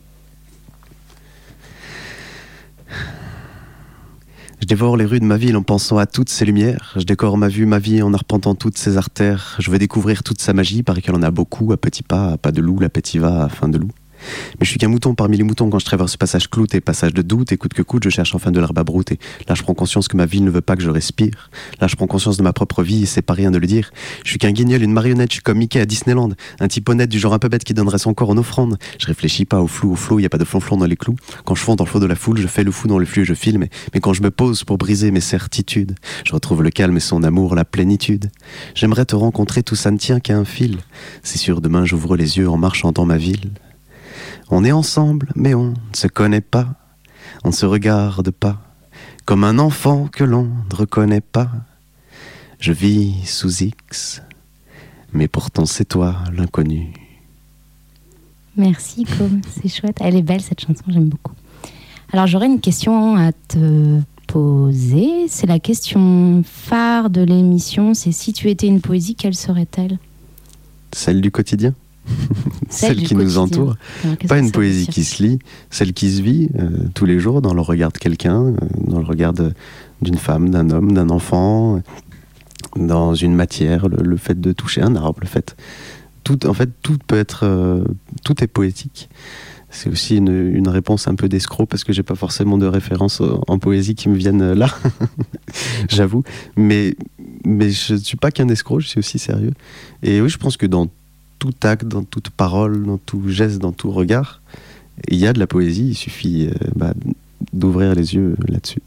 Je 4.59 4.65
dévore 4.65 4.97
les 4.97 5.05
rues 5.05 5.19
de 5.19 5.25
ma 5.25 5.37
ville 5.37 5.55
en 5.55 5.63
pensant 5.63 5.97
à 5.97 6.05
toutes 6.05 6.29
ces 6.29 6.43
lumières. 6.43 6.93
Je 6.97 7.03
décore 7.05 7.37
ma 7.37 7.47
vue, 7.47 7.65
ma 7.65 7.79
vie 7.79 8.01
en 8.01 8.13
arpentant 8.13 8.53
toutes 8.53 8.77
ses 8.77 8.97
artères. 8.97 9.55
Je 9.59 9.71
veux 9.71 9.79
découvrir 9.79 10.23
toute 10.23 10.41
sa 10.41 10.53
magie, 10.53 10.83
paraît 10.83 11.01
qu'elle 11.01 11.15
en 11.15 11.23
a 11.23 11.31
beaucoup, 11.31 11.71
à 11.71 11.77
petits 11.77 12.03
pas, 12.03 12.33
à 12.33 12.37
pas 12.37 12.51
de 12.51 12.61
loup, 12.61 12.79
l'appétit 12.79 13.17
va 13.17 13.45
à 13.45 13.49
fin 13.49 13.69
de 13.69 13.77
loup. 13.77 13.91
Mais 14.59 14.65
je 14.65 14.69
suis 14.69 14.79
qu'un 14.79 14.87
mouton 14.87 15.15
parmi 15.15 15.37
les 15.37 15.43
moutons 15.43 15.69
quand 15.69 15.79
je 15.79 15.85
traverse 15.85 16.13
ce 16.13 16.17
passage 16.17 16.49
clouté, 16.49 16.81
passage 16.81 17.13
de 17.13 17.21
doute, 17.21 17.51
et 17.51 17.57
coûte 17.57 17.73
que 17.73 17.81
coûte, 17.81 18.03
je 18.03 18.09
cherche 18.09 18.33
enfin 18.33 18.51
de 18.51 18.59
l'herbe 18.59 18.77
à 18.79 18.83
brouter. 18.83 19.19
Là, 19.47 19.55
je 19.55 19.63
prends 19.63 19.73
conscience 19.73 20.07
que 20.07 20.17
ma 20.17 20.25
ville 20.25 20.43
ne 20.43 20.49
veut 20.49 20.61
pas 20.61 20.75
que 20.75 20.81
je 20.81 20.89
respire. 20.89 21.49
Là, 21.79 21.87
je 21.87 21.95
prends 21.95 22.07
conscience 22.07 22.37
de 22.37 22.43
ma 22.43 22.53
propre 22.53 22.83
vie, 22.83 23.03
et 23.03 23.05
c'est 23.05 23.21
pas 23.21 23.33
rien 23.33 23.51
de 23.51 23.57
le 23.57 23.67
dire. 23.67 23.91
Je 24.23 24.29
suis 24.29 24.39
qu'un 24.39 24.51
guignol, 24.51 24.81
une 24.81 24.93
marionnette, 24.93 25.31
je 25.31 25.35
suis 25.35 25.43
comme 25.43 25.57
Mickey 25.57 25.79
à 25.79 25.85
Disneyland. 25.85 26.29
Un 26.59 26.67
type 26.67 26.87
honnête 26.89 27.09
du 27.09 27.19
genre 27.19 27.33
un 27.33 27.39
peu 27.39 27.49
bête 27.49 27.63
qui 27.63 27.73
donnerait 27.73 27.99
son 27.99 28.13
corps 28.13 28.29
en 28.29 28.37
offrande. 28.37 28.77
Je 28.99 29.05
réfléchis 29.05 29.45
pas 29.45 29.61
au 29.61 29.67
flou, 29.67 29.91
au 29.91 29.95
flot, 29.95 30.19
y 30.19 30.25
a 30.25 30.29
pas 30.29 30.37
de 30.37 30.45
flonflon 30.45 30.77
dans 30.77 30.85
les 30.85 30.97
clous. 30.97 31.15
Quand 31.45 31.55
je 31.55 31.61
fonds 31.61 31.75
dans 31.75 31.83
le 31.83 31.89
flot 31.89 31.99
de 31.99 32.05
la 32.05 32.15
foule, 32.15 32.39
je 32.39 32.47
fais 32.47 32.63
le 32.63 32.71
fou 32.71 32.87
dans 32.87 32.97
le 32.97 33.05
flux 33.05 33.25
je 33.25 33.33
filme. 33.33 33.65
Mais 33.93 33.99
quand 33.99 34.13
je 34.13 34.21
me 34.21 34.31
pose 34.31 34.63
pour 34.63 34.77
briser 34.77 35.11
mes 35.11 35.21
certitudes, 35.21 35.95
je 36.25 36.33
retrouve 36.33 36.63
le 36.63 36.69
calme 36.69 36.97
et 36.97 37.01
son 37.01 37.23
amour, 37.23 37.55
la 37.55 37.65
plénitude. 37.65 38.31
J'aimerais 38.75 39.05
te 39.05 39.15
rencontrer, 39.15 39.63
tout 39.63 39.75
ça 39.75 39.91
ne 39.91 39.97
tient 39.97 40.19
qu'à 40.19 40.37
un 40.37 40.45
fil. 40.45 40.77
C'est 41.23 41.37
sûr, 41.37 41.61
demain 41.61 41.85
j'ouvre 41.85 42.15
les 42.15 42.37
yeux 42.37 42.49
en 42.49 42.57
marchant 42.57 42.91
dans 42.91 43.05
ma 43.05 43.17
ville. 43.17 43.51
On 44.49 44.63
est 44.63 44.71
ensemble, 44.71 45.29
mais 45.35 45.53
on 45.53 45.71
ne 45.71 45.95
se 45.95 46.07
connaît 46.07 46.41
pas. 46.41 46.75
On 47.43 47.49
ne 47.49 47.53
se 47.53 47.65
regarde 47.65 48.31
pas. 48.31 48.61
Comme 49.25 49.43
un 49.43 49.59
enfant 49.59 50.07
que 50.07 50.23
l'on 50.23 50.49
ne 50.69 50.75
reconnaît 50.75 51.21
pas. 51.21 51.49
Je 52.59 52.71
vis 52.71 53.25
sous 53.25 53.63
X, 53.63 54.21
mais 55.13 55.27
pourtant 55.27 55.65
c'est 55.65 55.85
toi 55.85 56.15
l'inconnu. 56.33 56.93
Merci, 58.55 59.05
Com, 59.05 59.41
c'est 59.61 59.69
chouette. 59.69 59.97
Elle 59.99 60.15
est 60.15 60.23
belle 60.23 60.41
cette 60.41 60.61
chanson, 60.61 60.83
j'aime 60.87 61.09
beaucoup. 61.09 61.33
Alors 62.11 62.25
j'aurais 62.25 62.47
une 62.47 62.61
question 62.61 63.15
à 63.15 63.31
te 63.33 63.99
poser. 64.27 65.27
C'est 65.27 65.45
la 65.45 65.59
question 65.59 66.41
phare 66.43 67.09
de 67.09 67.21
l'émission. 67.21 67.93
C'est 67.93 68.11
si 68.11 68.33
tu 68.33 68.49
étais 68.49 68.67
une 68.67 68.81
poésie, 68.81 69.13
quelle 69.13 69.35
serait-elle? 69.35 69.99
Celle 70.93 71.21
du 71.21 71.31
quotidien? 71.31 71.75
Celle 72.69 72.97
qui 73.03 73.15
nous 73.15 73.37
entoure. 73.37 73.75
Alors, 74.03 74.17
Pas 74.27 74.39
une 74.39 74.51
poésie 74.51 74.87
qui 74.87 75.03
se 75.03 75.23
lit, 75.23 75.39
celle 75.69 75.93
qui 75.93 76.11
se 76.11 76.21
vit 76.21 76.49
euh, 76.59 76.69
tous 76.93 77.05
les 77.05 77.19
jours 77.19 77.41
dans 77.41 77.53
le 77.53 77.61
regard 77.61 77.91
de 77.91 77.97
quelqu'un, 77.97 78.43
euh, 78.47 78.53
dans 78.85 78.99
le 78.99 79.05
regard 79.05 79.33
d'une 79.33 80.17
femme, 80.17 80.49
d'un 80.49 80.69
homme, 80.69 80.91
d'un 80.91 81.09
enfant, 81.09 81.77
euh, 81.77 81.79
dans 82.75 83.13
une 83.15 83.33
matière, 83.35 83.87
le, 83.87 84.03
le 84.03 84.17
fait 84.17 84.39
de 84.39 84.51
toucher 84.51 84.81
un 84.81 84.95
arbre, 84.95 85.19
le 85.21 85.27
fait. 85.27 85.55
Tout, 86.23 86.45
en 86.45 86.53
fait, 86.53 86.69
tout 86.81 86.97
peut 87.07 87.17
être. 87.17 87.41
euh, 87.43 87.83
tout 88.23 88.43
est 88.43 88.47
poétique. 88.47 89.09
C'est 89.69 89.89
aussi 89.89 90.15
une, 90.17 90.29
une 90.55 90.69
réponse 90.69 91.07
un 91.09 91.15
peu 91.15 91.27
d'escroc 91.27 91.67
parce 91.67 91.83
que 91.83 91.91
j'ai 91.91 92.03
pas 92.03 92.15
forcément 92.15 92.57
de 92.57 92.65
références 92.65 93.21
en 93.47 93.59
poésie 93.59 93.95
qui 93.95 94.07
me 94.07 94.15
viennent 94.15 94.53
là, 94.53 94.67
j'avoue. 95.89 96.23
Mais, 96.55 96.95
mais 97.45 97.69
je 97.69 97.93
ne 97.95 97.99
suis 97.99 98.15
pas 98.17 98.31
qu'un 98.31 98.47
escroc, 98.47 98.79
je 98.79 98.87
suis 98.87 98.99
aussi 98.99 99.19
sérieux. 99.19 99.51
Et 100.03 100.21
oui, 100.21 100.29
je 100.29 100.37
pense 100.37 100.55
que 100.55 100.65
dans 100.65 100.87
tout 101.39 101.53
acte, 101.63 101.85
dans 101.85 102.03
toute 102.03 102.29
parole, 102.29 102.85
dans 102.85 102.97
tout 102.97 103.27
geste, 103.27 103.59
dans 103.59 103.71
tout 103.71 103.91
regard, 103.91 104.41
il 105.07 105.17
y 105.17 105.27
a 105.27 105.33
de 105.33 105.39
la 105.39 105.47
poésie. 105.47 105.89
Il 105.89 105.95
suffit 105.95 106.47
euh, 106.47 106.53
bah, 106.75 106.93
d'ouvrir 107.53 107.95
les 107.95 108.15
yeux 108.15 108.35
là-dessus. 108.47 108.81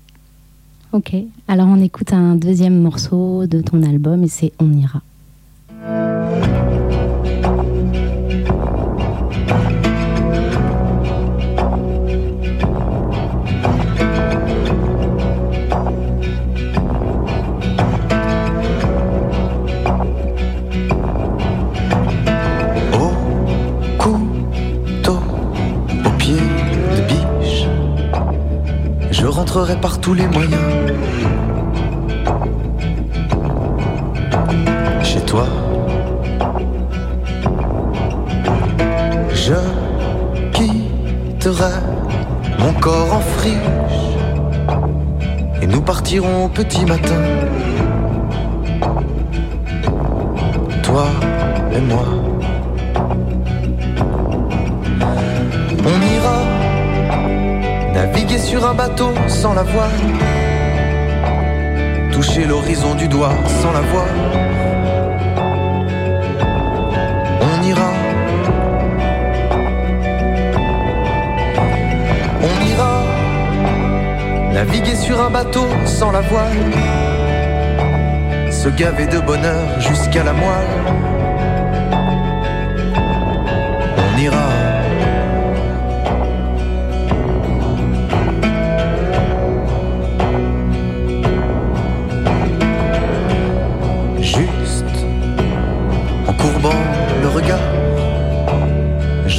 Ok, 0.92 1.14
alors 1.46 1.68
on 1.68 1.80
écoute 1.80 2.12
un 2.12 2.34
deuxième 2.34 2.80
morceau 2.80 3.46
de 3.46 3.60
ton 3.60 3.82
album 3.84 4.24
et 4.24 4.28
c'est 4.28 4.52
On 4.58 4.72
ira. 4.72 5.02
Par 29.80 29.98
tous 29.98 30.14
les 30.14 30.26
moyens. 30.28 30.60
Chez 35.02 35.20
toi, 35.22 35.44
je 39.34 39.54
mettrai 40.54 41.64
mon 42.60 42.72
corps 42.74 43.12
en 43.12 43.20
friche 43.20 43.54
et 45.60 45.66
nous 45.66 45.82
partirons 45.82 46.44
au 46.44 46.48
petit 46.48 46.84
matin. 46.84 47.20
Toi 50.84 51.06
et 51.74 51.80
moi. 51.80 52.29
Sur 58.40 58.66
un 58.66 58.74
bateau 58.74 59.12
sans 59.28 59.54
la 59.54 59.62
voile, 59.62 59.90
toucher 62.12 62.44
l'horizon 62.44 62.94
du 62.94 63.06
doigt 63.06 63.34
sans 63.62 63.72
la 63.72 63.80
voile. 63.80 64.18
On 67.42 67.62
ira 67.62 67.90
On 72.42 72.66
ira 72.72 73.02
naviguer 74.52 74.96
sur 74.96 75.20
un 75.20 75.30
bateau 75.30 75.66
sans 75.84 76.10
la 76.10 76.20
voile, 76.20 76.60
se 78.50 78.68
gaver 78.70 79.06
de 79.06 79.20
bonheur 79.20 79.80
jusqu'à 79.80 80.24
la 80.24 80.32
moelle. 80.32 81.19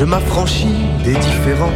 Je 0.02 0.06
m'affranchis 0.06 0.80
des 1.04 1.14
différences. 1.14 1.70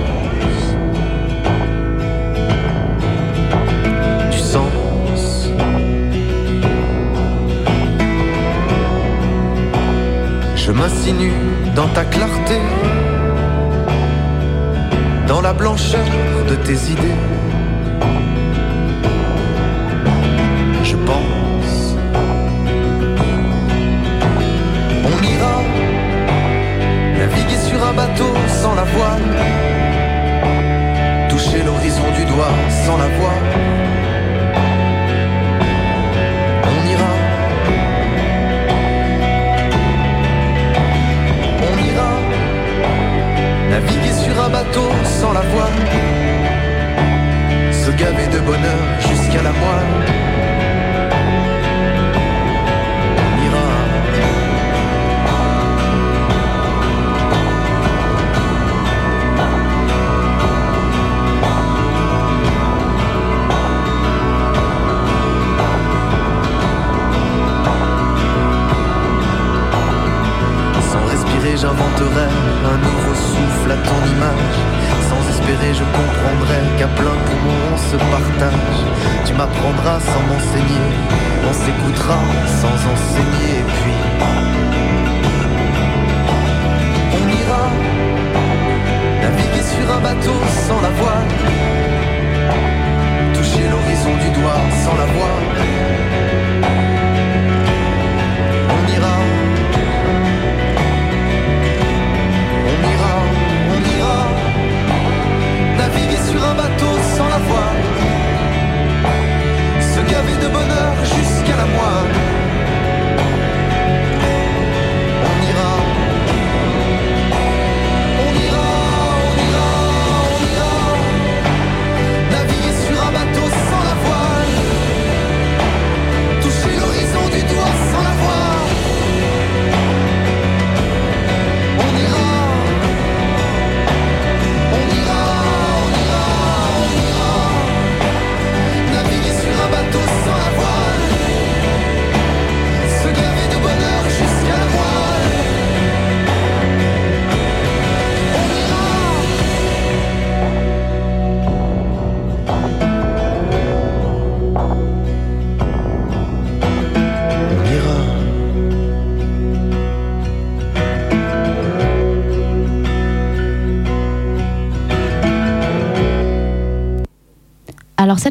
du 4.32 4.40
sens. 4.40 5.50
Je 10.56 10.72
m'insinue 10.72 11.34
dans 11.76 11.88
ta 11.90 12.04
clarté, 12.04 12.60
dans 15.28 15.42
la 15.42 15.54
blancheur 15.54 16.08
de 16.50 16.56
tes 16.56 16.80
idées. 16.94 17.35
Bateau 27.96 28.34
sans 28.62 28.76
la 28.76 28.84
voile 28.84 29.66
toucher 31.30 31.64
l'horizon 31.64 32.12
du 32.18 32.26
doigt 32.26 32.56
sans 32.86 32.98
la 32.98 33.08
voile. 33.18 33.48
On 36.72 36.80
ira. 36.94 37.12
On 41.68 41.76
ira 41.90 42.12
naviguer 43.70 44.14
sur 44.24 44.36
un 44.46 44.50
bateau 44.50 44.90
sans 45.04 45.34
la 45.34 45.42
voile. 45.42 45.80
Se 47.72 47.92
gaver 47.92 48.28
de 48.28 48.40
bonheur 48.40 48.82
jusqu'à 49.00 49.42
la 49.44 49.52
moelle. 49.52 50.65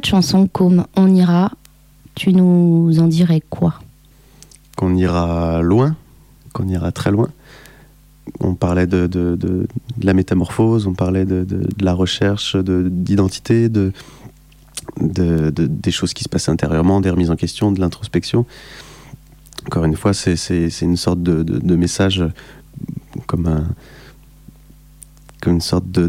Chanson, 0.07 0.47
comme 0.47 0.85
On 0.97 1.13
ira, 1.15 1.51
tu 2.15 2.33
nous 2.33 2.99
en 2.99 3.07
dirais 3.07 3.43
quoi? 3.51 3.75
Qu'on 4.77 4.95
ira 4.97 5.63
loin, 5.63 5.97
qu'on 6.53 6.69
ira 6.69 6.93
très 6.93 7.11
loin. 7.11 7.29
On 8.41 8.55
parlait 8.55 8.87
de, 8.87 9.67
la 10.03 10.15
métamorphose, 10.15 10.87
on 10.87 10.95
parlait 10.95 11.25
de, 11.25 11.47
la 11.81 11.93
recherche 11.93 12.57
de- 12.57 12.89
d'identité, 12.91 13.69
de, 13.69 13.93
de- 15.01 15.51
de- 15.51 15.67
des 15.67 15.91
choses 15.91 16.15
qui 16.15 16.25
se 16.25 16.29
passent 16.29 16.49
intérieurement, 16.49 17.01
des 17.01 17.11
remises 17.11 17.31
en 17.31 17.37
question, 17.37 17.71
de 17.73 17.81
l'introspection. 17.81 18.47
Encore 19.67 19.85
une 19.85 19.97
fois, 19.97 20.13
c'est 20.15 20.69
une 20.83 20.97
sorte 20.97 21.23
de, 21.23 21.77
message 21.77 22.25
comme, 23.27 23.67
comme 25.41 25.55
une 25.55 25.61
sorte 25.61 25.91
de- 25.91 26.09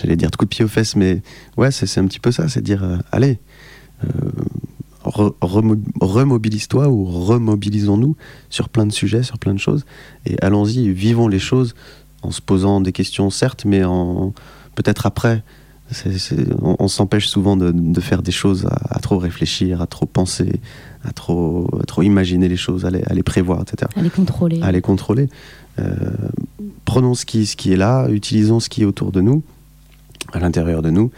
j'allais 0.00 0.16
dire 0.16 0.30
de 0.30 0.36
coup 0.36 0.44
de 0.44 0.50
pied 0.50 0.64
aux 0.64 0.68
fesses, 0.68 0.96
mais 0.96 1.22
ouais, 1.56 1.70
c'est 1.70 1.86
c'est 1.86 2.00
un 2.00 2.06
petit 2.06 2.20
peu 2.20 2.32
ça, 2.32 2.48
c'est 2.48 2.62
dire, 2.62 2.82
euh, 2.84 2.96
allez, 3.12 3.38
euh, 4.04 4.08
re- 5.04 5.34
remo- 5.40 5.76
remobilise-toi 6.00 6.88
ou 6.88 7.04
remobilisons-nous 7.04 8.16
sur 8.50 8.68
plein 8.68 8.86
de 8.86 8.92
sujets, 8.92 9.22
sur 9.22 9.38
plein 9.38 9.54
de 9.54 9.58
choses, 9.60 9.84
et 10.26 10.36
allons-y, 10.42 10.90
vivons 10.90 11.28
les 11.28 11.38
choses 11.38 11.74
en 12.22 12.30
se 12.30 12.40
posant 12.40 12.80
des 12.80 12.92
questions, 12.92 13.30
certes, 13.30 13.64
mais 13.64 13.84
en 13.84 14.32
peut-être 14.74 15.06
après. 15.06 15.42
On 16.60 16.76
on 16.80 16.88
s'empêche 16.88 17.28
souvent 17.28 17.56
de, 17.56 17.70
de 17.72 18.00
faire 18.02 18.20
des 18.22 18.30
choses 18.32 18.66
à, 18.66 18.96
à 18.96 18.98
trop 18.98 19.16
réfléchir, 19.16 19.80
à 19.80 19.86
trop 19.86 20.04
penser, 20.04 20.60
à 21.02 21.12
trop, 21.12 21.66
à 21.80 21.84
trop 21.86 22.02
imaginer 22.02 22.46
les 22.46 22.58
choses, 22.58 22.84
à 22.84 22.90
les, 22.90 23.02
à 23.04 23.14
les 23.14 23.22
prévoir, 23.22 23.62
etc 23.62 23.90
À 23.96 24.02
les 24.02 24.10
contrôler. 24.10 24.60
à 24.60 24.70
les 24.70 24.82
contrôler. 24.82 25.30
Euh, 25.78 25.94
prenons 26.84 27.14
ce 27.14 27.24
qui, 27.24 27.46
ce 27.46 27.56
qui 27.56 27.72
est 27.72 27.76
là, 27.76 28.06
utilisons 28.10 28.60
ce 28.60 28.68
qui 28.68 28.82
est 28.82 28.84
autour 28.84 29.12
de 29.12 29.22
nous, 29.22 29.42
à 30.32 30.38
l'intérieur 30.40 30.82
de 30.82 30.90
nous, 30.90 31.10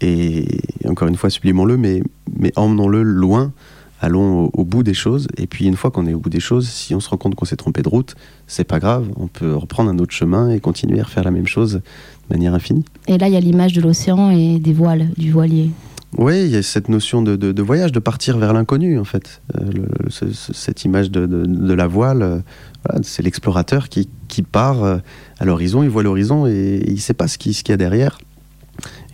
et 0.00 0.46
encore 0.86 1.08
une 1.08 1.16
fois, 1.16 1.30
sublimons-le, 1.30 1.76
mais, 1.76 2.02
mais 2.38 2.52
emmenons-le 2.56 3.02
loin 3.02 3.52
allons 4.00 4.44
au, 4.44 4.50
au 4.60 4.64
bout 4.64 4.84
des 4.84 4.94
choses. 4.94 5.26
Et 5.38 5.48
puis 5.48 5.64
une 5.66 5.74
fois 5.74 5.90
qu'on 5.90 6.06
est 6.06 6.14
au 6.14 6.20
bout 6.20 6.30
des 6.30 6.38
choses, 6.38 6.68
si 6.68 6.94
on 6.94 7.00
se 7.00 7.08
rend 7.08 7.16
compte 7.16 7.34
qu'on 7.34 7.44
s'est 7.44 7.56
trompé 7.56 7.82
de 7.82 7.88
route, 7.88 8.14
c'est 8.46 8.62
pas 8.62 8.78
grave. 8.78 9.08
On 9.16 9.26
peut 9.26 9.56
reprendre 9.56 9.90
un 9.90 9.98
autre 9.98 10.12
chemin 10.14 10.50
et 10.50 10.60
continuer 10.60 11.00
à 11.00 11.02
refaire 11.02 11.24
la 11.24 11.32
même 11.32 11.48
chose 11.48 11.74
de 11.74 12.34
manière 12.36 12.54
infinie. 12.54 12.84
Et 13.08 13.18
là, 13.18 13.26
il 13.26 13.34
y 13.34 13.36
a 13.36 13.40
l'image 13.40 13.72
de 13.72 13.80
l'océan 13.80 14.30
et 14.30 14.60
des 14.60 14.72
voiles, 14.72 15.08
du 15.16 15.32
voilier. 15.32 15.70
Oui, 16.16 16.44
il 16.44 16.50
y 16.50 16.56
a 16.56 16.62
cette 16.62 16.88
notion 16.88 17.22
de, 17.22 17.34
de- 17.34 17.50
de 17.50 17.62
voyage, 17.62 17.90
de 17.90 17.98
partir 17.98 18.38
vers 18.38 18.52
l'inconnu, 18.52 19.00
en 19.00 19.04
fait. 19.04 19.42
Euh, 19.60 19.64
le- 19.72 20.10
ce- 20.10 20.32
ce- 20.32 20.52
cette 20.52 20.84
image 20.84 21.10
de, 21.10 21.74
la 21.74 21.86
voile, 21.88 22.22
euh, 22.22 22.38
voilà, 22.84 23.00
c'est 23.02 23.22
l'explorateur 23.24 23.88
qui, 23.88 24.08
qui 24.28 24.42
part 24.44 24.84
euh, 24.84 24.98
à 25.40 25.44
l'horizon, 25.44 25.82
il 25.82 25.88
voit 25.90 26.04
l'horizon 26.04 26.46
et 26.46 26.82
il 26.86 26.94
ne 26.94 26.98
sait 26.98 27.14
pas 27.14 27.26
ce 27.26 27.36
qu'il 27.36 27.52
y 27.68 27.72
a 27.72 27.76
derrière. 27.76 28.18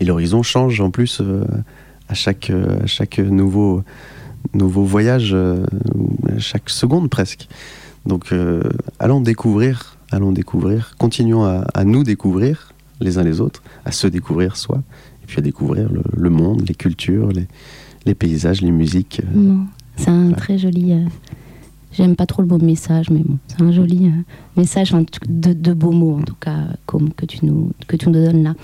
Et 0.01 0.05
l'horizon 0.05 0.43
change 0.43 0.81
en 0.81 0.91
plus 0.91 1.21
euh, 1.21 1.45
à, 2.09 2.15
chaque, 2.15 2.51
euh, 2.51 2.83
à 2.83 2.87
chaque 2.87 3.19
nouveau, 3.19 3.83
nouveau 4.53 4.85
voyage, 4.85 5.31
euh, 5.33 5.65
à 6.35 6.39
chaque 6.39 6.69
seconde 6.71 7.11
presque. 7.11 7.49
Donc 8.07 8.33
euh, 8.33 8.63
allons 8.99 9.21
découvrir, 9.21 9.97
allons 10.11 10.33
découvrir, 10.33 10.95
continuons 10.99 11.45
à, 11.45 11.65
à 11.75 11.85
nous 11.85 12.05
découvrir 12.05 12.73
les 13.01 13.19
uns 13.19 13.23
les 13.23 13.41
autres, 13.41 13.63
à 13.85 13.93
se 13.93 14.07
découvrir 14.07 14.57
soi, 14.57 14.83
et 15.23 15.27
puis 15.27 15.39
à 15.39 15.43
découvrir 15.43 15.91
le, 15.93 16.03
le 16.17 16.31
monde, 16.31 16.65
les 16.69 16.75
cultures, 16.75 17.29
les, 17.33 17.47
les 18.07 18.15
paysages, 18.15 18.61
les 18.61 18.71
musiques. 18.71 19.23
euh. 19.37 19.57
C'est 19.97 20.11
un 20.11 20.33
très 20.33 20.59
joli. 20.59 20.93
euh, 20.93 21.05
J'aime 21.93 22.17
pas 22.17 22.27
trop 22.27 22.43
le 22.43 22.49
mot 22.49 22.59
message, 22.59 23.09
mais 23.09 23.21
bon, 23.21 23.39
c'est 23.47 23.63
un 23.63 23.71
joli 23.71 24.11
message 24.57 24.93
de, 25.29 25.53
de 25.53 25.73
beaux 25.73 25.93
mots, 25.93 26.17
en 26.19 26.23
tout 26.23 26.35
cas, 26.41 26.65
comme 26.87 27.13
que 27.13 27.25
tu 27.25 27.47
nous, 27.47 27.71
que 27.87 27.97
tu 27.97 28.09
nous 28.09 28.15
donnes 28.25 28.43
là. 28.43 28.55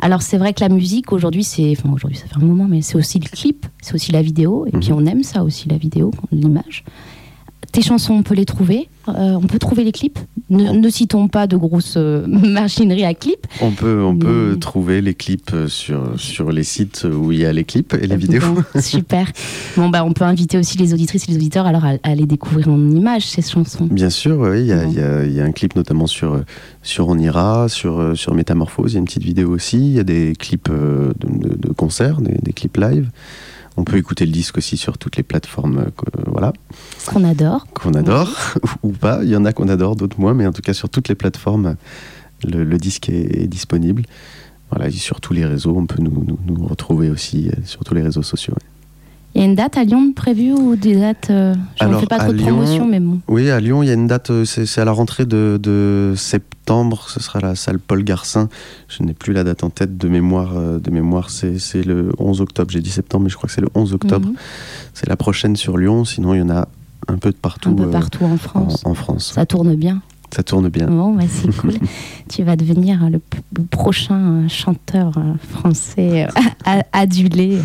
Alors, 0.00 0.22
c'est 0.22 0.38
vrai 0.38 0.52
que 0.54 0.60
la 0.60 0.68
musique, 0.68 1.12
aujourd'hui, 1.12 1.42
c'est. 1.44 1.72
Enfin, 1.72 1.92
aujourd'hui, 1.92 2.18
ça 2.18 2.26
fait 2.26 2.36
un 2.36 2.44
moment, 2.46 2.66
mais 2.68 2.82
c'est 2.82 2.96
aussi 2.96 3.18
le 3.18 3.28
clip, 3.28 3.66
c'est 3.82 3.94
aussi 3.94 4.12
la 4.12 4.22
vidéo, 4.22 4.64
et 4.66 4.70
puis 4.70 4.90
Mhm. 4.92 4.96
on 4.96 5.06
aime 5.06 5.22
ça 5.24 5.42
aussi, 5.42 5.68
la 5.68 5.76
vidéo, 5.76 6.12
l'image. 6.30 6.84
Tes 7.72 7.82
chansons, 7.82 8.14
on 8.14 8.22
peut 8.22 8.34
les 8.34 8.46
trouver. 8.46 8.88
euh, 9.08 9.34
on 9.34 9.46
peut 9.46 9.58
trouver 9.58 9.84
les 9.84 9.92
clips. 9.92 10.18
Ne, 10.48 10.70
ne 10.72 10.88
citons 10.88 11.28
pas 11.28 11.46
de 11.46 11.56
grosses 11.56 11.94
euh, 11.98 12.26
machineries 12.26 13.04
à 13.04 13.12
clips. 13.12 13.46
On 13.60 13.72
peut, 13.72 14.02
on 14.02 14.16
peut 14.16 14.56
trouver 14.58 15.02
les 15.02 15.12
clips 15.12 15.50
euh, 15.52 15.68
sur, 15.68 16.18
sur 16.18 16.50
les 16.50 16.62
sites 16.62 17.06
où 17.12 17.30
il 17.30 17.40
y 17.40 17.44
a 17.44 17.52
les 17.52 17.64
clips 17.64 17.92
et 18.00 18.06
les 18.06 18.16
vidéos. 18.16 18.40
Bon, 18.54 18.64
super. 18.80 19.26
Bon, 19.76 19.90
bah, 19.90 20.02
on 20.04 20.12
peut 20.12 20.24
inviter 20.24 20.56
aussi 20.56 20.78
les 20.78 20.94
auditrices 20.94 21.24
et 21.28 21.32
les 21.32 21.36
auditeurs 21.36 21.66
alors 21.66 21.84
à, 21.84 21.92
à 22.02 22.14
les 22.14 22.24
découvrir 22.26 22.68
en 22.68 22.90
images, 22.90 23.26
ces 23.26 23.42
chansons. 23.42 23.86
Bien 23.90 24.10
sûr, 24.10 24.38
oui, 24.38 24.60
il 24.62 24.66
y, 24.68 24.72
a- 24.72 24.84
Bon. 24.84 24.92
y 24.92 25.00
a- 25.00 25.26
y 25.26 25.40
a 25.40 25.44
un 25.44 25.52
clip 25.52 25.76
notamment 25.76 26.06
sur, 26.06 26.40
sur 26.82 27.08
On 27.08 27.18
ira, 27.18 27.68
sur, 27.68 28.00
euh, 28.00 28.14
sur 28.14 28.34
Métamorphose, 28.34 28.92
il 28.92 28.94
y 28.94 28.96
a 28.96 29.00
une 29.00 29.04
petite 29.04 29.24
vidéo 29.24 29.50
aussi, 29.50 29.76
il 29.78 29.92
y 29.92 30.00
a 30.00 30.04
des 30.04 30.32
clips 30.38 30.70
de, 30.70 31.12
de- 31.20 31.54
de 31.56 31.72
concerts, 31.74 32.22
des, 32.22 32.36
des 32.42 32.52
clips 32.54 32.78
live. 32.78 33.10
On 33.78 33.84
peut 33.84 33.96
écouter 33.96 34.26
le 34.26 34.32
disque 34.32 34.58
aussi 34.58 34.76
sur 34.76 34.98
toutes 34.98 35.16
les 35.16 35.22
plateformes 35.22 35.78
euh, 35.78 35.90
voilà, 36.26 36.52
Qu'on 37.06 37.22
adore. 37.24 37.66
qu'on 37.72 37.94
adore, 37.94 38.30
ou 38.82 38.90
pas. 38.90 39.20
Il 39.22 39.28
y 39.30 39.36
en 39.36 39.44
a 39.44 39.52
qu'on 39.52 39.68
adore, 39.68 39.94
d'autres 39.94 40.18
moins, 40.20 40.34
mais 40.34 40.46
en 40.46 40.52
tout 40.52 40.62
cas 40.62 40.72
sur 40.74 40.88
toutes 40.88 41.08
les 41.08 41.14
plateformes, 41.14 41.76
le, 42.44 42.64
le 42.64 42.76
disque 42.78 43.08
est, 43.08 43.42
est 43.42 43.46
disponible. 43.46 44.02
Voilà, 44.70 44.88
et 44.88 44.90
sur 44.90 45.20
tous 45.20 45.32
les 45.32 45.46
réseaux, 45.46 45.74
on 45.76 45.86
peut 45.86 46.02
nous, 46.02 46.24
nous- 46.26 46.38
nous 46.46 46.66
retrouver 46.66 47.08
aussi 47.08 47.48
euh, 47.48 47.52
sur 47.64 47.84
tous 47.84 47.94
les 47.94 48.02
réseaux 48.02 48.22
sociaux. 48.22 48.52
ouais. 48.54 48.66
Il 49.38 49.42
y 49.42 49.46
a 49.46 49.50
une 49.50 49.54
date 49.54 49.76
à 49.76 49.84
Lyon 49.84 50.02
de 50.06 50.14
prévue 50.14 50.52
ou 50.52 50.74
des 50.74 50.96
dates 50.96 51.28
euh, 51.30 51.54
Je 51.80 51.86
ne 51.86 51.96
fais 51.98 52.06
pas 52.06 52.18
trop 52.18 52.32
de 52.32 52.38
Lyon- 52.38 52.56
promotion, 52.56 52.86
mais 52.88 52.98
bon. 52.98 53.20
Oui, 53.28 53.48
à 53.50 53.60
Lyon, 53.60 53.84
il 53.84 53.86
y 53.86 53.90
a 53.90 53.94
une 53.94 54.08
date, 54.08 54.30
euh, 54.30 54.44
c'est 54.44 54.80
à 54.80 54.84
la 54.84 54.90
rentrée 54.90 55.26
de, 55.26 55.60
de 55.62 56.14
septembre, 56.16 57.04
ce 57.08 57.20
sera 57.20 57.38
la 57.38 57.54
salle 57.54 57.78
Paul 57.78 58.02
Garcin. 58.02 58.48
Je 58.88 59.04
n'ai 59.04 59.12
plus 59.14 59.32
la 59.32 59.44
date 59.44 59.62
en 59.62 59.70
tête 59.70 59.96
de 59.96 60.08
mémoire, 60.08 60.54
euh, 60.56 60.80
de 60.80 60.90
mémoire 60.90 61.30
c'est 61.30 61.84
le 61.84 62.10
11 62.18 62.40
octobre. 62.40 62.72
J'ai 62.72 62.80
dit 62.80 62.90
septembre, 62.90 63.24
mais 63.24 63.30
je 63.30 63.36
crois 63.36 63.46
que 63.46 63.54
c'est 63.54 63.60
le 63.60 63.68
11 63.76 63.94
octobre. 63.94 64.28
Mhm. 64.28 64.34
C'est 64.92 65.08
la 65.08 65.16
prochaine 65.16 65.54
sur 65.54 65.78
Lyon, 65.78 66.04
sinon 66.04 66.34
il 66.34 66.38
y 66.40 66.42
en 66.42 66.50
a 66.50 66.66
un 67.06 67.16
peu 67.18 67.30
de 67.30 67.36
partout, 67.36 67.68
Un 67.70 67.74
peu 67.74 67.90
partout 67.90 68.24
en 68.24 68.32
en, 68.32 68.36
France. 68.38 68.82
en 68.84 68.94
France. 68.94 69.32
Ça 69.36 69.46
tourne 69.46 69.76
bien. 69.76 70.02
Ça 70.30 70.42
tourne 70.42 70.68
bien. 70.68 70.86
Bon, 70.86 71.14
bah, 71.14 71.24
c'est 71.28 71.54
cool. 71.56 71.74
tu 72.28 72.42
vas 72.42 72.56
devenir 72.56 73.08
le, 73.10 73.20
prochain 73.70 74.44
euh, 74.44 74.48
chanteur 74.48 75.12
euh, 75.16 75.34
français 75.50 76.26
euh, 76.26 76.80
adulé. 76.92 77.58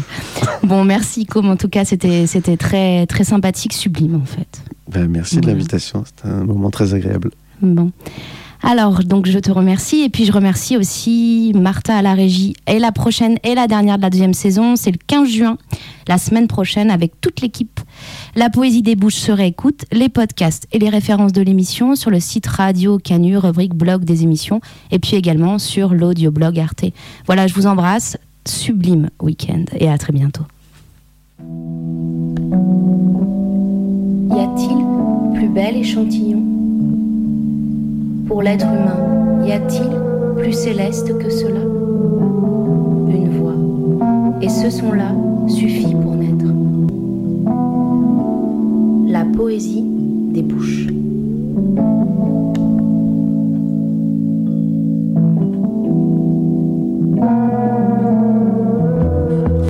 Bon, 0.64 0.84
merci 0.86 1.26
Com. 1.26 1.50
En 1.50 1.58
tout 1.58 1.70
cas, 1.70 1.86
c'était 1.86 2.26
c'était 2.28 2.58
très 2.58 3.06
très 3.06 3.24
sympathique, 3.24 3.74
sublime 3.74 4.16
en 4.16 4.26
fait. 4.26 4.64
Ben, 4.90 5.08
merci 5.08 5.40
de 5.40 5.48
l'invitation, 5.48 6.04
c'était 6.06 6.30
un 6.30 6.44
moment 6.44 6.70
très 6.70 6.94
agréable. 6.94 7.32
Bon. 7.62 7.92
Alors, 8.66 9.04
donc, 9.04 9.28
je 9.28 9.40
te 9.40 9.52
remercie. 9.52 10.02
Et 10.04 10.10
puis, 10.10 10.24
je 10.24 10.32
remercie 10.32 10.78
aussi 10.78 11.52
Martha 11.54 11.98
à 11.98 12.02
la 12.02 12.14
régie. 12.14 12.56
Et 12.66 12.80
la 12.80 12.94
prochaine 12.94 13.38
et 13.44 13.56
la 13.56 13.68
dernière 13.68 13.98
de 13.98 14.02
la 14.02 14.10
deuxième 14.10 14.34
saison, 14.34 14.78
c'est 14.78 14.92
le 14.92 14.98
15 15.06 15.30
juin, 15.30 15.58
la 16.08 16.18
semaine 16.18 16.48
prochaine, 16.48 16.90
avec 16.90 17.20
toute 17.20 17.42
l'équipe. 17.42 17.82
La 18.36 18.50
poésie 18.50 18.82
des 18.82 18.96
bouches 18.96 19.16
se 19.16 19.34
réécoute, 19.34 19.84
les 19.92 20.08
podcasts 20.08 20.66
et 20.72 20.80
les 20.80 20.88
références 20.88 21.34
de 21.34 21.42
l'émission 21.42 21.98
sur 21.98 22.10
le 22.10 22.22
site 22.22 22.48
Radio 22.48 23.00
Canu, 23.00 23.38
rubrique 23.38 23.76
blog 23.76 24.06
des 24.06 24.24
émissions, 24.24 24.62
et 24.92 25.00
puis 25.00 25.18
également 25.18 25.60
sur 25.60 25.94
l'audioblog 25.94 26.58
Arte. 26.58 26.86
Voilà, 27.26 27.48
je 27.48 27.54
vous 27.54 27.68
embrasse. 27.68 28.18
Sublime 28.46 29.10
week-end 29.22 29.66
et 29.78 29.90
à 29.90 29.98
très 29.98 30.14
bientôt. 30.14 30.44
Y 34.30 34.40
a-t-il 34.40 35.34
plus 35.34 35.50
bel 35.50 35.78
échantillon? 35.78 36.63
Pour 38.34 38.42
l'être 38.42 38.66
humain, 38.66 39.46
y 39.46 39.52
a-t-il 39.52 39.88
plus 40.42 40.54
céleste 40.54 41.16
que 41.20 41.30
cela? 41.30 41.60
Une 43.12 43.30
voix. 43.30 43.54
Et 44.42 44.50
ce 44.50 44.72
son-là 44.72 45.12
suffit 45.48 45.94
pour 45.94 46.16
naître. 46.16 46.48
La 49.08 49.24
poésie 49.38 49.84
des 50.34 50.42
bouches. 50.42 50.88